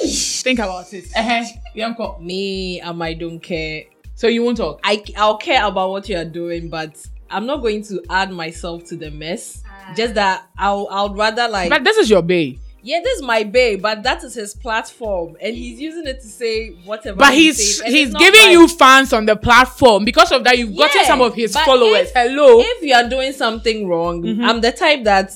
Eesh. 0.04 0.42
Think 0.42 0.60
about 0.60 0.92
it. 0.94 1.06
Uh-huh. 1.16 1.44
Yeah, 1.76 1.86
uncle. 1.88 2.18
Me, 2.22 2.82
um, 2.82 3.02
I 3.02 3.14
don't 3.14 3.40
care. 3.40 3.84
So 4.16 4.28
you 4.28 4.44
won't 4.44 4.58
talk. 4.58 4.80
I 4.84 5.04
I'll 5.16 5.38
care 5.38 5.66
about 5.66 5.90
what 5.92 6.10
you 6.10 6.18
are 6.18 6.26
doing, 6.26 6.70
but 6.70 6.96
I'm 7.30 7.46
not 7.46 7.62
going 7.62 7.84
to 7.84 8.02
add 8.10 8.32
myself 8.32 8.86
to 8.86 8.96
the 8.96 9.12
mess. 9.12 9.62
Ah. 9.68 9.94
Just 9.96 10.16
that 10.16 10.48
I'll 10.58 10.88
I'll 10.90 11.14
rather 11.14 11.48
like 11.48 11.70
But 11.70 11.84
this 11.84 11.98
is 11.98 12.10
your 12.10 12.22
bae. 12.24 12.58
Yeah, 12.84 13.00
this 13.04 13.18
is 13.18 13.22
my 13.24 13.44
babe, 13.44 13.82
but 13.82 14.04
that 14.04 14.24
is 14.24 14.34
his 14.36 14.54
platform, 14.54 15.36
and 15.42 15.56
he's 15.56 15.80
using 15.80 16.06
it 16.08 16.22
to 16.22 16.28
say 16.28 16.70
whatever. 16.86 17.18
But 17.18 17.34
he's 17.34 17.80
says, 17.80 17.92
he's 17.92 18.14
giving 18.14 18.40
right. 18.40 18.52
you 18.52 18.68
fans 18.68 19.12
on 19.14 19.26
the 19.26 19.36
platform. 19.36 20.06
Because 20.06 20.32
of 20.32 20.44
that, 20.46 20.58
you've 20.58 20.76
gotten 20.78 21.04
some 21.06 21.22
of 21.22 21.34
his 21.34 21.56
followers. 21.58 22.08
if- 22.08 22.14
Hello. 22.14 22.60
If 22.62 22.84
you 22.84 22.94
are 22.94 23.08
doing 23.10 23.34
something 23.34 23.88
wrong, 23.88 24.22
Mm-hmm. 24.24 24.44
I'm 24.44 24.62
the 24.62 24.72
type 24.72 25.04
that 25.04 25.34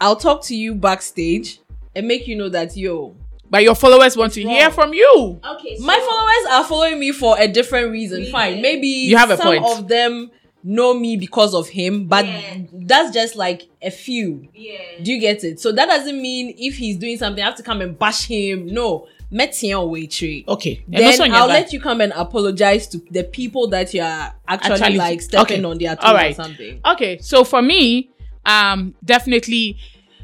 I'll 0.00 0.16
talk 0.16 0.42
to 0.44 0.56
you 0.56 0.74
backstage 0.74 1.60
and 1.94 2.06
make 2.08 2.26
you 2.28 2.36
know 2.36 2.48
that 2.50 2.76
yo, 2.76 3.14
but 3.50 3.62
your 3.62 3.74
followers 3.74 4.16
want 4.16 4.32
to 4.34 4.42
hear 4.42 4.70
from 4.70 4.94
you. 4.94 5.40
Okay. 5.44 5.76
So, 5.76 5.84
my 5.84 5.98
followers 5.98 6.52
are 6.54 6.64
following 6.68 6.98
me 6.98 7.12
for 7.12 7.38
a 7.38 7.46
different 7.48 7.90
reason. 7.90 8.18
Reason. 8.20 8.32
Fine, 8.32 8.62
maybe 8.62 8.86
You 8.86 9.16
have 9.16 9.30
a 9.30 9.36
some 9.36 9.46
point. 9.46 9.64
of 9.64 9.88
them 9.88 10.30
know 10.64 10.94
me 10.94 11.16
because 11.16 11.54
of 11.54 11.68
him, 11.68 12.06
but 12.06 12.24
Yeah. 12.26 12.58
that's 12.72 13.12
just 13.12 13.36
like 13.36 13.62
a 13.82 13.90
few. 13.90 14.48
Yeah. 14.54 14.78
Do 15.02 15.12
you 15.12 15.20
get 15.20 15.42
it? 15.44 15.60
So 15.60 15.72
that 15.72 15.86
doesn't 15.86 16.20
mean 16.20 16.54
if 16.58 16.76
he's 16.76 16.96
doing 16.96 17.16
something, 17.18 17.42
I 17.42 17.46
have 17.46 17.56
to 17.56 17.62
come 17.62 17.80
and 17.80 17.98
bash 17.98 18.26
him. 18.26 18.66
No. 18.66 19.08
Metien 19.32 19.78
away 19.80 20.06
tree. 20.08 20.44
Okay. 20.46 20.84
Then 20.86 21.04
also 21.06 21.24
I'll 21.24 21.48
back- 21.48 21.64
let 21.64 21.72
you 21.72 21.80
come 21.80 22.02
and 22.02 22.12
apologize 22.14 22.86
to 22.88 22.98
the 23.10 23.24
people 23.24 23.66
that 23.68 23.94
you 23.94 24.02
are 24.02 24.34
actually, 24.46 24.74
Actually- 24.74 24.98
like 24.98 25.22
stepping 25.22 25.60
okay. 25.60 25.64
on 25.64 25.78
their 25.78 25.96
toes 25.96 26.04
All 26.04 26.14
right. 26.14 26.32
or 26.32 26.34
something. 26.34 26.80
Okay, 26.84 27.16
so 27.22 27.42
for 27.42 27.62
me, 27.62 28.10
um, 28.44 28.94
definitely, 29.02 29.78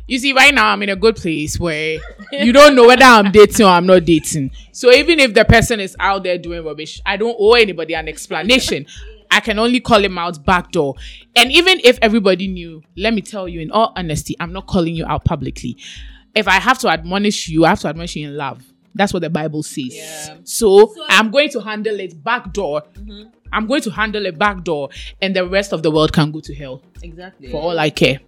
you 0.07 0.19
see, 0.19 0.35
right 0.35 0.53
now 0.55 0.67
I'm 0.69 0.83
in 0.83 0.91
a 0.91 0.97
good 0.97 1.17
place 1.17 1.59
where 1.59 1.99
you 2.33 2.53
don't 2.53 2.75
know 2.75 2.87
whether 2.87 3.05
I'm 3.05 3.33
dating 3.33 3.65
or 3.65 3.71
I'm 3.71 3.87
not 3.87 4.05
dating. 4.05 4.51
So 4.73 4.93
even 4.93 5.21
if 5.21 5.33
the 5.33 5.47
person 5.47 5.81
is 5.81 5.97
out 5.99 6.23
there 6.25 6.37
doing 6.37 6.63
rubbish, 6.63 7.01
I 7.07 7.17
don't 7.17 7.37
owe 7.41 7.55
anybody 7.55 7.95
an 7.95 8.09
explanation. 8.09 8.85
I 9.31 9.41
can 9.41 9.59
only 9.59 9.81
call 9.81 10.03
him 10.03 10.19
out 10.19 10.45
backdoor. 10.45 10.95
And 11.37 11.53
even 11.53 11.81
if 11.85 11.99
everybody 12.03 12.49
knew, 12.49 12.83
let 12.97 13.15
me 13.15 13.21
tell 13.21 13.49
you, 13.49 13.61
in 13.61 13.71
all 13.71 13.93
honesty, 13.97 14.35
I'm 14.41 14.53
not 14.53 14.67
calling 14.67 14.95
you 14.95 15.05
out 15.07 15.25
publicly. 15.25 15.77
If 16.35 16.49
I 16.49 16.55
have 16.55 16.79
to 16.81 16.89
admonish 16.89 17.49
you, 17.49 17.65
I 17.65 17.71
have 17.71 17.81
to 17.81 17.89
admonish 17.89 18.17
you 18.17 18.29
in 18.29 18.37
love. 18.37 18.63
That's 18.95 19.13
what 19.13 19.21
the 19.23 19.31
Bible 19.31 19.63
says. 19.63 19.95
Yeah. 19.95 20.37
So, 20.45 20.95
I'm 21.09 21.31
going 21.31 21.51
to 21.51 21.61
handle 21.61 22.01
it 22.01 22.23
backdoor. 22.25 22.83
Mm-hmm. 22.83 23.29
I'm 23.53 23.67
going 23.67 23.83
to 23.83 23.91
handle 23.91 24.27
it 24.27 24.39
backdoor, 24.39 24.91
and 25.23 25.35
the 25.35 25.47
rest 25.47 25.73
of 25.73 25.83
the 25.83 25.91
world 25.91 26.13
can 26.13 26.31
go 26.31 26.41
to 26.41 26.55
hell 26.55 26.83
Exactly. 27.03 27.51
for 27.51 27.61
all 27.63 27.79
I 27.79 27.91
care. 27.91 28.21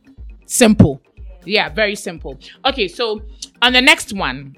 Simple. 0.46 1.00
Yeah, 1.44 1.68
very 1.70 1.94
simple. 1.94 2.38
Okay, 2.64 2.88
so 2.88 3.22
on 3.62 3.72
the 3.72 3.82
next 3.82 4.12
one, 4.12 4.56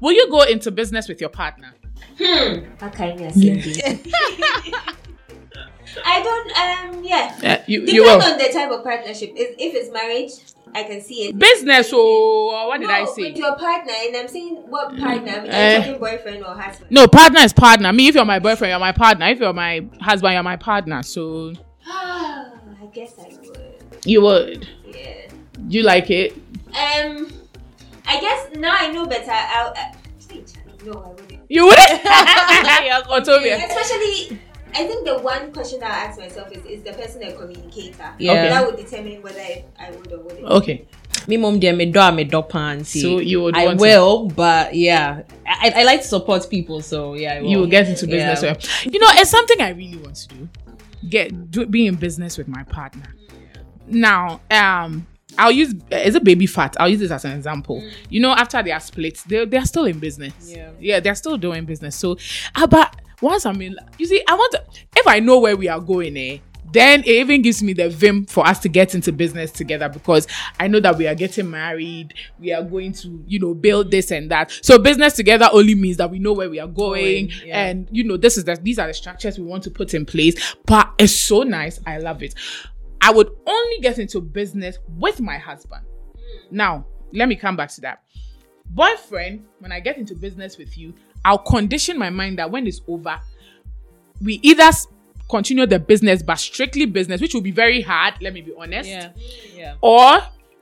will 0.00 0.12
you 0.12 0.30
go 0.30 0.42
into 0.42 0.70
business 0.70 1.08
with 1.08 1.20
your 1.20 1.30
partner? 1.30 1.74
Okay, 2.20 3.16
yes, 3.18 3.36
indeed. 3.36 4.12
I 6.04 6.22
don't. 6.22 6.96
Um. 6.96 7.04
Yeah. 7.04 7.34
Uh, 7.42 7.62
you, 7.66 7.80
you 7.80 7.86
Depend 7.86 8.04
will. 8.22 8.32
on 8.32 8.38
the 8.38 8.48
type 8.52 8.70
of 8.70 8.82
partnership. 8.84 9.32
If, 9.36 9.56
if 9.58 9.74
it's 9.74 9.90
marriage, 9.92 10.32
I 10.74 10.82
can 10.84 11.00
see 11.00 11.28
it. 11.28 11.38
Business, 11.38 11.92
or 11.92 12.68
what 12.68 12.78
did 12.80 12.88
no, 12.88 12.94
I 12.94 13.00
With 13.02 13.10
say? 13.14 13.32
your 13.32 13.56
partner, 13.56 13.92
and 14.06 14.16
I'm 14.16 14.28
saying 14.28 14.56
what 14.68 14.96
partner? 14.98 15.32
Are 15.40 15.46
Eh. 15.46 15.76
you 15.78 15.82
talking 15.84 15.98
boyfriend 16.00 16.44
or 16.44 16.54
husband? 16.54 16.90
No, 16.90 17.06
partner 17.06 17.40
is 17.40 17.52
partner. 17.52 17.92
Me, 17.92 18.08
if 18.08 18.14
you're 18.14 18.24
my 18.24 18.38
boyfriend, 18.38 18.70
you're 18.70 18.80
my 18.80 18.92
partner. 18.92 19.26
If 19.28 19.38
you're 19.40 19.52
my 19.52 19.84
husband, 20.00 20.34
you're 20.34 20.42
my 20.42 20.56
partner. 20.56 21.02
So 21.02 21.52
I 21.86 22.50
guess 22.92 23.14
I 23.18 23.28
would. 23.42 23.58
you 24.04 24.20
would. 24.22 24.68
Yeah. 24.86 25.28
You 25.68 25.82
like 25.82 26.10
it? 26.10 26.32
Um. 26.68 27.32
I 28.08 28.20
guess 28.20 28.56
now 28.56 28.74
I 28.78 28.92
know 28.92 29.06
better. 29.06 29.30
I'll. 29.32 29.70
Uh, 29.70 29.92
no, 30.84 30.92
I 31.02 31.08
wouldn't. 31.08 31.40
You 31.48 31.66
wouldn't? 31.66 31.90
Especially, 33.20 34.38
I 34.78 34.86
think 34.86 35.06
the 35.06 35.18
one 35.18 35.52
question 35.52 35.80
that 35.80 35.90
I 35.90 36.04
ask 36.08 36.18
myself 36.18 36.52
is: 36.52 36.64
Is 36.66 36.82
the 36.82 36.92
person 36.92 37.22
a 37.22 37.32
communicator? 37.32 38.12
Yeah. 38.18 38.48
That 38.50 38.66
would 38.66 38.76
determine 38.76 39.22
whether 39.22 39.40
I, 39.40 39.64
I 39.78 39.90
would 39.90 40.12
or 40.12 40.20
wouldn't. 40.20 40.44
Okay. 40.44 40.86
Me 41.28 41.36
mom 41.38 41.58
dear 41.58 41.74
me 41.74 41.86
do 41.86 42.12
me 42.12 42.24
do 42.24 42.42
panty. 42.42 43.00
So 43.02 43.18
you 43.18 43.42
would 43.42 43.56
I 43.56 43.66
want 43.66 43.78
to- 43.78 43.82
will, 43.82 44.26
but 44.28 44.74
yeah. 44.74 45.22
I, 45.46 45.72
I 45.76 45.82
like 45.84 46.02
to 46.02 46.06
support 46.08 46.48
people, 46.50 46.82
so 46.82 47.14
yeah, 47.14 47.34
I 47.34 47.40
will. 47.40 47.50
you 47.50 47.58
will 47.58 47.66
get 47.66 47.88
into 47.88 48.06
business 48.06 48.42
Yeah. 48.42 48.52
with 48.52 48.94
you 48.94 49.00
know 49.00 49.08
it's 49.12 49.30
something 49.30 49.60
i 49.60 49.70
really 49.70 49.96
want 49.96 50.16
to 50.16 50.28
do 50.28 50.48
get 51.08 51.50
do, 51.50 51.64
be 51.66 51.86
in 51.86 51.94
business 51.94 52.36
with 52.36 52.48
my 52.48 52.62
partner 52.64 53.04
now 53.86 54.40
um 54.50 55.06
i'll 55.38 55.52
use 55.52 55.74
is 55.90 56.14
a 56.14 56.20
baby 56.20 56.46
fat 56.46 56.76
i'll 56.80 56.88
use 56.88 56.98
this 57.00 57.10
as 57.10 57.24
an 57.24 57.32
example 57.32 57.82
you 58.08 58.20
know 58.20 58.30
after 58.32 58.62
they 58.62 58.72
are 58.72 58.80
split 58.80 59.22
they, 59.28 59.44
they're 59.46 59.64
still 59.64 59.84
in 59.84 59.98
business 59.98 60.34
Yeah. 60.44 60.70
yeah 60.80 61.00
they're 61.00 61.14
still 61.14 61.36
doing 61.36 61.64
business 61.64 61.94
so 61.96 62.16
uh, 62.54 62.66
but 62.66 62.94
once 63.20 63.46
i'm 63.46 63.60
in 63.62 63.76
you 63.98 64.06
see 64.06 64.22
i 64.28 64.34
want 64.34 64.52
to 64.52 64.62
if 64.96 65.06
i 65.06 65.18
know 65.18 65.38
where 65.38 65.56
we 65.56 65.68
are 65.68 65.80
going 65.80 66.16
eh 66.16 66.38
then 66.72 67.00
it 67.00 67.08
even 67.08 67.42
gives 67.42 67.62
me 67.62 67.72
the 67.72 67.88
vim 67.88 68.26
for 68.26 68.46
us 68.46 68.58
to 68.60 68.68
get 68.68 68.94
into 68.94 69.12
business 69.12 69.50
together 69.50 69.88
because 69.88 70.26
I 70.58 70.68
know 70.68 70.80
that 70.80 70.98
we 70.98 71.06
are 71.06 71.14
getting 71.14 71.50
married, 71.50 72.14
we 72.38 72.52
are 72.52 72.62
going 72.62 72.92
to, 72.94 73.24
you 73.26 73.38
know, 73.38 73.54
build 73.54 73.90
this 73.90 74.10
and 74.10 74.30
that. 74.30 74.50
So 74.62 74.78
business 74.78 75.14
together 75.14 75.48
only 75.52 75.74
means 75.74 75.96
that 75.98 76.10
we 76.10 76.18
know 76.18 76.32
where 76.32 76.50
we 76.50 76.60
are 76.60 76.66
going, 76.66 77.28
Going, 77.28 77.30
yeah. 77.44 77.66
and 77.66 77.88
you 77.90 78.04
know, 78.04 78.16
this 78.16 78.36
is 78.36 78.44
the 78.44 78.56
these 78.56 78.78
are 78.78 78.86
the 78.86 78.94
structures 78.94 79.38
we 79.38 79.44
want 79.44 79.62
to 79.64 79.70
put 79.70 79.94
in 79.94 80.04
place. 80.04 80.56
But 80.66 80.92
it's 80.98 81.14
so 81.14 81.42
nice. 81.42 81.80
I 81.86 81.98
love 81.98 82.22
it. 82.22 82.34
I 83.00 83.10
would 83.10 83.30
only 83.46 83.78
get 83.80 83.98
into 83.98 84.20
business 84.20 84.78
with 84.98 85.20
my 85.20 85.38
husband. 85.38 85.84
Now, 86.50 86.86
let 87.12 87.28
me 87.28 87.36
come 87.36 87.56
back 87.56 87.70
to 87.70 87.80
that. 87.82 88.02
Boyfriend, 88.66 89.46
when 89.60 89.72
I 89.72 89.80
get 89.80 89.96
into 89.96 90.14
business 90.14 90.58
with 90.58 90.76
you, 90.76 90.92
I'll 91.26 91.38
condition 91.38 91.98
my 91.98 92.08
mind 92.08 92.38
that 92.38 92.48
when 92.48 92.68
it's 92.68 92.80
over, 92.86 93.20
we 94.22 94.38
either 94.44 94.70
continue 95.28 95.66
the 95.66 95.80
business 95.80 96.22
but 96.22 96.36
strictly 96.36 96.86
business, 96.86 97.20
which 97.20 97.34
will 97.34 97.40
be 97.40 97.50
very 97.50 97.82
hard, 97.82 98.14
let 98.20 98.32
me 98.32 98.42
be 98.42 98.54
honest. 98.56 98.88
Yeah. 98.88 99.10
Yeah. 99.52 99.74
Or 99.80 100.18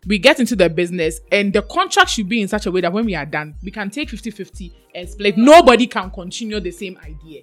we 0.07 0.17
get 0.17 0.41
into 0.41 0.57
the 0.57 0.71
business 0.71 1.21
and 1.31 1.53
the 1.53 1.61
contract 1.61 2.09
should 2.09 2.31
be 2.31 2.41
in 2.41 2.49
such 2.49 2.65
a 2.65 2.71
way 2.71 2.81
that 2.81 2.91
when 2.91 3.05
we 3.05 3.15
are 3.15 3.27
done, 3.27 3.55
we 3.63 3.71
can 3.71 3.91
take 3.91 4.09
50 4.09 4.31
50 4.31 4.75
and 4.95 5.07
split. 5.07 5.37
Nobody 5.37 5.87
can 5.87 6.11
continue 6.11 6.59
the 6.61 6.71
same 6.71 6.99
idea. 7.05 7.43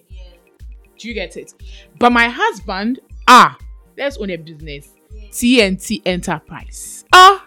Do 0.97 1.07
you 1.07 1.13
get 1.13 1.37
it? 1.37 1.53
But 1.99 2.11
my 2.11 2.27
husband, 2.27 3.01
ah, 3.27 3.55
let's 3.95 4.17
own 4.17 4.31
a 4.31 4.37
business. 4.37 4.95
TNT 5.29 6.01
Enterprise. 6.07 7.05
Ah, 7.13 7.45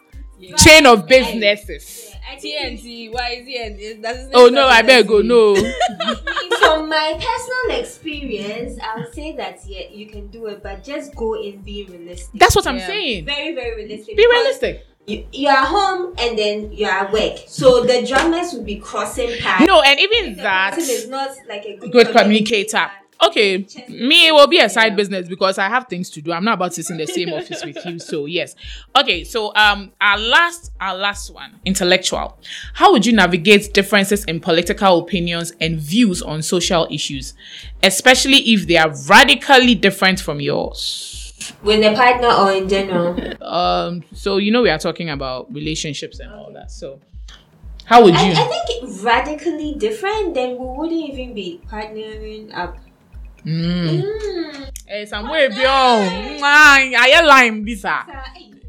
chain 0.52 0.86
of 0.86 1.06
businesses. 1.06 2.14
I 2.28 2.36
TNT, 2.36 3.12
why 3.12 3.30
is 3.30 3.44
it? 3.46 4.02
That's 4.02 4.28
Oh 4.32 4.48
no, 4.48 4.66
I 4.66 4.82
better 4.82 5.06
oh, 5.08 5.22
go. 5.22 5.22
No. 5.22 5.54
From 6.60 6.88
my 6.88 7.12
personal 7.14 7.80
experience, 7.80 8.78
I'll 8.82 9.10
say 9.12 9.36
that 9.36 9.60
yeah, 9.66 9.88
you 9.90 10.06
can 10.06 10.28
do 10.28 10.46
it, 10.46 10.62
but 10.62 10.82
just 10.82 11.14
go 11.14 11.34
and 11.34 11.64
be 11.64 11.84
realistic. 11.84 12.30
That's 12.38 12.56
what 12.56 12.66
I'm 12.66 12.78
Yeah. 12.78 12.86
saying. 12.86 13.24
very, 13.26 13.54
very 13.54 13.76
realistic. 13.76 14.16
Be 14.16 14.26
realistic. 14.26 14.86
You, 15.06 15.26
you 15.32 15.48
are 15.48 15.66
home 15.66 16.14
and 16.18 16.38
then 16.38 16.72
you 16.72 16.86
are 16.86 17.04
at 17.04 17.12
work, 17.12 17.36
so 17.46 17.84
the 17.84 18.06
dramas 18.06 18.54
will 18.54 18.62
be 18.64 18.76
crossing 18.76 19.36
paths. 19.38 19.66
No, 19.66 19.82
and 19.82 20.00
even 20.00 20.36
the 20.36 20.42
that. 20.42 20.74
person 20.74 20.94
is 20.94 21.08
not 21.08 21.30
like 21.46 21.66
a 21.66 21.76
good, 21.76 21.92
good 21.92 22.06
communicator. 22.16 22.90
Okay, 23.26 23.66
me 23.88 24.28
it 24.28 24.32
will 24.32 24.46
be 24.46 24.58
a 24.58 24.68
side 24.68 24.96
business 24.96 25.28
because 25.28 25.58
I 25.58 25.68
have 25.68 25.86
things 25.88 26.10
to 26.10 26.22
do. 26.22 26.32
I'm 26.32 26.44
not 26.44 26.54
about 26.54 26.72
to 26.72 26.82
sit 26.82 26.92
in 26.92 26.98
the 26.98 27.06
same 27.06 27.32
office 27.32 27.64
with 27.64 27.84
you. 27.84 27.98
So 27.98 28.26
yes. 28.38 28.54
Okay, 28.96 29.24
so 29.24 29.54
um 29.54 29.92
our 30.00 30.18
last 30.18 30.72
our 30.80 30.96
last 30.96 31.32
one, 31.32 31.58
intellectual. 31.64 32.38
How 32.74 32.92
would 32.92 33.06
you 33.06 33.12
navigate 33.12 33.72
differences 33.72 34.24
in 34.24 34.40
political 34.40 34.98
opinions 34.98 35.52
and 35.60 35.78
views 35.78 36.22
on 36.22 36.42
social 36.42 36.86
issues, 36.90 37.34
especially 37.82 38.38
if 38.52 38.66
they 38.66 38.76
are 38.76 38.92
radically 39.08 39.74
different 39.74 40.20
from 40.20 40.40
yours? 40.40 41.20
with 41.62 41.84
a 41.84 41.94
partner 41.94 42.28
or 42.28 42.52
in 42.52 42.68
general. 42.68 43.16
Um 43.42 44.02
so 44.14 44.38
you 44.38 44.50
know 44.50 44.62
we 44.62 44.70
are 44.70 44.78
talking 44.78 45.10
about 45.10 45.52
relationships 45.52 46.20
and 46.20 46.32
all 46.32 46.52
that. 46.52 46.70
So 46.70 47.00
how 47.84 48.02
would 48.02 48.14
I, 48.14 48.28
you 48.28 48.32
I 48.32 48.64
think 48.66 49.04
radically 49.04 49.74
different, 49.74 50.34
then 50.34 50.50
we 50.58 50.66
wouldn't 50.66 51.10
even 51.10 51.34
be 51.34 51.60
partnering 51.70 52.54
up. 52.54 52.78
Mm. 53.44 54.70
Eh, 54.88 55.04
somewhere 55.06 55.48
beyond. 55.50 56.40
I 56.44 57.08
hear 57.12 57.26
line 57.26 57.64
this. 57.64 57.84
ah. 57.84 58.06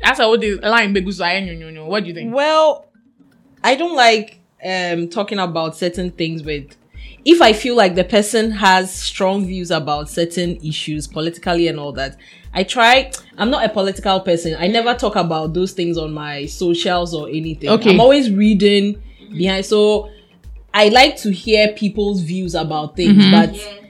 That's 0.01 0.19
how 0.19 0.35
the 0.35 0.55
line 0.55 0.93
be 0.93 1.01
goes. 1.01 1.21
I 1.21 1.39
know, 1.39 1.69
know. 1.69 1.85
What 1.85 2.03
do 2.03 2.09
you 2.09 2.13
think? 2.15 2.33
Well, 2.33 2.87
I 3.63 3.75
don't 3.75 3.95
like 3.95 4.39
um 4.63 5.09
talking 5.09 5.39
about 5.39 5.75
certain 5.75 6.11
things 6.11 6.43
with 6.43 6.75
if 7.23 7.41
I 7.41 7.53
feel 7.53 7.75
like 7.75 7.95
the 7.95 8.03
person 8.03 8.51
has 8.51 8.93
strong 8.93 9.45
views 9.45 9.71
about 9.71 10.09
certain 10.09 10.57
issues 10.63 11.07
politically 11.07 11.67
and 11.67 11.79
all 11.79 11.91
that. 11.93 12.17
I 12.53 12.63
try 12.63 13.11
I'm 13.37 13.49
not 13.49 13.65
a 13.65 13.69
political 13.69 14.19
person. 14.21 14.55
I 14.57 14.67
never 14.67 14.93
talk 14.93 15.15
about 15.15 15.53
those 15.53 15.73
things 15.73 15.97
on 15.97 16.13
my 16.13 16.45
socials 16.45 17.13
or 17.13 17.27
anything. 17.29 17.69
Okay. 17.69 17.91
I'm 17.91 17.99
always 17.99 18.31
reading 18.31 19.01
behind 19.31 19.65
so 19.65 20.09
I 20.73 20.89
like 20.89 21.17
to 21.17 21.31
hear 21.31 21.69
people's 21.73 22.21
views 22.21 22.53
about 22.55 22.95
things, 22.95 23.13
Mm-hmm. 23.23 23.31
but 23.31 23.55
Yeah. 23.55 23.81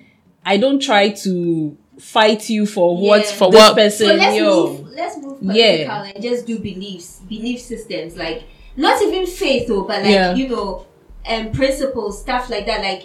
I 0.46 0.58
don't 0.58 0.80
try 0.82 1.10
to 1.10 1.78
fight 2.00 2.50
you 2.50 2.66
for 2.66 2.96
what 2.98 3.26
For 3.26 3.50
this 3.52 3.60
what- 3.62 3.76
person 3.76 4.08
So 4.08 4.14
let's 4.16 4.36
yo. 4.38 4.68
move. 4.68 4.88
Let's 4.96 5.18
move 5.18 5.38
Yeah. 5.42 6.04
and 6.14 6.22
just 6.24 6.46
do 6.46 6.60
beliefs, 6.60 7.22
belief 7.28 7.62
systems, 7.62 8.16
like 8.18 8.44
not 8.76 9.02
even 9.02 9.26
faith, 9.26 9.68
though, 9.68 9.84
but 9.84 10.02
like 10.04 10.12
Yeah. 10.12 10.36
you 10.36 10.50
know, 10.50 10.86
um, 11.28 11.52
principles, 11.52 12.20
stuff 12.22 12.50
like 12.50 12.66
that. 12.68 12.82
Like 12.82 13.04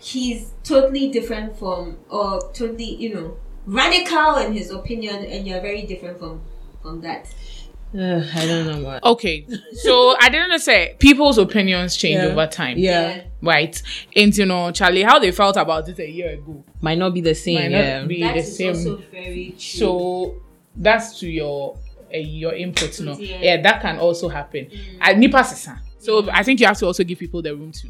he's 0.00 0.50
totally 0.64 1.08
different 1.08 1.58
from, 1.58 1.98
or 2.10 2.40
totally, 2.52 2.96
you 2.96 3.14
know, 3.14 3.36
radical 3.66 4.36
in 4.36 4.52
his 4.52 4.70
opinion, 4.70 5.24
and 5.24 5.46
you're 5.46 5.60
very 5.60 5.82
different 5.82 6.18
from 6.18 6.40
from 6.82 7.00
that. 7.02 7.26
Ugh, 7.94 8.24
I 8.34 8.46
don't 8.46 8.66
know 8.66 8.84
what. 8.88 9.04
Okay, 9.04 9.46
so 9.82 10.14
I 10.20 10.28
didn't 10.28 10.58
say 10.60 10.94
people's 10.98 11.38
opinions 11.38 11.96
change 11.96 12.22
Yeah. 12.22 12.28
over 12.30 12.46
time. 12.46 12.78
Yeah. 12.78 13.22
Right. 13.42 13.80
And 14.14 14.36
you 14.36 14.46
know, 14.46 14.70
Charlie, 14.70 15.02
how 15.02 15.18
they 15.18 15.30
felt 15.32 15.56
about 15.56 15.88
it 15.88 15.98
a 15.98 16.08
year 16.10 16.30
ago 16.30 16.62
Might 16.80 16.98
not 16.98 17.14
be 17.14 17.20
the 17.20 17.34
same. 17.34 17.54
might 17.56 17.70
yeah. 17.70 17.98
not 18.00 18.08
be 18.08 18.20
That 18.20 18.34
the 18.34 18.40
is 18.40 18.56
same. 18.56 18.68
also 18.76 18.96
very 19.10 19.50
true. 19.50 19.58
So 19.58 20.34
that's 20.76 21.18
to 21.20 21.28
your 21.28 21.76
uh, 22.12 22.18
your 22.18 22.54
input, 22.54 23.00
no? 23.00 23.16
Yeah. 23.16 23.38
Yeah. 23.40 23.62
that 23.62 23.80
can 23.82 23.98
also 23.98 24.28
happen. 24.28 24.68
I 25.00 25.14
nipa 25.14 25.42
sisa. 25.44 25.80
So 25.98 26.28
I 26.30 26.42
think 26.42 26.60
you 26.60 26.66
have 26.66 26.78
to 26.78 26.86
also 26.86 27.04
give 27.04 27.18
people 27.18 27.40
the 27.42 27.54
room 27.56 27.72
to 27.72 27.88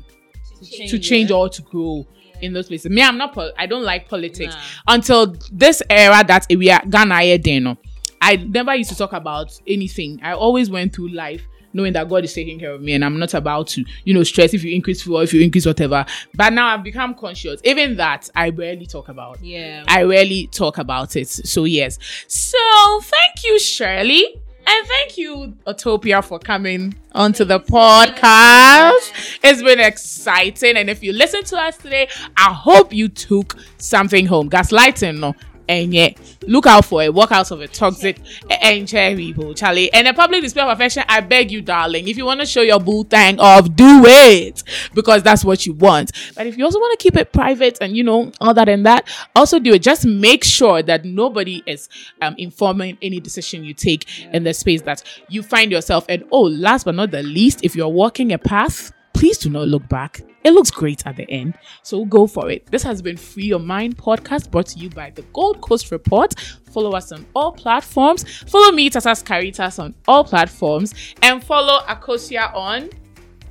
to 0.89 0.99
change 0.99 1.31
or 1.31 1.49
to 1.49 1.63
grow. 1.63 2.07
in 2.43 2.55
those 2.55 2.69
places. 2.69 2.91
Me, 2.91 3.03
I'm 3.03 3.19
not. 3.19 3.35
Pol- 3.35 3.53
I 3.59 3.67
don't 3.67 3.83
like 3.85 4.09
politics 4.09 4.55
until 4.89 5.37
this 5.53 5.83
era 5.91 6.25
that 6.27 6.47
we 6.49 6.71
are 6.71 6.81
Ghana 6.89 7.21
here, 7.23 7.37
then, 7.39 7.65
no. 7.65 7.77
I 8.21 8.37
never 8.37 8.75
used 8.75 8.89
to 8.91 8.97
talk 8.97 9.13
about 9.13 9.59
anything. 9.67 10.21
I 10.23 10.33
always 10.33 10.71
went 10.71 10.95
through 10.95 11.09
life 11.09 11.43
knowing 11.73 11.93
that 11.93 12.09
God 12.09 12.25
is 12.25 12.33
taking 12.33 12.59
care 12.59 12.73
of 12.73 12.81
me 12.81 12.95
and 12.95 13.05
I'm 13.05 13.19
not 13.19 13.35
about 13.35 13.69
to, 13.69 13.85
you 14.05 14.15
know, 14.15 14.23
stress 14.23 14.55
if 14.55 14.65
you 14.65 14.75
increase 14.75 15.03
fuel, 15.03 15.19
or 15.19 15.23
if 15.23 15.33
you 15.33 15.41
increase 15.41 15.67
whatever. 15.67 16.05
But 16.35 16.53
now 16.53 16.69
I've 16.69 16.85
become 16.85 17.15
conscious. 17.15 17.61
Even 17.65 17.97
that, 17.97 18.29
I 18.35 18.51
rarely 18.51 18.87
talk 18.87 19.09
about. 19.09 19.43
Yeah. 19.43 19.85
I 19.89 20.03
rarely 20.03 20.49
talk 20.49 20.79
about 20.79 21.17
it. 21.17 21.29
So, 21.29 21.65
yes. 21.65 21.99
So, 22.27 22.59
thank 23.03 23.45
you, 23.45 23.59
Shirley. 23.59 24.43
And 24.67 24.87
thank 24.87 25.19
you, 25.19 25.57
Utopia, 25.67 26.23
for 26.23 26.39
coming 26.39 26.95
onto 27.13 27.45
the 27.45 27.59
podcast. 27.59 29.39
It's 29.43 29.63
been 29.63 29.81
exciting. 29.81 30.77
And 30.77 30.89
if 30.89 31.03
you 31.03 31.13
listen 31.13 31.43
to 31.45 31.57
us 31.57 31.77
today, 31.77 32.09
I 32.37 32.53
hope 32.53 32.93
you 32.93 33.09
took 33.09 33.57
something 33.79 34.27
home. 34.27 34.49
Gaslighting, 34.49 35.19
no. 35.19 35.35
And 35.71 35.95
yeah, 35.95 36.09
look 36.49 36.67
out 36.67 36.85
for 36.85 37.01
it. 37.01 37.15
Walk 37.15 37.31
out 37.31 37.49
of 37.53 37.61
a 37.61 37.69
Toxic 37.69 38.19
and 38.51 38.89
people, 38.89 39.55
Charlie. 39.55 39.93
And 39.93 40.09
a 40.09 40.13
public 40.13 40.43
display 40.43 40.65
of 40.65 40.71
affection, 40.71 41.05
I 41.09 41.21
beg 41.21 41.53
you, 41.53 41.63
darling. 41.63 42.09
If 42.09 42.17
you 42.17 42.25
want 42.25 42.41
to 42.41 42.47
show 42.47 42.63
your 42.63 42.81
boo 42.81 43.05
thing 43.05 43.39
off, 43.39 43.73
do 43.77 44.03
it 44.05 44.65
because 44.95 45.23
that's 45.23 45.45
what 45.45 45.67
you 45.67 45.75
want. 45.75 46.11
But 46.35 46.49
if 46.49 46.59
you 46.59 46.65
also 46.65 46.81
want 46.81 46.99
to 46.99 47.01
keep 47.01 47.17
it 47.17 47.33
private 47.33 47.79
and 47.81 47.97
you 47.97 48.03
know 48.03 48.33
all 48.41 48.53
that 48.53 48.69
and 48.69 48.85
that, 48.85 49.09
also 49.37 49.61
do 49.61 49.73
it. 49.73 49.83
Just 49.83 50.05
make 50.05 50.43
sure 50.43 50.83
that 50.83 51.05
nobody 51.05 51.63
is 51.67 51.89
um, 52.21 52.35
informing 52.37 52.99
any 53.01 53.21
decision 53.21 53.63
you 53.63 53.73
take 53.73 54.09
in 54.35 54.43
the 54.43 54.53
space 54.53 54.83
that 54.83 55.05
you 55.29 55.41
find 55.41 55.71
yourself. 55.71 56.05
And 56.09 56.25
oh, 56.33 56.43
last 56.43 56.83
but 56.83 56.97
not 56.97 57.13
the 57.13 57.23
least, 57.23 57.61
if 57.63 57.77
you're 57.77 57.89
walking 57.89 58.33
a 58.33 58.39
path, 58.39 58.91
please 59.15 59.39
do 59.39 59.51
not 59.51 59.69
look 59.69 59.89
back. 59.89 60.23
It 60.43 60.53
looks 60.53 60.71
great 60.71 61.07
at 61.07 61.17
the 61.17 61.31
end. 61.31 61.55
So 61.83 62.05
go 62.07 62.27
for 62.27 62.51
it. 62.51 62.67
This 62.71 62.83
has 62.83 63.03
been 63.03 63.17
Free 63.17 63.45
Your 63.47 63.59
Mind 63.59 63.97
podcast 63.99 64.51
brought 64.51 64.67
to 64.67 64.79
you 64.79 64.89
by 64.91 65.11
the 65.11 65.23
Gold 65.35 65.61
Coast 65.61 65.91
Report. 65.91 66.35
Follow 66.73 66.93
us 66.93 67.13
on 67.13 67.27
all 67.35 67.53
platforms. 67.53 68.25
Follow 68.49 68.73
me, 68.73 68.89
Tatas 68.89 69.25
Caritas, 69.25 69.79
on 69.79 69.95
all 70.09 70.25
platforms. 70.25 70.95
And 71.23 71.45
follow 71.45 71.81
Akosia 71.87 72.55
on 72.55 72.89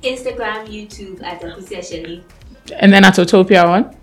Instagram, 0.02 0.66
YouTube 0.66 1.22
at 1.22 1.42
Akusia 1.42 1.82
Shelley. 1.88 2.24
and 2.78 2.92
then 2.92 3.04
at 3.04 3.16
Utopia 3.18 3.64
on. 3.64 3.96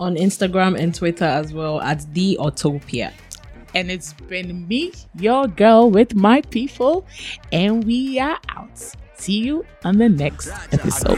On 0.00 0.16
Instagram 0.16 0.76
and 0.78 0.92
Twitter 0.94 1.24
as 1.24 1.52
well 1.52 1.80
at 1.80 2.12
the 2.14 2.36
Autopia. 2.40 3.12
And 3.74 3.90
it's 3.90 4.14
been 4.14 4.66
me, 4.68 4.92
your 5.14 5.46
girl 5.46 5.90
with 5.90 6.14
my 6.14 6.40
people. 6.42 7.06
And 7.52 7.84
we 7.84 8.18
are 8.18 8.38
out. 8.48 8.94
See 9.16 9.38
you 9.38 9.64
on 9.84 9.98
the 9.98 10.08
next 10.08 10.48
episode. 10.72 11.16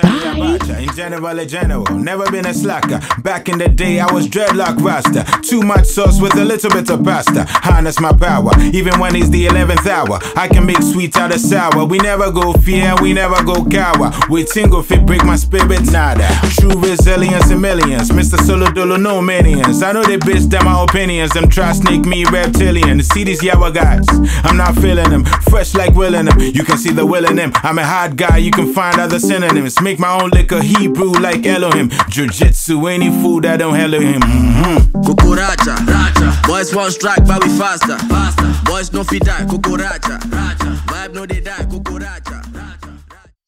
Bye. 0.00 0.58
In 0.78 0.94
general, 0.94 1.38
a 1.40 1.44
general, 1.44 1.84
never 1.92 2.30
been 2.30 2.46
a 2.46 2.54
slacker. 2.54 3.00
Back 3.22 3.48
in 3.48 3.58
the 3.58 3.68
day, 3.68 3.98
I 3.98 4.12
was 4.12 4.28
dreadlock 4.28 4.80
rasta. 4.80 5.24
Too 5.42 5.60
much 5.62 5.86
sauce 5.86 6.20
with 6.20 6.36
a 6.36 6.44
little 6.44 6.70
bit 6.70 6.88
of 6.88 7.02
pasta. 7.02 7.44
Harness 7.48 7.98
my 7.98 8.12
power, 8.12 8.52
even 8.72 8.98
when 9.00 9.16
it's 9.16 9.28
the 9.30 9.46
11th 9.46 9.86
hour. 9.88 10.20
I 10.36 10.46
can 10.46 10.64
make 10.66 10.82
sweet 10.82 11.16
out 11.16 11.34
of 11.34 11.40
sour. 11.40 11.84
We 11.84 11.98
never 11.98 12.30
go 12.30 12.52
fear, 12.52 12.94
we 13.02 13.12
never 13.12 13.42
go 13.42 13.64
cower. 13.64 14.12
With 14.28 14.48
single 14.48 14.82
fit, 14.84 15.04
break 15.04 15.24
my 15.24 15.34
spirit, 15.34 15.90
nada. 15.90 16.28
True 16.60 16.78
resilience 16.80 17.50
in 17.50 17.60
millions. 17.60 18.10
Mr. 18.10 18.38
Solo 18.46 18.70
Dolo, 18.70 18.96
no 18.96 19.20
minions. 19.20 19.82
I 19.82 19.90
know 19.90 20.04
they 20.04 20.16
bitch 20.18 20.48
them 20.48 20.66
my 20.66 20.84
opinions. 20.84 21.32
Them 21.32 21.48
try 21.48 21.72
sneak 21.72 22.04
me 22.04 22.24
reptilian. 22.24 23.02
See 23.02 23.24
these 23.24 23.40
yawa 23.40 23.74
guys, 23.74 24.06
I'm 24.44 24.56
not 24.56 24.76
feeling 24.76 25.10
them. 25.10 25.24
Fresh 25.24 25.74
like 25.74 25.94
willing 25.96 26.26
them. 26.26 26.38
You 26.38 26.62
can 26.62 26.78
see 26.78 26.90
the 26.92 27.04
will 27.04 27.21
in 27.28 27.36
them. 27.36 27.52
I'm 27.62 27.78
a 27.78 27.84
hard 27.84 28.16
guy, 28.16 28.36
you 28.38 28.50
can 28.50 28.72
find 28.72 28.98
other 28.98 29.18
synonyms. 29.18 29.80
Make 29.80 29.98
my 29.98 30.20
own 30.20 30.30
liquor 30.30 30.60
Hebrew 30.62 31.12
like 31.12 31.46
Elohim. 31.46 31.90
Jiu-jitsu, 32.08 32.86
any 32.86 33.10
food 33.22 33.44
that 33.44 33.58
don't 33.58 33.74
hello 33.74 34.00
him. 34.00 34.20
Mhm. 34.20 34.92
Kukuracha, 35.04 35.74
racha. 35.86 36.46
Boys 36.46 36.74
want 36.74 36.92
strike, 36.92 37.24
but 37.26 37.42
we 37.44 37.50
faster. 37.58 37.98
Faster. 38.08 38.48
Boys 38.64 38.92
no 38.92 39.02
fit 39.04 39.24
die. 39.24 39.44
Kukuracha, 39.46 40.18
racha. 40.30 40.70
Vibe 40.86 41.14
no 41.14 41.26
they 41.26 41.40
die. 41.40 41.64
Kukuracha. 41.64 42.42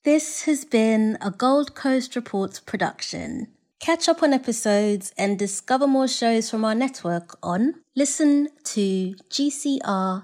This 0.05 0.43
has 0.45 0.67
been 0.67 1.17
a 1.23 1.31
Gold 1.31 1.75
Coast 1.75 2.15
Reports 2.15 2.61
production. 2.61 3.49
Catch 3.81 4.07
up 4.07 4.23
on 4.23 4.35
episodes 4.35 5.13
and 5.17 5.39
discover 5.39 5.87
more 5.87 6.09
shows 6.09 6.51
from 6.51 6.63
our 6.65 6.75
network 6.75 7.39
on 7.43 7.75
listen 7.97 8.49
to 8.65 9.15
gcr.com. 9.35 10.23